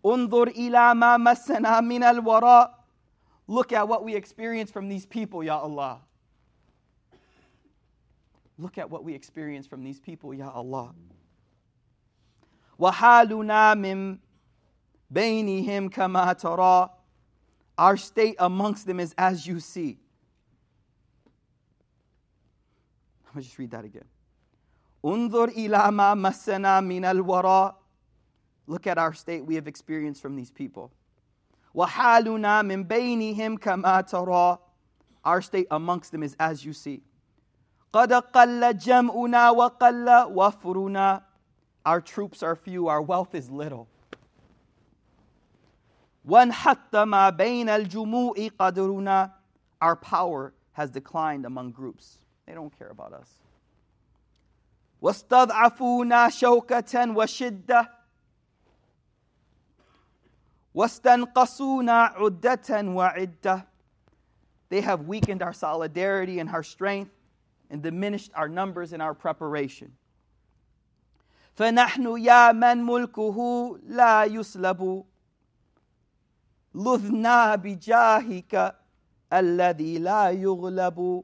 انظر 0.06 0.48
إلى 0.48 0.94
ما 0.96 1.18
مسنا 1.18 1.82
من 1.82 2.04
الوراء 2.04 2.74
Look 3.48 3.72
at 3.72 3.88
what 3.88 4.04
we 4.04 4.14
experience 4.14 4.72
from 4.72 4.90
these 4.90 5.06
people, 5.06 5.42
Ya 5.44 5.58
Allah. 5.58 6.02
Look 8.58 8.78
at 8.78 8.90
what 8.90 9.04
we 9.04 9.14
experience 9.14 9.68
from 9.68 9.84
these 9.84 10.00
people, 10.00 10.34
Ya 10.34 10.50
Allah. 10.50 10.94
وحالنا 12.80 13.74
من 13.76 14.18
بينهم 15.14 15.90
كما 15.90 16.34
ترى 16.34 16.90
Our 17.78 17.96
state 17.96 18.36
amongst 18.40 18.88
them 18.88 19.00
is 19.00 19.14
as 19.18 19.46
you 19.46 19.60
see. 19.60 20.00
I'm 23.32 23.34
going 23.34 23.44
to 23.44 23.48
just 23.48 23.60
read 23.60 23.72
that 23.72 23.86
again. 23.86 24.06
انظر 25.06 25.50
إلى 25.50 25.92
ما 25.92 26.14
مسنا 26.16 26.82
من 26.82 27.06
الوراء 27.06 27.76
Look 28.68 28.86
at 28.86 28.98
our 28.98 29.14
state 29.14 29.46
we 29.46 29.56
have 29.56 29.68
experienced 29.68 30.22
from 30.22 30.36
these 30.36 30.52
people. 30.52 30.92
وحالنا 31.76 32.62
من 32.64 32.84
بينهم 32.84 33.58
كما 33.58 34.02
ترى 34.02 34.58
Our 35.24 35.42
state 35.42 35.68
amongst 35.72 36.12
them 36.12 36.24
is 36.24 36.36
as 36.40 36.66
you 36.66 36.74
see. 36.74 37.02
قد 37.94 38.14
قل 38.14 38.78
جمعنا 38.78 39.50
وقل 39.52 40.34
وفرنا 40.34 41.22
Our 41.86 42.02
troops 42.02 42.44
are 42.44 42.56
few, 42.56 42.88
our 42.88 43.02
wealth 43.02 43.34
is 43.34 43.50
little. 43.50 43.88
وانحط 46.28 46.96
ما 46.96 47.30
بين 47.30 47.70
الجموع 47.70 48.50
قدرنا 48.60 49.32
Our 49.82 49.96
power 49.96 50.54
has 50.74 50.90
declined 50.92 51.46
among 51.46 51.72
groups. 51.72 52.18
They 52.46 52.54
don't 52.54 52.78
care 52.78 52.90
about 52.90 53.14
us. 53.14 53.30
واستضعفونا 55.02 56.30
شوكة 56.30 57.16
وشدة 57.16 57.92
واستنقصونا 60.76 62.04
عدة 62.04 62.82
وعدة 62.84 63.66
They 64.70 64.82
have 64.82 65.08
weakened 65.08 65.42
our 65.42 65.54
solidarity 65.54 66.40
and 66.40 66.50
our 66.50 66.64
strength 66.64 67.12
and 67.70 67.82
diminished 67.82 68.32
our 68.36 68.50
numbers 68.50 68.94
and 68.94 69.02
our 69.02 69.14
preparation. 69.14 69.92
فنحن 71.56 72.18
يا 72.18 72.52
من 72.52 72.86
ملكه 72.86 73.80
لا 73.84 74.24
يسلب 74.24 75.04
لذنا 76.76 77.56
بجاهك 77.56 78.76
الذي 79.34 80.00
لا 80.00 80.30
يغلب 80.30 81.24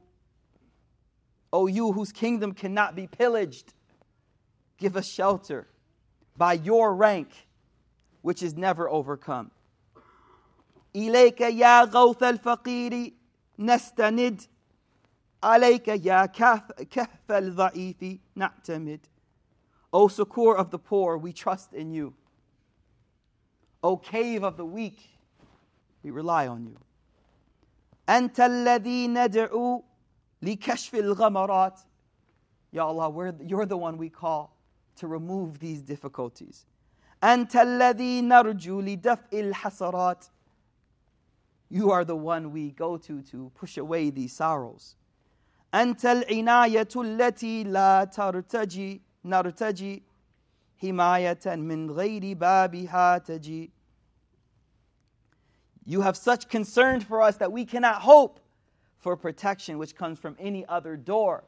O 1.52 1.66
you 1.66 1.92
whose 1.92 2.12
kingdom 2.12 2.52
cannot 2.52 2.96
be 2.96 3.06
pillaged, 3.06 3.74
give 4.76 4.96
us 4.96 5.06
shelter 5.06 5.68
by 6.36 6.54
your 6.54 6.94
rank, 6.94 7.28
which 8.22 8.42
is 8.42 8.54
never 8.54 8.88
overcome. 8.88 9.50
إليك 10.94 11.40
يا 11.40 11.84
غوث 11.84 12.22
الفقير 12.22 13.12
نستند 13.58 14.42
عليك 15.42 15.88
يا 15.88 16.26
كهف, 16.26 16.72
كهف 16.72 17.30
الضعيف 17.30 18.18
نعتمد 18.36 19.00
O 19.92 20.08
succor 20.08 20.56
of 20.56 20.70
the 20.70 20.78
poor, 20.78 21.16
we 21.16 21.32
trust 21.32 21.72
in 21.72 21.92
you. 21.92 22.14
O 23.80 23.96
cave 23.96 24.42
of 24.42 24.56
the 24.56 24.64
weak, 24.64 24.98
we 26.02 26.10
rely 26.10 26.48
on 26.48 26.66
you. 26.66 26.76
أنت 28.08 28.40
الذي 28.40 29.08
ندعو 29.08 29.82
لكشف 30.42 30.94
الغمرات 30.94 31.80
Ya 32.72 32.84
Allah, 32.84 33.08
we're, 33.08 33.32
you're 33.40 33.66
the 33.66 33.76
one 33.76 33.96
we 33.96 34.10
call 34.10 34.56
to 34.96 35.06
remove 35.06 35.60
these 35.60 35.80
difficulties. 35.80 36.66
أنت 37.22 37.56
الذي 37.56 38.22
نرجو 38.22 38.80
لدفء 38.80 39.40
الحسرات 39.40 40.24
You 41.70 41.90
are 41.90 42.04
the 42.04 42.16
one 42.16 42.52
we 42.52 42.70
go 42.72 42.96
to 42.96 43.22
to 43.22 43.50
push 43.54 43.78
away 43.78 44.10
these 44.10 44.32
sorrows. 44.32 44.96
أنت 45.74 46.04
العناية 46.04 46.88
التي 46.96 47.64
لا 47.64 48.04
ترتجي 48.04 49.00
نرتجي 49.24 50.02
حماية 50.82 51.46
من 51.46 51.90
غير 51.90 52.34
بابها 52.34 53.18
تجي 53.18 53.70
You 55.86 56.00
have 56.00 56.16
such 56.16 56.48
concern 56.48 57.00
for 57.00 57.20
us 57.20 57.36
that 57.36 57.52
we 57.52 57.64
cannot 57.64 58.02
hope 58.02 58.40
for 58.98 59.16
protection 59.16 59.78
which 59.78 59.94
comes 59.94 60.18
from 60.18 60.36
any 60.38 60.64
other 60.66 60.96
door. 60.96 61.44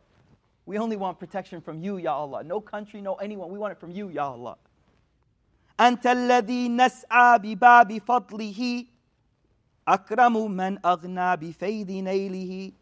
We 0.67 0.79
only 0.79 0.97
want 0.97 1.19
protection 1.19 1.61
from 1.61 1.81
you, 1.81 1.97
Ya 1.97 2.15
Allah. 2.15 2.43
No 2.43 2.61
country, 2.61 3.01
no 3.01 3.15
anyone. 3.15 3.51
We 3.51 3.59
want 3.59 3.73
it 3.73 3.79
from 3.79 3.93
you, 3.93 4.09
Ya 4.09 4.31
Allah. 4.31 4.57
أنت 5.79 6.07
الذي 6.07 6.69
نسعى 6.69 7.39
بباب 7.39 7.99
فضله 7.99 8.87
أكرم 9.89 10.51
من 10.51 10.79
أغنى 10.87 11.37
بفيض 11.37 11.91
نيله 11.91 12.73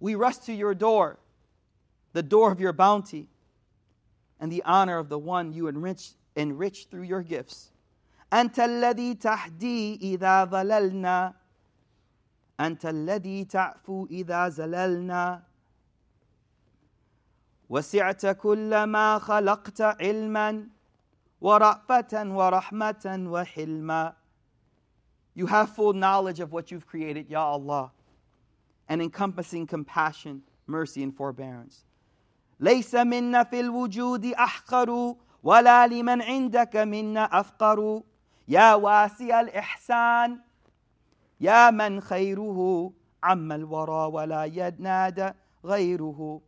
We 0.00 0.14
rush 0.14 0.36
to 0.38 0.52
your 0.52 0.74
door 0.74 1.18
the 2.16 2.22
door 2.22 2.50
of 2.50 2.58
your 2.58 2.72
bounty, 2.72 3.28
and 4.40 4.50
the 4.50 4.62
honor 4.64 4.96
of 4.96 5.10
the 5.10 5.18
one 5.18 5.52
you 5.52 5.68
enrich, 5.68 6.12
enrich 6.34 6.86
through 6.90 7.02
your 7.02 7.22
gifts. 7.22 7.70
أنت 8.32 8.58
الذي 8.58 9.14
تهدي 9.14 9.98
إذا 10.02 10.44
ضللنا 10.44 11.34
أنت 12.61 12.85
الذي 12.85 13.45
تعفو 13.45 14.05
إذا 14.05 14.49
زللنا. 14.49 15.43
وسعت 17.69 18.25
كل 18.25 18.83
ما 18.83 19.19
خلقت 19.19 19.81
علما 19.81 20.67
ورأفة 21.41 22.13
ورحمة 22.13 23.05
وحلما. 23.27 24.13
You 25.33 25.47
have 25.47 25.69
full 25.69 25.93
knowledge 25.93 26.39
of 26.39 26.51
what 26.51 26.71
you've 26.71 26.85
created, 26.85 27.29
Ya 27.29 27.41
Allah, 27.41 27.91
and 28.89 29.01
encompassing 29.01 29.65
compassion, 29.65 30.43
mercy, 30.67 31.01
and 31.03 31.15
forbearance. 31.15 31.85
ليس 32.59 32.95
منا 32.95 33.43
في 33.43 33.59
الوجود 33.59 34.25
أحقر 34.25 35.15
ولا 35.43 35.87
لمن 35.87 36.21
عندك 36.21 36.75
منا 36.75 37.39
أفقر. 37.39 38.03
يا 38.47 38.73
واسع 38.73 39.41
الإحسان 39.41 40.39
يا 41.40 41.70
من 41.70 42.00
خيره 42.00 42.92
عم 43.22 43.52
الورى 43.52 44.12
ولا 44.12 44.44
ينادى 44.44 45.30
غيره 45.64 46.40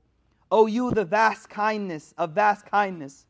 O 0.51 0.66
you 0.66 0.91
the 0.91 1.05
vast 1.05 1.49
kindness 1.51 2.14
of 2.16 2.31
vast 2.31 2.64
kindness 2.66 3.27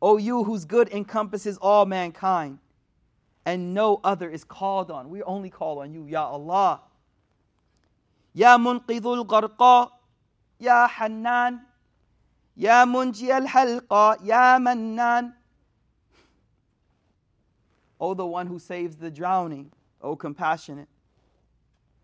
O 0.00 0.18
you 0.18 0.44
whose 0.44 0.64
good 0.64 0.88
encompasses 0.90 1.56
all 1.58 1.86
mankind 1.86 2.58
and 3.46 3.72
no 3.74 4.00
other 4.04 4.28
is 4.28 4.44
called 4.44 4.90
on 4.90 5.08
we 5.10 5.22
only 5.22 5.50
call 5.50 5.78
on 5.80 5.92
you 5.92 6.06
Ya 6.06 6.26
Allah 6.26 6.80
يا 8.34 8.56
منقذ 8.56 9.06
الغرقى 9.06 9.92
يا 10.60 10.86
حنان 10.86 11.58
يا 12.56 12.84
منجي 12.84 13.36
الحلقى 13.36 14.18
يا 14.22 14.58
منان 14.58 15.32
O 18.00 18.14
the 18.14 18.26
one 18.26 18.48
who 18.48 18.58
saves 18.58 18.96
the 18.96 19.12
drowning, 19.12 19.70
O 20.06 20.16
compassionate. 20.16 20.88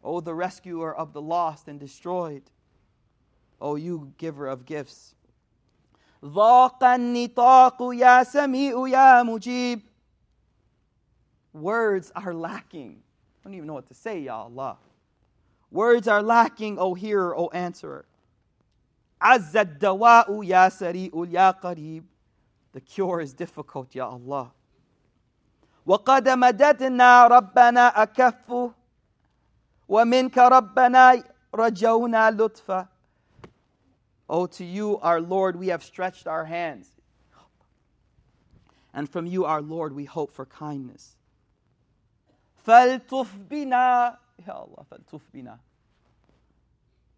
O 0.02 0.20
the 0.20 0.34
rescuer 0.34 0.94
of 0.94 1.12
the 1.12 1.20
lost 1.20 1.68
and 1.68 1.80
destroyed. 1.80 2.42
O 3.60 3.74
you 3.74 4.12
giver 4.18 4.46
of 4.46 4.64
gifts. 4.64 5.14
ضاق 6.24 6.82
النطاق 6.82 7.78
يا 7.94 8.22
سميع 8.24 8.88
يا 8.88 9.22
مجيب. 9.22 9.82
Words 11.52 12.12
are 12.14 12.34
lacking. 12.34 13.02
I 13.40 13.48
don't 13.48 13.54
even 13.54 13.66
know 13.66 13.74
what 13.74 13.86
to 13.88 13.94
say, 13.94 14.20
Ya 14.20 14.42
Allah. 14.42 14.76
Words 15.70 16.08
are 16.08 16.22
lacking, 16.22 16.78
O 16.78 16.94
hearer, 16.94 17.36
O 17.36 17.48
answerer. 17.48 18.04
عز 19.20 19.56
الدواء 19.56 20.44
يا 20.44 20.68
سريع 20.68 21.10
يا 21.28 21.50
قريب. 21.50 22.04
The 22.72 22.80
cure 22.80 23.20
is 23.20 23.32
difficult, 23.32 23.94
Ya 23.94 24.08
Allah. 24.08 24.52
وقد 25.86 26.28
مددنا 26.28 27.26
ربنا 27.26 28.02
أكف 28.02 28.72
ومنك 29.88 30.38
ربنا 30.38 31.22
رجونا 31.54 32.30
لطفا 32.30 32.88
Oh, 34.30 34.46
to 34.46 34.64
you, 34.64 34.98
our 34.98 35.22
Lord, 35.22 35.56
we 35.56 35.68
have 35.68 35.82
stretched 35.82 36.26
our 36.26 36.44
hands. 36.44 36.90
And 38.92 39.08
from 39.08 39.24
you, 39.26 39.46
our 39.46 39.62
Lord, 39.62 39.94
we 39.94 40.04
hope 40.04 40.32
for 40.32 40.44
kindness. 40.44 41.16
فَالْتُفْ 42.66 43.48
بِنَا 43.48 44.16
Ya 44.46 44.52
Allah, 44.52 44.84
فَالْتُفْ 44.90 45.22
بِنَا 45.34 45.58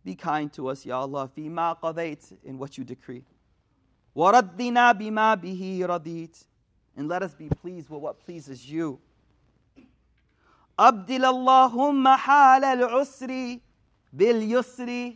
Be 0.05 0.15
kind 0.15 0.53
to 0.53 0.69
us, 0.69 0.87
Ya 0.87 1.01
Allah, 1.01 1.29
فِيمَا 1.37 1.81
قَضَيْتِ 1.81 2.45
In 2.45 2.59
what 2.59 2.79
you 2.79 2.85
decree. 2.85 3.25
وَرَدِّنَا 4.17 4.93
بِمَا 4.93 5.35
بِهِ 5.43 5.81
رَضِيتِ 5.81 6.45
and 6.97 7.09
let 7.09 7.23
us 7.23 7.35
be 7.35 7.49
pleased 7.49 7.89
with 7.89 8.01
what 8.01 8.25
pleases 8.25 8.71
you. 8.71 9.01
أبدل 10.79 11.25
اللهم 11.25 12.09
حال 12.09 12.65
العسر 12.65 13.59
باليسر 14.13 15.15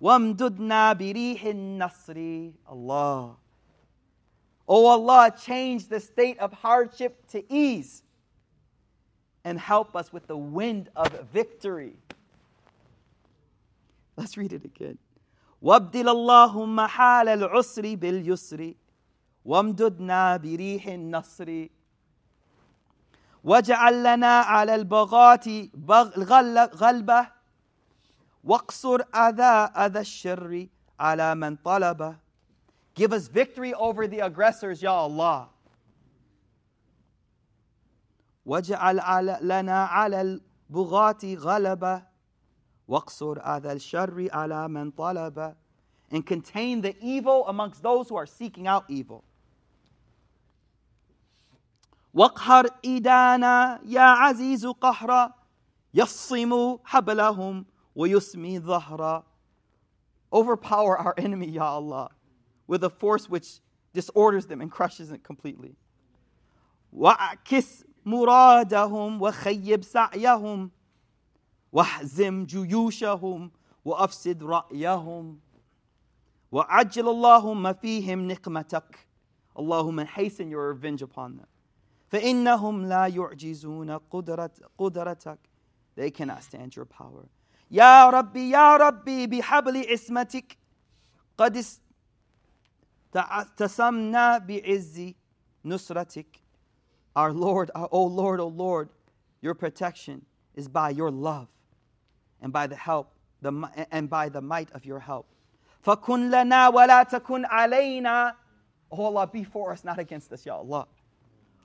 وامددنا 0.00 0.92
بريح 0.92 1.44
النصر 1.44 2.52
Allah. 2.66 3.36
Oh 4.68 4.86
Allah, 4.86 5.30
change 5.38 5.88
the 5.88 6.00
state 6.00 6.38
of 6.38 6.52
hardship 6.52 7.26
to 7.28 7.44
ease 7.52 8.02
and 9.44 9.60
help 9.60 9.94
us 9.94 10.12
with 10.12 10.26
the 10.26 10.36
wind 10.36 10.88
of 10.96 11.08
victory. 11.32 11.96
Let's 14.16 14.36
read 14.36 14.52
it 14.52 14.64
again. 14.64 14.98
وابدل 15.62 16.08
اللهم 16.08 16.80
حال 16.80 17.28
العسر 17.28 17.94
باليسر 17.94 18.74
وامددنا 19.45 20.37
بريح 20.37 20.87
النصر. 20.87 21.67
واجعل 23.43 24.03
لنا 24.03 24.39
على 24.39 24.75
البغاة 24.75 25.69
غلبة. 26.75 27.27
واقصر 28.43 29.01
أذى 29.15 29.43
أذى 29.85 29.99
الشر 29.99 30.67
على 30.99 31.35
من 31.35 31.55
طلبه. 31.55 32.15
Give 32.93 33.13
us 33.13 33.27
victory 33.27 33.73
over 33.73 34.07
the 34.07 34.19
aggressors, 34.19 34.81
Ya 34.81 34.91
Allah. 34.91 35.49
واجعل 38.45 39.37
لنا 39.41 39.85
على 39.85 40.21
البغاة 40.21 41.35
غلبة. 41.35 42.03
واقصر 42.87 43.39
أذى 43.39 43.71
الشر 43.71 44.27
على 44.33 44.67
من 44.67 44.91
طلبه. 44.91 45.55
And 46.11 46.25
contain 46.25 46.81
the 46.81 46.95
evil 47.01 47.47
amongst 47.47 47.81
those 47.81 48.09
who 48.09 48.17
are 48.17 48.25
seeking 48.25 48.67
out 48.67 48.83
evil. 48.89 49.23
واقهر 52.13 52.67
إيدانا 52.85 53.79
يا 53.85 54.01
عزيز 54.01 54.65
قهرا 54.67 55.33
يصم 55.93 56.77
حبلهم 56.83 57.65
ويسمي 57.95 58.59
ظهرا 58.59 59.23
Overpower 60.33 60.97
our 60.97 61.13
enemy, 61.17 61.47
Ya 61.47 61.65
Allah, 61.65 62.09
with 62.65 62.85
a 62.85 62.89
force 62.89 63.29
which 63.29 63.59
disorders 63.93 64.45
them 64.45 64.61
and 64.61 64.71
crushes 64.71 65.11
it 65.11 65.23
completely. 65.23 65.75
وأعكس 66.93 67.83
مرادهم 68.05 69.21
وخيب 69.21 69.83
سعيهم 69.83 70.71
واحزم 71.73 72.45
جيوشهم 72.45 73.51
وأفسد 73.85 74.43
رأيهم. 74.43 75.39
وعجل 76.51 77.07
اللهم 77.09 77.73
فيهم 77.73 78.31
نقمتك. 78.31 79.07
اللهم 79.59 80.05
hasten 80.05 80.49
your 80.49 80.73
revenge 80.73 81.01
upon 81.01 81.37
them. 81.37 81.50
فإنهم 82.10 82.86
لا 82.86 83.06
يعجزون 83.06 83.90
قدرت 83.90 84.70
قدرتك 84.78 85.38
They 85.96 86.10
cannot 86.10 86.42
stand 86.42 86.76
your 86.76 86.84
power. 86.84 87.28
يا 87.70 88.10
ربي 88.10 88.50
يا 88.50 88.76
ربي 88.76 89.26
بحبل 89.26 89.86
عصمتك 89.90 90.56
قد 91.38 91.64
تسمنا 93.56 94.38
بعز 94.38 95.12
نصرتك 95.64 96.42
Our 97.16 97.32
Lord, 97.32 97.70
our, 97.74 97.88
oh 97.92 98.04
Lord, 98.04 98.40
oh 98.40 98.48
Lord, 98.48 98.90
your 99.40 99.54
protection 99.54 100.26
is 100.54 100.68
by 100.68 100.90
your 100.90 101.10
love 101.10 101.48
and 102.42 102.52
by 102.52 102.66
the 102.66 102.76
help 102.76 103.16
the, 103.40 103.86
and 103.90 104.08
by 104.10 104.28
the 104.28 104.40
might 104.40 104.70
of 104.72 104.84
your 104.84 105.00
help. 105.00 105.26
فَكُنْ 105.84 106.30
لَنَا 106.30 106.72
وَلَا 106.72 107.04
تَكُنْ 107.08 107.46
عَلَيْنَا 107.46 108.32
Oh 108.90 109.04
Allah, 109.04 109.26
be 109.26 109.44
for 109.44 109.72
us, 109.72 109.84
not 109.84 109.98
against 109.98 110.32
us, 110.32 110.46
Ya 110.46 110.56
Allah. 110.56 110.86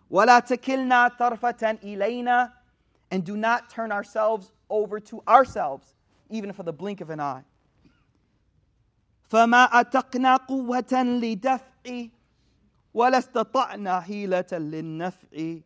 ولا 0.09 0.39
تكلنا 0.39 1.07
طرفة 1.07 1.71
إلينا 1.83 2.53
and 3.11 3.23
do 3.25 3.35
not 3.35 3.69
turn 3.69 3.91
ourselves 3.91 4.51
over 4.69 4.99
to 4.99 5.21
ourselves 5.27 5.95
even 6.29 6.53
for 6.53 6.63
the 6.63 6.73
blink 6.73 7.01
of 7.01 7.09
an 7.09 7.19
eye 7.19 7.43
فما 9.29 9.63
أتقنا 9.63 10.35
قوة 10.35 11.03
لدفع 11.03 12.07
ولا 12.93 13.17
استطعنا 13.17 13.99
حيلة 14.01 14.45
للنفع 14.51 15.61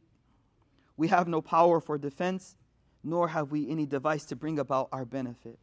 We 0.97 1.07
have 1.07 1.27
no 1.27 1.41
power 1.41 1.79
for 1.79 1.97
defense 1.97 2.55
nor 3.03 3.27
have 3.27 3.51
we 3.51 3.69
any 3.69 3.85
device 3.85 4.25
to 4.25 4.35
bring 4.35 4.59
about 4.59 4.89
our 4.91 5.05
benefit 5.05 5.57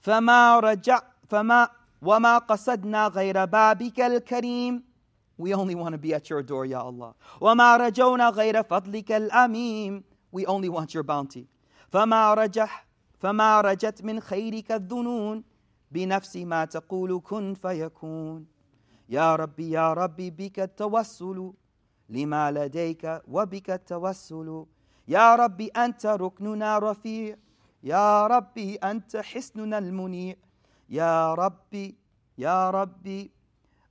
فما 0.00 0.60
رجع 0.60 1.00
فما 1.28 1.68
وما 2.02 2.38
قصدنا 2.38 3.06
غير 3.06 3.44
بابك 3.44 4.00
الكريم 4.00 4.84
We 5.36 5.54
only 5.54 5.74
want 5.74 5.92
to 5.92 5.98
be 5.98 6.14
at 6.14 6.28
your 6.30 6.42
door, 6.42 6.66
Ya 6.66 6.80
Allah. 6.80 7.14
وَمَا 7.40 7.76
رَجَوْنَا 7.78 8.30
غَيْرَ 8.32 8.62
فَضْلِكَ 8.64 9.30
الْأَمِيمِ 9.30 10.02
We 10.32 10.46
only 10.46 10.68
want 10.68 10.94
your 10.94 11.02
bounty. 11.02 11.46
فَمَا 11.92 12.34
رَجَحْ 12.34 12.88
فما 13.18 13.60
رجت 13.60 14.02
من 14.04 14.20
خيرك 14.20 14.72
الذنون 14.72 15.44
بنفس 15.90 16.36
ما 16.36 16.64
تقول 16.64 17.20
كن 17.24 17.54
فيكون 17.54 18.46
يا 19.08 19.36
ربي 19.36 19.70
يا 19.70 19.92
ربي 19.92 20.30
بك 20.30 20.60
التوسل 20.60 21.52
لما 22.08 22.50
لديك 22.52 23.22
وبك 23.28 23.70
التوسل 23.70 24.64
يا 25.08 25.34
ربي 25.34 25.66
أنت 25.68 26.06
ركننا 26.06 26.78
رفيع 26.78 27.36
يا 27.82 28.26
ربي 28.26 28.74
أنت 28.76 29.16
حسننا 29.16 29.78
المنيع 29.78 30.34
Ya 30.90 31.34
Rabbi, 31.36 31.92
Ya 32.38 32.70
Rabbi, 32.72 33.28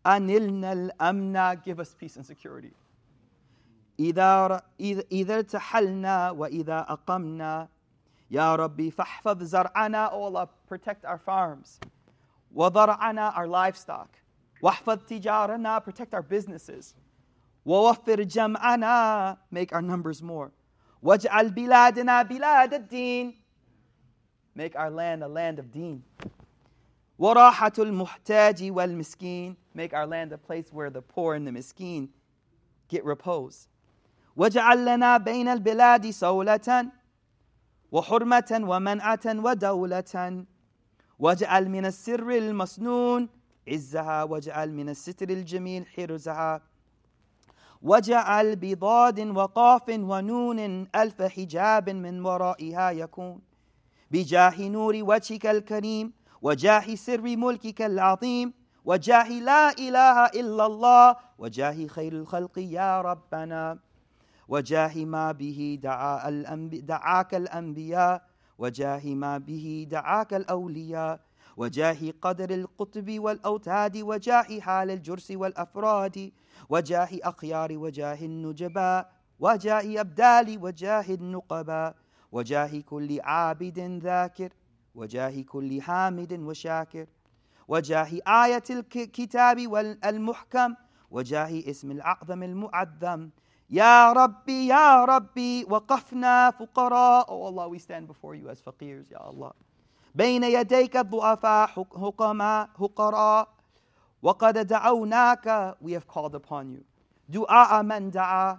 أنلنا 0.06 0.74
الأمن 0.74 1.62
give 1.64 1.80
us 1.80 1.94
peace 1.94 2.16
and 2.18 2.26
security 2.26 2.74
إذا 4.00 4.62
إذا 5.12 5.36
ارتحلنا 5.36 6.30
وإذا 6.32 6.80
أقمنا 6.90 7.68
يا 8.32 8.56
ربي 8.56 8.92
فاحفظ 8.92 9.44
زرعنا 9.44 10.12
Oh 10.12 10.24
Allah 10.26 10.50
protect 10.68 11.06
our 11.06 11.18
farms 11.18 11.80
وضرعنا 12.56 13.36
our 13.36 13.48
livestock 13.48 14.10
واحفظ 14.62 14.98
تجارنا 15.08 15.80
protect 15.80 16.14
our 16.14 16.22
businesses 16.22 16.96
ووفر 17.66 18.24
جمعنا 18.24 19.38
make 19.52 19.74
our 19.74 19.82
numbers 19.82 20.22
more 20.22 20.52
واجعل 21.04 21.50
بلادنا 21.50 22.22
بلاد 22.22 22.74
الدين 22.74 23.34
make 24.56 24.76
our 24.76 24.90
land 24.90 25.24
a 25.24 25.28
land 25.28 25.60
of 25.60 25.72
deen 25.72 26.04
وراحة 27.19 27.73
المحتاج 27.79 28.71
والمسكين. 28.71 29.57
Make 29.75 29.93
our 29.93 30.07
land 30.07 30.33
a 30.33 30.39
place 30.39 30.73
where 30.73 30.91
the 30.91 31.03
poor 31.03 31.35
and 31.35 31.47
the 31.47 31.53
miskin 31.53 32.09
get 32.89 33.05
repose. 33.05 33.69
واجعل 34.37 34.85
لنا 34.85 35.17
بين 35.19 35.49
البلاد 35.49 36.11
سولة 36.11 36.91
وحرمة 37.93 38.61
ومنعة 38.63 39.27
ودولة. 39.27 40.45
واجعل 41.19 41.69
من 41.69 41.87
السر 41.87 42.31
المصنون 42.31 43.29
عزها. 43.69 44.23
واجعل 44.23 44.73
من 44.73 44.89
الستر 44.89 45.31
الجميل 45.31 45.87
حرزها. 45.87 46.63
واجعل 47.83 48.57
بضاد 48.57 49.21
وقاف 49.21 49.89
ونون 49.89 50.89
ألف 50.97 51.23
حجاب 51.23 51.91
من 51.91 52.27
ورائها 52.27 52.91
يكون. 52.91 53.41
بجاه 54.11 54.69
نور 54.69 54.95
وجهك 55.03 55.47
الكريم 55.47 56.13
وجاه 56.43 56.95
سر 56.95 57.37
ملكك 57.37 57.83
العظيم 57.83 58.53
وجاه 58.85 59.29
لا 59.29 59.71
إله 59.71 60.27
إلا 60.27 60.67
الله 60.67 61.17
وجاه 61.39 61.87
خير 61.87 62.13
الخلق 62.13 62.59
يا 62.59 63.01
ربنا 63.01 63.79
وجاه 64.49 65.05
ما 65.05 65.33
به 65.33 65.79
دعا 65.83 66.31
دعاك 66.67 67.35
الأنبياء 67.35 68.23
وجاه 68.59 69.15
ما 69.15 69.39
به 69.39 69.87
دعاك 69.91 70.35
الأولياء 70.35 71.21
وجاه 71.57 72.13
قدر 72.23 72.51
القطب 72.51 73.19
والأوتاد 73.19 73.97
وجاه 73.97 74.61
حال 74.61 74.91
الجرس 74.91 75.31
والأفراد 75.31 76.33
وجاه 76.69 77.09
أخيار 77.23 77.79
وجاه 77.79 78.21
النجباء 78.25 79.11
وجاه 79.41 80.01
أبدال 80.01 80.59
وجاه 80.65 81.07
النقباء 81.15 81.95
وجاه 82.33 82.81
كل 82.81 83.21
عابد 83.21 83.79
ذاكر. 84.03 84.51
وجاه 84.95 85.43
كل 85.43 85.83
حامد 85.83 86.33
وشاكر 86.33 87.07
وجاه 87.69 88.11
آية 88.27 88.63
الكتاب 88.71 89.67
والمحكم 89.67 90.75
وجاه 91.11 91.71
اسم 91.71 91.91
الأعظم 91.91 92.43
المعظم. 92.43 93.31
يا 93.71 94.13
ربي 94.13 94.67
يا 94.67 95.05
ربي 95.05 95.65
وقفنا 95.65 96.51
فقراء. 96.51 97.27
Oh 97.27 97.47
Allah 97.49 97.69
we 97.69 97.79
stand 97.79 98.07
before 98.07 98.35
you 98.35 98.49
as 98.51 98.61
faqirs 98.61 99.13
يا 99.13 99.31
الله 99.31 99.53
بين 100.15 100.45
يديك 100.45 100.97
الضعفاء 100.97 101.67
حكماء 101.67 102.71
حقراء. 102.79 103.49
وقد 104.23 104.59
دعوناك 104.59 105.77
we 105.81 105.93
have 105.93 106.07
called 106.07 106.35
upon 106.35 106.77
you. 106.77 106.83
دعاء 107.29 107.83
من 107.83 108.11
دعا. 108.11 108.59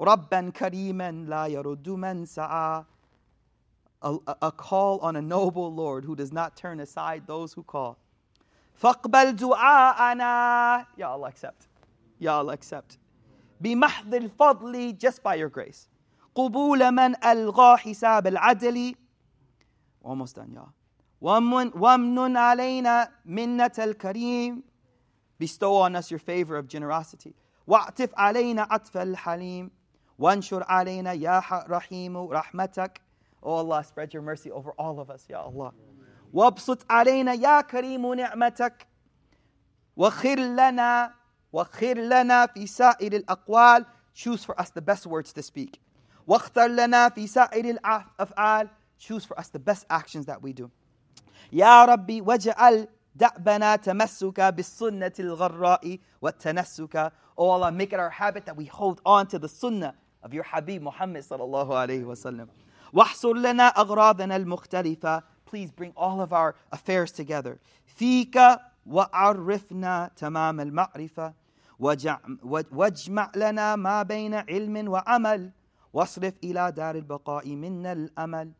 ربا 0.00 0.50
كريما 0.50 1.10
لا 1.12 1.46
يرد 1.46 1.88
من 1.88 2.24
سعى. 2.24 2.84
a, 4.03 4.17
a 4.41 4.51
call 4.51 4.99
on 4.99 5.15
a 5.15 5.21
noble 5.21 5.73
Lord 5.73 6.05
who 6.05 6.15
does 6.15 6.31
not 6.31 6.55
turn 6.55 6.79
aside 6.79 7.27
those 7.27 7.53
who 7.53 7.63
call 7.63 7.97
فاقبل 8.81 9.35
دعاءنا 9.35 10.85
يا 10.97 11.05
Allah 11.05 11.29
accept 11.29 11.67
يا 12.21 12.39
Allah 12.39 12.53
accept 12.53 12.97
بمحض 13.61 14.13
الفضل 14.13 14.97
just 14.97 15.21
by 15.23 15.35
your 15.35 15.49
grace 15.49 15.89
قبول 16.35 16.91
من 16.91 17.25
ألغى 17.25 17.77
حساب 17.77 18.27
العدل 18.27 18.95
almost 20.05 20.35
done 20.35 20.53
يا 20.53 20.65
ومن, 21.21 21.71
ومن 21.75 22.37
علينا 22.37 23.11
منة 23.25 23.71
الكريم 23.79 24.63
bestow 25.43 25.75
on 25.75 25.95
us 25.95 26.09
your 26.09 26.19
favor 26.19 26.55
of 26.55 26.67
generosity 26.67 27.33
واعطف 27.67 28.09
علينا 28.15 28.61
عطف 28.61 28.97
الحليم 28.97 29.71
وانشر 30.19 30.63
علينا 30.63 31.13
يا 31.13 31.41
رحيم 31.51 32.17
رحمتك 32.17 33.01
Oh 33.43 33.53
Allah, 33.53 33.83
spread 33.83 34.13
your 34.13 34.21
mercy 34.23 34.51
over 34.51 34.71
all 34.77 34.99
of 34.99 35.09
us, 35.09 35.25
Ya 35.29 35.41
Allah. 35.41 35.73
وابسط 36.33 36.85
علينا 36.91 37.33
يا 37.33 37.61
كريم 37.61 38.13
نعمتك 38.13 38.87
وخر 39.97 40.35
لنا 40.39 41.13
وخر 41.53 41.97
لنا 41.97 42.45
في 42.45 42.67
سائر 42.67 43.13
الأقوال 43.13 43.85
choose 44.13 44.43
for 44.45 44.59
us 44.61 44.69
the 44.69 44.81
best 44.81 45.07
words 45.07 45.33
to 45.33 45.41
speak 45.41 45.79
واختر 46.27 46.67
لنا 46.67 47.09
في 47.09 47.27
سائر 47.27 47.65
الأفعال 47.65 48.69
choose 48.99 49.25
for 49.25 49.39
us 49.39 49.49
the 49.49 49.59
best 49.59 49.85
actions 49.89 50.25
that 50.25 50.41
we 50.41 50.53
do 50.53 50.69
يا 51.53 51.85
ربي 51.85 52.21
واجعل 52.21 52.87
دأبنا 53.15 53.75
تمسك 53.75 54.41
بالسنة 54.41 55.13
الغراء 55.19 55.99
والتنسك 56.21 57.11
Oh 57.37 57.49
Allah, 57.51 57.71
make 57.71 57.93
it 57.93 57.99
our 57.99 58.09
habit 58.09 58.45
that 58.45 58.57
we 58.57 58.65
hold 58.65 58.99
on 59.05 59.25
to 59.27 59.39
the 59.39 59.47
sunnah 59.47 59.95
of 60.21 60.33
your 60.33 60.43
Habib 60.43 60.81
Muhammad 60.81 61.23
sallallahu 61.23 61.69
alayhi 61.69 62.03
wa 62.03 62.13
sallam. 62.13 62.49
واحصر 62.94 63.32
لنا 63.32 63.62
أغراضنا 63.62 64.36
المختلفة. 64.36 65.22
Please 65.46 65.70
bring 65.70 65.92
all 65.96 66.20
of 66.20 66.32
our 66.32 66.54
affairs 66.72 67.12
together. 67.12 67.58
فيك 67.84 68.38
وعرفنا 68.86 70.10
تمام 70.16 70.60
المعرفة. 70.60 71.34
واجمع 71.78 73.32
لنا 73.36 73.76
ما 73.76 74.02
بين 74.02 74.34
علم 74.34 74.88
وعمل. 74.88 75.52
واصرف 75.92 76.34
إلى 76.44 76.72
دار 76.72 76.94
البقاء 76.94 77.56
منا 77.56 77.92
الأمل. 77.92 78.52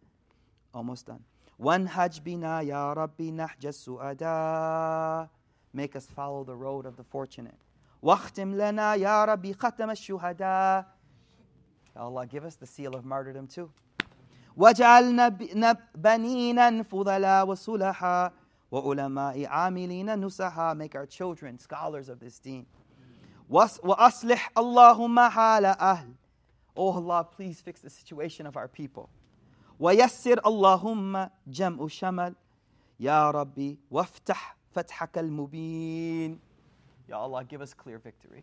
Almost 0.76 1.06
done. 1.06 1.22
وانهج 1.58 2.20
بنا 2.20 2.60
يا 2.60 2.92
ربي 2.92 3.30
نحج 3.30 3.66
السؤداء. 3.66 5.28
Make 5.76 5.96
us 5.96 6.06
follow 6.06 6.44
the 6.44 6.56
road 6.56 6.86
of 6.86 6.96
the 6.96 7.04
fortunate. 7.04 7.60
واختم 8.02 8.54
لنا 8.54 8.94
يا 8.94 9.24
ربي 9.24 9.54
ختم 9.54 9.90
الشهداء. 9.90 10.86
Allah 11.96 12.26
give 12.26 12.44
us 12.44 12.56
the 12.56 12.66
seal 12.66 12.94
of 12.96 13.04
martyrdom 13.04 13.46
too. 13.46 13.70
واجعلنا 14.56 15.28
بنينا 15.94 16.82
فضلاء 16.82 17.46
وصلحا 17.46 18.32
وعلماء 18.70 19.46
عاملين 19.46 20.24
نسحا 20.24 20.74
Make 20.74 20.94
our 20.94 21.06
children 21.06 21.58
scholars 21.58 22.08
of 22.08 22.18
this 22.20 22.38
deen. 22.38 22.66
وأصلح 23.50 24.50
اللهم 24.58 25.20
حال 25.20 25.64
أهل. 25.64 26.14
Oh 26.76 26.92
Allah, 26.92 27.24
please 27.24 27.60
fix 27.60 27.80
the 27.80 27.90
situation 27.90 28.46
of 28.46 28.56
our 28.56 28.68
people. 28.68 29.08
ويسر 29.80 30.40
اللهم 30.46 31.28
جمع 31.46 31.88
شمل. 31.88 32.34
يا 33.00 33.30
ربي 33.30 33.78
وافتح 33.90 34.56
فتحك 34.74 35.18
المبين. 35.18 36.38
Ya 37.08 37.16
Allah, 37.16 37.44
give 37.44 37.60
us 37.60 37.74
clear 37.74 37.98
victory. 37.98 38.42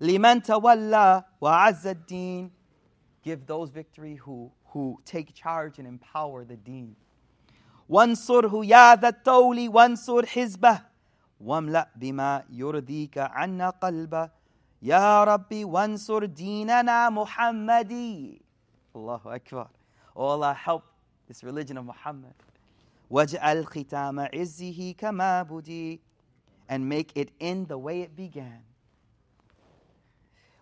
لمن 0.00 0.42
تولى 0.42 1.24
وعز 1.40 1.86
الدين. 1.86 2.61
Give 3.23 3.45
those 3.45 3.69
victory 3.69 4.15
who, 4.15 4.51
who 4.67 4.99
take 5.05 5.33
charge 5.33 5.79
and 5.79 5.87
empower 5.87 6.45
the 6.45 6.55
deen. 6.55 6.95
وانصره 7.89 8.65
يا 8.65 8.95
ذا 8.95 9.07
الطول 9.09 9.69
وانصر 9.69 10.25
حزبه 10.25 10.81
واملأ 11.41 11.87
بما 11.95 12.43
يرضيك 12.49 13.17
عنا 13.17 13.69
قلبه 13.69 14.29
يا 14.81 15.23
ربي 15.23 15.65
وانصر 15.65 16.25
ديننا 16.25 17.09
محمدي 17.09 18.41
الله 18.95 19.21
أكبر 19.25 19.67
Oh 20.15 20.25
Allah 20.35 20.53
help 20.53 20.83
this 21.27 21.43
religion 21.43 21.77
of 21.77 21.85
Muhammad 21.85 22.33
واجعل 23.09 23.65
ختام 23.65 24.19
عزه 24.19 24.95
كما 24.97 25.43
بدي 25.43 25.99
and 26.69 26.89
make 26.89 27.11
it 27.15 27.31
end 27.39 27.67
the 27.67 27.77
way 27.77 28.01
it 28.01 28.15
began 28.15 28.63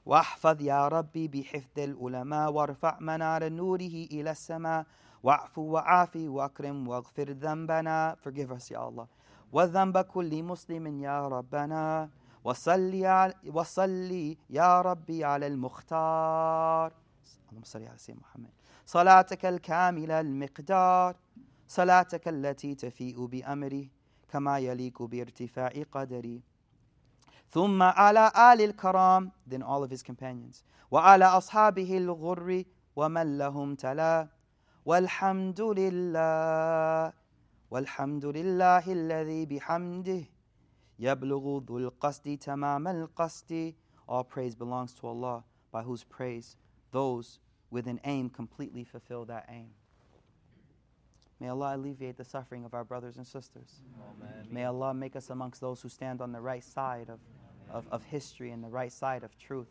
واحفظ 0.06 0.62
يا 0.62 0.88
ربي 0.88 1.28
بحفظ 1.28 1.78
العلماء 1.78 2.52
وارفع 2.52 2.98
منار 3.00 3.48
نوره 3.48 4.06
إلى 4.12 4.30
السماء. 4.30 4.86
واعفو 5.22 5.62
وعافي 5.62 6.28
وأكرم 6.28 6.88
واغفر 6.88 7.30
ذنبنا. 7.30 8.16
Forgive 8.24 8.50
us 8.58 8.72
يا 8.72 8.88
الله. 8.88 9.06
وذنب 9.52 9.98
كل 9.98 10.42
مسلم 10.42 11.00
يا 11.00 11.28
ربنا. 11.28 12.10
وصلي 12.44 13.34
وصلي 13.46 14.38
يا 14.50 14.80
ربي 14.80 15.24
على 15.24 15.46
المختار. 15.46 16.92
اللهم 17.50 17.64
صل 17.64 17.82
على 17.82 17.98
سيدنا 17.98 18.20
محمد. 18.20 18.50
صلاتك 18.86 19.46
الكاملة 19.46 20.20
المقدار. 20.20 21.16
صلاتك 21.68 22.28
التي 22.28 22.74
تفيء 22.74 23.26
بأمره. 23.26 23.86
كما 24.28 24.58
يليق 24.58 25.02
بارتفاع 25.02 25.72
قدري. 25.92 26.42
ثم 27.49 27.83
على 27.83 28.31
آل 28.35 28.61
الكرام 28.61 29.31
then 29.47 29.61
all 29.61 29.83
of 29.83 29.89
his 29.89 30.03
companions 30.03 30.63
وعلى 30.91 31.25
أصحابه 31.25 31.97
الغر 31.97 32.63
ومن 32.95 33.37
لهم 33.37 33.75
تلا 33.75 34.27
والحمد 34.85 35.61
لله 35.61 37.13
والحمد 37.71 38.25
لله 38.25 38.91
الذي 38.91 39.45
بحمده 39.45 40.23
يبلغ 40.99 41.59
ذو 41.59 41.77
القصد 41.77 42.37
تمام 42.37 42.87
القصد 42.87 43.73
All 44.07 44.23
praise 44.23 44.53
belongs 44.53 44.93
to 44.93 45.07
Allah, 45.07 45.43
by 45.71 45.81
whose 45.81 46.03
praise 46.03 46.57
those 46.91 47.39
with 47.71 47.87
an 47.87 47.99
aim 48.05 48.29
completely 48.29 48.83
fulfill 48.83 49.25
that 49.25 49.45
aim. 49.49 49.71
May 51.39 51.49
Allah 51.49 51.75
alleviate 51.75 52.17
the 52.17 52.23
suffering 52.23 52.63
of 52.63 52.73
our 52.73 52.83
brothers 52.83 53.17
and 53.17 53.27
sisters. 53.27 53.81
Amen. 54.21 54.47
May 54.49 54.63
Allah 54.63 54.93
make 54.93 55.15
us 55.15 55.29
amongst 55.29 55.59
those 55.59 55.81
who 55.81 55.89
stand 55.89 56.21
on 56.21 56.31
the 56.31 56.39
right 56.39 56.63
side 56.63 57.09
of, 57.09 57.19
of, 57.72 57.86
of 57.90 58.04
history 58.04 58.50
and 58.50 58.62
the 58.62 58.68
right 58.68 58.92
side 58.92 59.22
of 59.22 59.38
truth. 59.38 59.68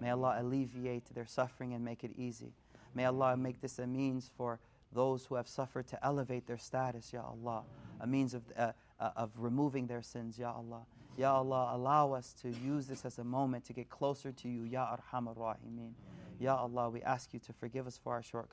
May 0.00 0.10
Allah 0.10 0.36
alleviate 0.40 1.14
their 1.14 1.26
suffering 1.26 1.74
and 1.74 1.84
make 1.84 2.04
it 2.04 2.12
easy. 2.16 2.52
May 2.94 3.04
Allah 3.04 3.36
make 3.36 3.60
this 3.60 3.78
a 3.78 3.86
means 3.86 4.30
for 4.36 4.60
those 4.92 5.24
who 5.26 5.36
have 5.36 5.48
suffered 5.48 5.86
to 5.88 6.04
elevate 6.04 6.46
their 6.46 6.58
status, 6.58 7.12
Ya 7.12 7.22
Allah. 7.22 7.62
A 8.00 8.06
means 8.06 8.34
of, 8.34 8.42
uh, 8.56 8.72
uh, 9.00 9.10
of 9.16 9.30
removing 9.36 9.86
their 9.86 10.02
sins, 10.02 10.38
Ya 10.38 10.52
Allah. 10.52 10.82
Ya 11.16 11.34
Allah, 11.34 11.70
allow 11.74 12.12
us 12.12 12.34
to 12.42 12.50
use 12.50 12.86
this 12.86 13.04
as 13.04 13.18
a 13.18 13.24
moment 13.24 13.64
to 13.66 13.72
get 13.72 13.88
closer 13.88 14.32
to 14.32 14.48
you, 14.48 14.64
Ya 14.64 14.96
Arhamar 14.96 15.36
Rahimeen. 15.36 15.92
Ya 16.38 16.56
Allah, 16.56 16.90
we 16.90 17.02
ask 17.02 17.32
you 17.32 17.40
to 17.40 17.52
forgive 17.52 17.86
us 17.86 17.98
for 18.02 18.12
our 18.12 18.22
shortcomings. 18.22 18.50